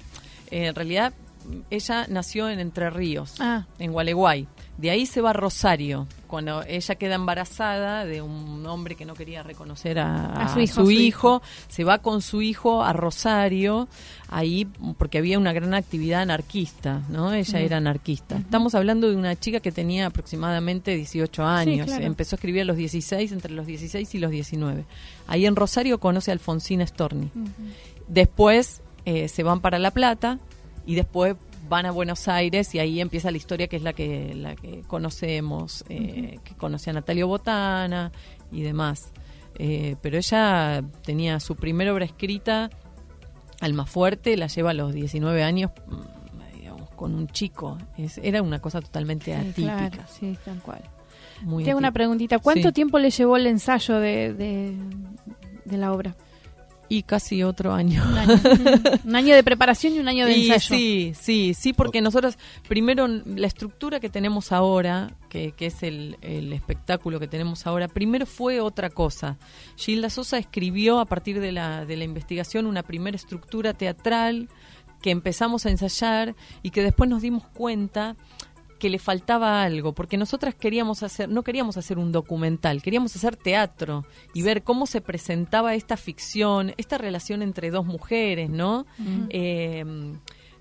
eh, 0.50 0.68
en 0.68 0.76
realidad, 0.76 1.12
ella 1.70 2.06
nació 2.10 2.50
en 2.50 2.62
Entre 2.62 2.90
Ríos, 2.90 3.36
Ah. 3.40 3.66
en 3.80 3.92
Gualeguay. 3.92 4.48
De 4.78 4.92
ahí 4.92 5.08
se 5.08 5.22
va 5.22 5.32
a 5.32 5.34
Rosario, 5.34 6.08
cuando 6.28 6.62
ella 6.68 6.96
queda 6.96 7.16
embarazada 7.16 8.06
de 8.06 8.22
un 8.22 8.64
hombre 8.68 8.96
que 8.96 9.06
no 9.06 9.16
quería 9.16 9.42
reconocer 9.42 9.98
a, 9.98 10.34
A 10.34 10.54
su 10.54 10.60
hijo, 10.60 10.74
su 10.76 10.86
su 10.86 10.92
hijo. 10.92 11.42
Se 11.68 11.84
va 11.84 11.98
con 11.98 12.22
su 12.22 12.44
hijo 12.44 12.84
a 12.84 12.94
Rosario, 12.94 13.88
ahí 14.28 14.66
porque 14.98 15.18
había 15.18 15.40
una 15.40 15.54
gran 15.54 15.74
actividad 15.74 16.22
anarquista, 16.22 17.02
¿no? 17.10 17.34
Ella 17.34 17.60
era 17.60 17.78
anarquista. 17.78 18.38
Estamos 18.38 18.76
hablando 18.76 19.10
de 19.10 19.16
una 19.16 19.36
chica 19.36 19.62
que 19.62 19.72
tenía 19.72 20.08
aproximadamente 20.08 20.96
18 20.96 21.44
años. 21.44 21.88
claro. 21.88 22.06
Empezó 22.06 22.36
a 22.36 22.38
escribir 22.38 22.62
a 22.62 22.66
los 22.66 22.78
16, 22.78 23.32
entre 23.32 23.54
los 23.54 23.66
16 23.66 24.14
y 24.14 24.20
los 24.20 24.30
19. 24.30 24.86
Ahí 25.28 25.46
en 25.48 25.56
Rosario 25.56 26.00
conoce 26.00 26.30
a 26.30 26.34
Alfonsina 26.34 26.86
Storni. 26.86 27.32
Después 28.08 28.82
eh, 29.06 29.28
se 29.28 29.42
van 29.42 29.62
para 29.62 29.80
La 29.80 29.92
Plata 29.92 30.38
y 30.86 30.96
después 30.96 31.36
van 31.70 31.86
a 31.86 31.92
Buenos 31.92 32.28
Aires 32.28 32.74
y 32.76 32.80
ahí 32.80 33.00
empieza 33.02 33.32
la 33.32 33.38
historia 33.38 33.68
que 33.68 33.76
es 33.78 33.82
la 33.84 33.94
que 33.94 34.34
la 34.36 34.56
que 34.56 34.82
conocemos, 34.88 35.84
eh, 35.90 36.40
que 36.44 36.56
conoce 36.56 36.90
a 36.90 36.94
Natalio 36.94 37.28
Botana 37.28 38.12
y 38.52 38.62
demás. 38.62 39.12
Eh, 39.60 39.96
pero 40.02 40.18
ella 40.18 40.84
tenía 41.04 41.40
su 41.40 41.56
primera 41.56 41.92
obra 41.94 42.06
escrita, 42.06 42.70
Alma 43.60 43.86
Fuerte, 43.86 44.38
la 44.38 44.48
lleva 44.48 44.72
a 44.72 44.74
los 44.74 44.94
19 44.94 45.44
años, 45.44 45.72
mm, 45.88 46.56
digamos, 46.60 46.90
con 46.92 47.16
un 47.16 47.28
chico. 47.28 47.78
Es- 47.98 48.20
era 48.20 48.42
una 48.42 48.60
cosa 48.60 48.82
totalmente 48.82 49.34
Sí, 49.34 49.48
atípica. 49.68 49.90
claro, 49.90 50.04
sí, 50.08 50.38
tal 50.46 50.62
cual. 50.62 50.82
muy 51.44 51.64
Tengo 51.64 51.78
una 51.78 51.92
preguntita. 51.92 52.40
¿Cuánto 52.40 52.70
Sí. 52.70 52.74
tiempo 52.74 52.98
le 53.00 53.10
llevó 53.12 53.38
el 53.38 53.46
ensayo 53.48 54.00
de, 54.00 54.34
de, 54.34 54.76
de 55.66 55.78
la 55.78 55.92
obra? 55.94 56.16
Y 56.90 57.04
casi 57.04 57.44
otro 57.44 57.74
año. 57.74 58.04
Un 58.08 58.18
año. 58.18 58.40
un 59.06 59.16
año 59.16 59.36
de 59.36 59.44
preparación 59.44 59.94
y 59.94 60.00
un 60.00 60.08
año 60.08 60.26
de 60.26 60.38
Y 60.38 60.50
ensayo. 60.52 60.76
sí, 60.76 61.14
sí, 61.20 61.54
sí, 61.54 61.74
porque 61.74 62.02
nosotros, 62.02 62.38
primero, 62.68 63.08
la 63.08 63.48
estructura 63.48 64.00
que 64.00 64.10
tenemos 64.10 64.52
ahora, 64.52 65.12
que, 65.30 65.52
que 65.52 65.66
es 65.68 65.84
el, 65.84 66.18
el 66.22 66.54
espectáculo 66.54 67.20
que 67.20 67.28
tenemos 67.28 67.68
ahora, 67.68 67.88
primero 67.88 68.26
fue 68.26 68.62
otra 68.62 68.90
cosa. 68.90 69.38
Gilda 69.76 70.10
Sosa 70.10 70.38
escribió 70.38 71.00
a 71.00 71.06
partir 71.06 71.40
de 71.40 71.52
la, 71.52 71.86
de 71.86 71.98
la 71.98 72.04
investigación 72.06 72.66
una 72.68 72.84
primera 72.84 73.16
estructura 73.16 73.74
teatral 73.74 74.48
que 75.02 75.12
empezamos 75.12 75.66
a 75.66 75.70
ensayar 75.70 76.36
y 76.64 76.72
que 76.72 76.84
después 76.84 77.10
nos 77.10 77.22
dimos 77.22 77.44
cuenta 77.54 78.16
que 78.80 78.90
le 78.90 79.00
faltaba 79.00 79.64
algo, 79.64 79.94
porque 79.94 80.18
nosotras 80.18 80.56
queríamos 80.56 81.04
hacer, 81.04 81.30
no 81.30 81.44
queríamos 81.44 81.78
hacer 81.78 81.98
un 81.98 82.12
documental, 82.12 82.82
queríamos 82.82 83.16
hacer 83.16 83.36
teatro 83.36 84.06
y 84.34 84.42
ver 84.42 84.64
cómo 84.64 84.86
se 84.86 85.02
presentaba 85.02 85.76
esta 85.76 85.98
ficción, 85.98 86.74
esta 86.78 86.98
relación 86.98 87.42
entre 87.42 87.72
dos 87.72 87.86
mujeres, 87.86 88.50
¿no? 88.50 88.86
Eh, 89.30 89.86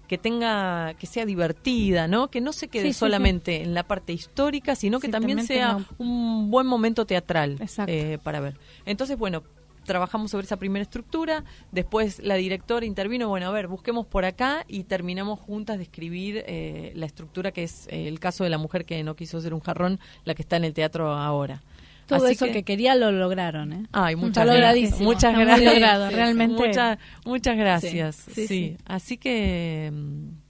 que 0.07 0.19
tenga, 0.19 0.95
que 0.95 1.07
sea 1.07 1.27
divertida, 1.27 2.09
¿no? 2.09 2.29
Que 2.29 2.41
no 2.41 2.53
se 2.53 2.69
quede 2.69 2.85
Sí, 2.85 2.93
sí, 2.93 2.99
solamente 2.99 3.63
en 3.63 3.75
la 3.75 3.83
parte 3.83 4.13
histórica, 4.13 4.77
sino 4.77 5.01
que 5.01 5.09
también 5.09 5.45
sea 5.47 5.79
un 5.99 6.51
buen 6.51 6.67
momento 6.67 7.07
teatral 7.07 7.59
eh, 7.87 8.19
para 8.23 8.41
ver. 8.41 8.57
Entonces, 8.85 9.19
bueno, 9.19 9.43
trabajamos 9.87 10.31
sobre 10.31 10.45
esa 10.45 10.59
primera 10.59 10.83
estructura, 10.83 11.45
después 11.73 12.21
la 12.23 12.35
directora 12.35 12.85
intervino, 12.85 13.29
bueno, 13.29 13.47
a 13.47 13.51
ver, 13.51 13.69
busquemos 13.69 14.07
por 14.07 14.25
acá 14.25 14.65
y 14.69 14.85
terminamos 14.85 15.41
juntas 15.41 15.79
de 15.79 15.85
escribir 15.85 16.45
eh, 16.47 16.93
la 16.95 17.07
estructura 17.07 17.53
que 17.53 17.63
es 17.63 17.87
eh, 17.89 18.09
el 18.09 18.21
caso 18.21 18.45
de 18.45 18.51
la 18.51 18.59
mujer 18.59 18.85
que 18.85 19.03
no 19.03 19.17
quiso 19.17 19.41
ser 19.41 19.55
un 19.55 19.61
jarrón, 19.61 19.99
la 20.25 20.35
que 20.35 20.43
está 20.43 20.57
en 20.57 20.65
el 20.65 20.75
teatro 20.75 21.13
ahora. 21.13 21.63
Todo 22.07 22.25
Así 22.25 22.35
eso 22.35 22.47
que... 22.47 22.63
quería 22.63 22.95
lo 22.95 23.11
lograron, 23.11 23.73
¿eh? 23.73 23.87
Ay, 23.91 24.15
muchas 24.15 24.47
gracias. 24.47 25.01
Muchas 25.01 25.37
gracias. 25.37 25.75
logrado, 25.75 26.09
realmente. 26.11 26.55
Muchas, 26.55 26.99
muchas 27.25 27.57
gracias. 27.57 28.17
Sí, 28.17 28.33
Sí, 28.33 28.47
sí, 28.47 28.47
sí. 28.47 28.77
Así 28.85 29.17
que, 29.17 29.91
mm, 29.93 30.46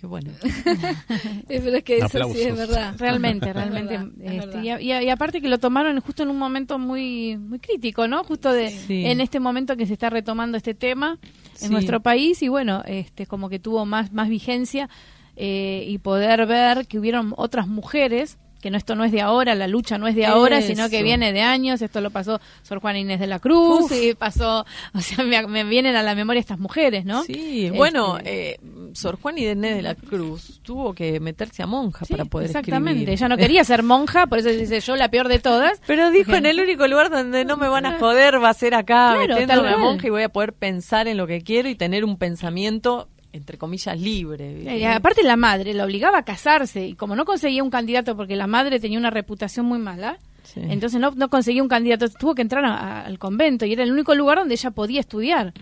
qué 0.00 0.06
bueno. 0.06 0.30
Pero 1.48 1.76
es 1.76 1.84
que 1.84 1.98
eso 1.98 2.24
sí 2.32 2.40
es 2.40 2.56
verdad. 2.56 2.94
Realmente, 2.98 3.52
realmente. 3.52 3.98
verdad, 3.98 4.64
este, 4.64 4.82
y, 4.84 5.10
aparte 5.10 5.42
que 5.42 5.48
lo 5.48 5.58
tomaron 5.58 6.00
justo 6.00 6.22
en 6.22 6.30
un 6.30 6.38
momento 6.38 6.78
muy 6.78 7.36
muy 7.36 7.58
crítico, 7.58 8.08
¿no? 8.08 8.24
Justo 8.24 8.50
de 8.52 8.70
Sí. 8.70 9.04
en 9.04 9.20
este 9.20 9.40
momento 9.40 9.76
que 9.76 9.86
se 9.86 9.92
está 9.92 10.08
retomando 10.08 10.56
este 10.56 10.74
tema 10.74 11.18
en 11.60 11.68
Sí. 11.68 11.68
nuestro 11.68 12.00
país 12.00 12.42
y 12.42 12.48
bueno, 12.48 12.82
este 12.86 13.26
como 13.26 13.50
que 13.50 13.58
tuvo 13.58 13.84
más 13.84 14.10
más 14.12 14.28
vigencia 14.30 14.88
eh, 15.36 15.84
y 15.86 15.98
poder 15.98 16.46
ver 16.46 16.86
que 16.86 16.98
hubieron 16.98 17.34
otras 17.36 17.68
mujeres 17.68 18.38
que 18.60 18.70
no 18.70 18.76
esto 18.76 18.94
no 18.94 19.04
es 19.04 19.12
de 19.12 19.20
ahora, 19.20 19.54
la 19.54 19.66
lucha 19.66 19.98
no 19.98 20.06
es 20.06 20.14
de 20.14 20.26
ahora, 20.26 20.62
sino 20.62 20.88
que 20.88 21.02
viene 21.02 21.32
de 21.32 21.42
años. 21.42 21.82
Esto 21.82 22.00
lo 22.00 22.10
pasó 22.10 22.40
Sor 22.62 22.80
Juana 22.80 22.98
Inés 22.98 23.20
de 23.20 23.26
la 23.26 23.38
Cruz 23.38 23.90
y 23.92 24.14
pasó, 24.14 24.64
o 24.94 25.00
sea, 25.00 25.24
me, 25.24 25.46
me 25.46 25.64
vienen 25.64 25.96
a 25.96 26.02
la 26.02 26.14
memoria 26.14 26.40
estas 26.40 26.58
mujeres, 26.58 27.04
¿no? 27.04 27.22
Sí, 27.24 27.66
Este, 27.66 27.76
bueno, 27.76 28.18
eh, 28.24 28.58
Sor 28.92 29.18
Juan 29.20 29.38
Inés 29.38 29.76
de 29.76 29.82
la 29.82 29.94
Cruz 29.94 30.60
tuvo 30.62 30.94
que 30.94 31.20
meterse 31.20 31.62
a 31.62 31.66
monja 31.66 32.04
sí, 32.04 32.12
para 32.12 32.24
poder 32.24 32.46
exactamente. 32.46 32.90
escribir. 33.00 33.10
Ella 33.10 33.28
no 33.28 33.36
quería 33.36 33.64
ser 33.64 33.82
monja, 33.82 34.26
por 34.26 34.38
eso 34.38 34.48
dice 34.50 34.80
yo 34.80 34.96
la 34.96 35.08
peor 35.10 35.28
de 35.28 35.38
todas. 35.38 35.80
Pero 35.86 36.10
dijo, 36.10 36.34
en 36.34 36.46
el 36.46 36.60
único 36.60 36.86
lugar 36.86 37.10
donde 37.10 37.44
no 37.44 37.56
me 37.56 37.68
van 37.68 37.86
a 37.86 37.98
joder 37.98 38.42
va 38.42 38.50
a 38.50 38.54
ser 38.54 38.74
acá, 38.74 39.14
Claro, 39.14 39.34
metiéndome 39.34 39.68
a 39.70 39.76
monja 39.78 40.06
y 40.06 40.10
voy 40.10 40.22
a 40.22 40.28
poder 40.28 40.52
pensar 40.52 41.08
en 41.08 41.16
lo 41.16 41.26
que 41.26 41.42
quiero 41.42 41.68
y 41.68 41.74
tener 41.74 42.04
un 42.04 42.16
pensamiento, 42.16 43.08
entre 43.32 43.58
comillas, 43.58 43.98
libre. 44.00 44.76
Y 44.78 44.84
aparte 44.84 45.22
la 45.22 45.36
madre 45.36 45.72
la 45.74 45.84
obligaba 45.84 46.18
a 46.18 46.24
casarse 46.24 46.86
y 46.86 46.94
como 46.94 47.14
no 47.14 47.24
conseguía 47.24 47.62
un 47.62 47.70
candidato 47.70 48.16
porque 48.16 48.34
la 48.36 48.46
madre 48.46 48.80
tenía 48.80 48.98
una 48.98 49.10
reputación 49.10 49.66
muy 49.66 49.78
mala, 49.78 50.18
Sí. 50.42 50.60
entonces 50.68 50.98
no, 51.00 51.12
no 51.12 51.28
conseguía 51.28 51.62
un 51.62 51.68
candidato, 51.68 52.08
tuvo 52.08 52.34
que 52.34 52.42
entrar 52.42 52.64
a- 52.64 52.74
a- 52.74 53.00
al 53.06 53.18
convento 53.18 53.66
y 53.66 53.72
era 53.72 53.84
el 53.84 53.92
único 53.92 54.14
lugar 54.14 54.38
donde 54.38 54.54
ella 54.54 54.70
podía 54.72 54.98
estudiar. 55.00 55.52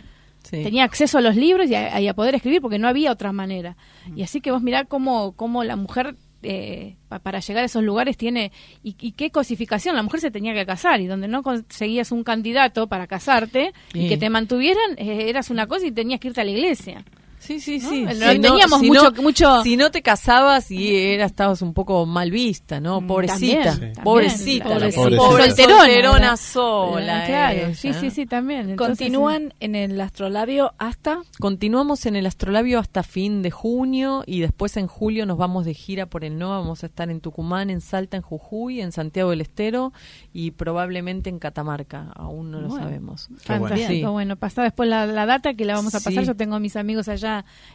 Sí. 0.44 0.62
Tenía 0.62 0.84
acceso 0.84 1.18
a 1.18 1.20
los 1.20 1.36
libros 1.36 1.68
y 1.68 1.74
a, 1.74 2.00
y 2.00 2.08
a 2.08 2.14
poder 2.14 2.36
escribir 2.36 2.62
porque 2.62 2.78
no 2.78 2.88
había 2.88 3.10
otra 3.12 3.32
manera. 3.32 3.76
Y 4.16 4.22
así 4.22 4.40
que 4.40 4.50
vos 4.50 4.62
mirá 4.62 4.84
cómo, 4.84 5.32
cómo 5.32 5.62
la 5.64 5.76
mujer 5.76 6.14
eh, 6.44 6.94
pa- 7.08 7.18
para 7.18 7.40
llegar 7.40 7.64
a 7.64 7.66
esos 7.66 7.82
lugares 7.82 8.16
tiene 8.16 8.52
y, 8.84 8.94
y 9.00 9.12
qué 9.12 9.30
cosificación. 9.30 9.96
La 9.96 10.04
mujer 10.04 10.20
se 10.20 10.30
tenía 10.30 10.54
que 10.54 10.64
casar 10.64 11.00
y 11.00 11.06
donde 11.08 11.26
no 11.26 11.42
conseguías 11.42 12.12
un 12.12 12.22
candidato 12.22 12.86
para 12.86 13.08
casarte 13.08 13.72
y 13.92 14.08
que 14.08 14.16
te 14.16 14.30
mantuvieran, 14.30 14.92
eh, 14.96 15.28
eras 15.28 15.50
una 15.50 15.66
cosa 15.66 15.86
y 15.86 15.90
tenías 15.90 16.20
que 16.20 16.28
irte 16.28 16.40
a 16.40 16.44
la 16.44 16.52
iglesia. 16.52 17.04
Sí, 17.38 17.60
sí, 17.60 17.78
¿no? 17.78 17.88
sí. 17.88 18.02
No 18.04 18.12
Si 18.12 18.40
teníamos 18.40 18.80
si 18.80 18.86
mucho- 18.88 19.12
mucho- 19.22 19.62
Si 19.62 19.76
no 19.76 19.90
te 19.90 20.02
casabas 20.02 20.70
y 20.70 20.94
era, 20.96 21.24
estabas 21.24 21.62
un 21.62 21.72
poco 21.72 22.04
mal 22.04 22.30
vista, 22.30 22.80
¿no? 22.80 23.00
Mm, 23.00 23.06
Pobrecita. 23.06 23.64
también, 23.70 23.94
Sí. 23.94 24.00
Pobrecita. 24.02 24.68
también, 24.68 24.94
pobrecita. 24.94 25.16
pobre 25.16 25.46
Solterona, 25.46 25.78
solterona 25.84 26.18
¿verdad? 26.20 26.36
sola. 26.36 27.24
Claro, 27.26 27.58
ella. 27.58 27.74
sí, 27.74 27.94
sí, 27.94 28.10
sí, 28.10 28.26
también. 28.26 28.70
Entonces, 28.70 28.98
Continúan 28.98 29.54
en 29.60 29.74
el 29.74 30.00
astrolabio 30.00 30.72
hasta 30.78 31.18
Continuamos 31.38 32.04
en 32.06 32.16
el 32.16 32.26
astrolabio 32.26 32.78
hasta 32.78 33.02
fin 33.02 33.42
de 33.42 33.50
junio 33.50 34.24
y 34.26 34.40
después 34.40 34.76
en 34.76 34.86
julio 34.86 35.24
nos 35.24 35.38
vamos 35.38 35.64
de 35.64 35.74
gira 35.74 36.06
por 36.06 36.24
el 36.24 36.38
NOA. 36.38 36.58
Vamos 36.58 36.82
a 36.82 36.86
estar 36.86 37.08
en 37.10 37.20
Tucumán, 37.20 37.70
en 37.70 37.80
Salta, 37.80 38.16
en 38.16 38.22
Jujuy, 38.22 38.80
en 38.80 38.92
Santiago 38.92 39.30
del 39.30 39.40
Estero 39.40 39.92
y 40.32 40.50
probablemente 40.50 41.30
en 41.30 41.38
Catamarca. 41.38 42.10
Aún 42.14 42.50
no 42.50 42.60
lo 42.60 42.70
sabemos. 42.70 43.28
Fantástico, 43.38 43.88
Sí. 43.88 44.04
bueno, 44.04 44.36
pasá 44.36 44.62
después 44.64 44.88
la, 44.88 45.06
la 45.06 45.24
data 45.26 45.54
que 45.54 45.64
la 45.64 45.74
vamos 45.74 45.94
a 45.94 45.98
pasar. 46.00 46.22
Sí. 46.24 46.26
Yo 46.26 46.36
tengo 46.36 46.56
a 46.56 46.60
mis 46.60 46.76
amigos 46.76 47.08
allá 47.08 47.27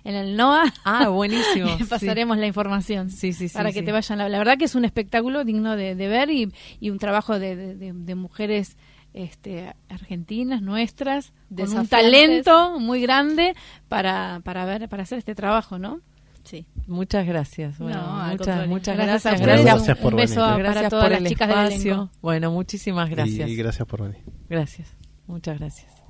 en 0.03 0.15
el 0.15 0.35
NOA. 0.35 0.73
Ah, 0.83 1.09
buenísimo. 1.09 1.75
Le 1.79 1.85
pasaremos 1.85 2.37
la 2.37 2.47
información. 2.47 3.09
Sí, 3.09 3.33
sí, 3.33 3.47
sí. 3.49 3.53
para 3.53 3.71
que 3.71 3.79
sí. 3.79 3.85
te 3.85 3.91
vayan. 3.91 4.17
La, 4.19 4.29
la 4.29 4.37
verdad 4.37 4.57
que 4.57 4.65
es 4.65 4.75
un 4.75 4.85
espectáculo 4.85 5.43
digno 5.43 5.75
de, 5.75 5.95
de 5.95 6.07
ver 6.07 6.29
y, 6.29 6.51
y 6.79 6.89
un 6.89 6.99
trabajo 6.99 7.39
de, 7.39 7.55
de- 7.55 7.75
de- 7.75 7.93
de 7.93 8.15
mujeres 8.15 8.77
este, 9.13 9.73
argentinas, 9.89 10.61
nuestras, 10.63 11.33
con 11.55 11.69
un 11.77 11.87
talento 11.87 12.79
muy 12.79 12.99
grande 13.01 13.55
para, 13.87 14.41
para 14.43 14.65
ver, 14.65 14.89
para 14.89 15.03
hacer 15.03 15.19
este 15.19 15.35
trabajo, 15.35 15.77
¿no? 15.77 15.99
sí. 16.43 16.65
Muchas 16.87 17.25
gracias. 17.25 17.77
Bueno, 17.77 18.01
No, 18.01 18.31
muchas, 18.31 18.67
muchas 18.67 18.97
Gracias 18.97 19.39
gracias. 19.39 19.97
por 19.99 20.13
un 20.13 20.19
beso 20.19 20.41
venir. 20.41 20.53
a- 20.55 20.57
Gracias 20.57 20.75
para 20.75 20.89
todas 20.89 21.05
por 21.05 21.11
las 21.13 21.21
el 21.21 21.27
chicas 21.29 21.47
del 21.47 21.57
espacio. 21.59 21.93
elenco. 21.93 22.11
Bueno, 22.21 22.51
muchísimas 22.51 23.09
gracias. 23.09 23.49
Y 23.49 23.55
gracias 23.55 23.87
por 23.87 24.01
venir. 24.01 24.21
Gracias. 24.49 24.89
Muchas 25.27 25.57
gracias. 25.59 26.02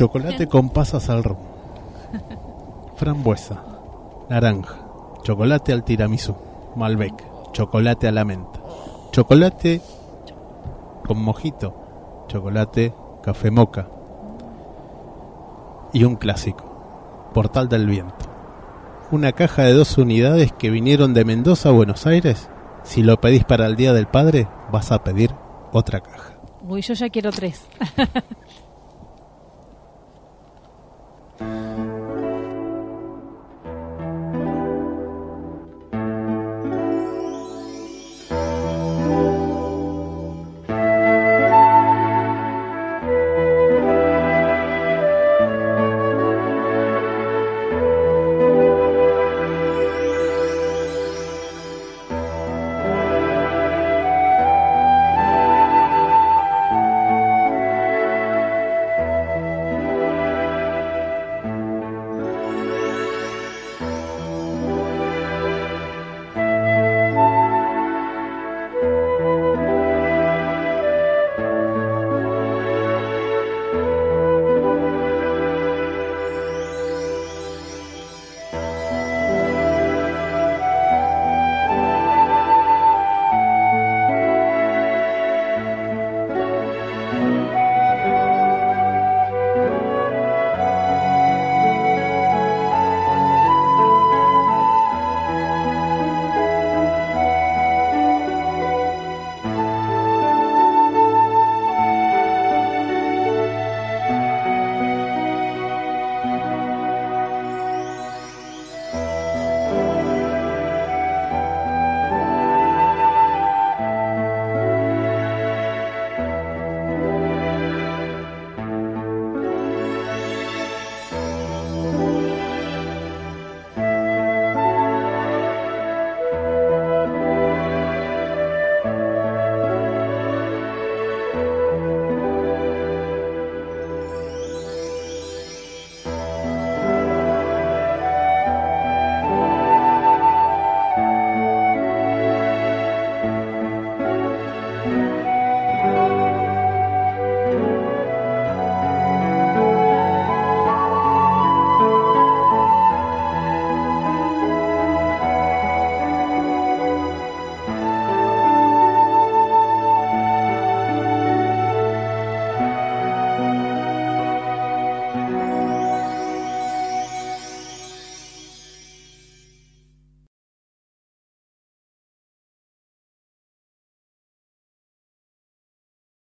Chocolate 0.00 0.46
con 0.46 0.70
pasas 0.70 1.10
al 1.10 1.22
ron. 1.22 1.36
Frambuesa. 2.96 3.62
Naranja. 4.30 4.78
Chocolate 5.22 5.74
al 5.74 5.84
tiramisú. 5.84 6.34
Malbec. 6.74 7.22
Chocolate 7.52 8.08
a 8.08 8.12
la 8.12 8.24
menta. 8.24 8.60
Chocolate 9.12 9.82
con 11.06 11.22
mojito. 11.22 12.24
Chocolate 12.28 12.94
café 13.22 13.50
moca. 13.50 13.88
Y 15.92 16.04
un 16.04 16.16
clásico. 16.16 16.64
Portal 17.34 17.68
del 17.68 17.86
viento. 17.86 18.24
Una 19.10 19.32
caja 19.32 19.64
de 19.64 19.74
dos 19.74 19.98
unidades 19.98 20.50
que 20.52 20.70
vinieron 20.70 21.12
de 21.12 21.26
Mendoza 21.26 21.68
a 21.68 21.72
Buenos 21.72 22.06
Aires. 22.06 22.48
Si 22.84 23.02
lo 23.02 23.20
pedís 23.20 23.44
para 23.44 23.66
el 23.66 23.76
Día 23.76 23.92
del 23.92 24.06
Padre, 24.06 24.48
vas 24.72 24.92
a 24.92 25.04
pedir 25.04 25.34
otra 25.72 26.00
caja. 26.00 26.40
Uy, 26.66 26.80
yo 26.80 26.94
ya 26.94 27.10
quiero 27.10 27.30
tres. 27.32 27.66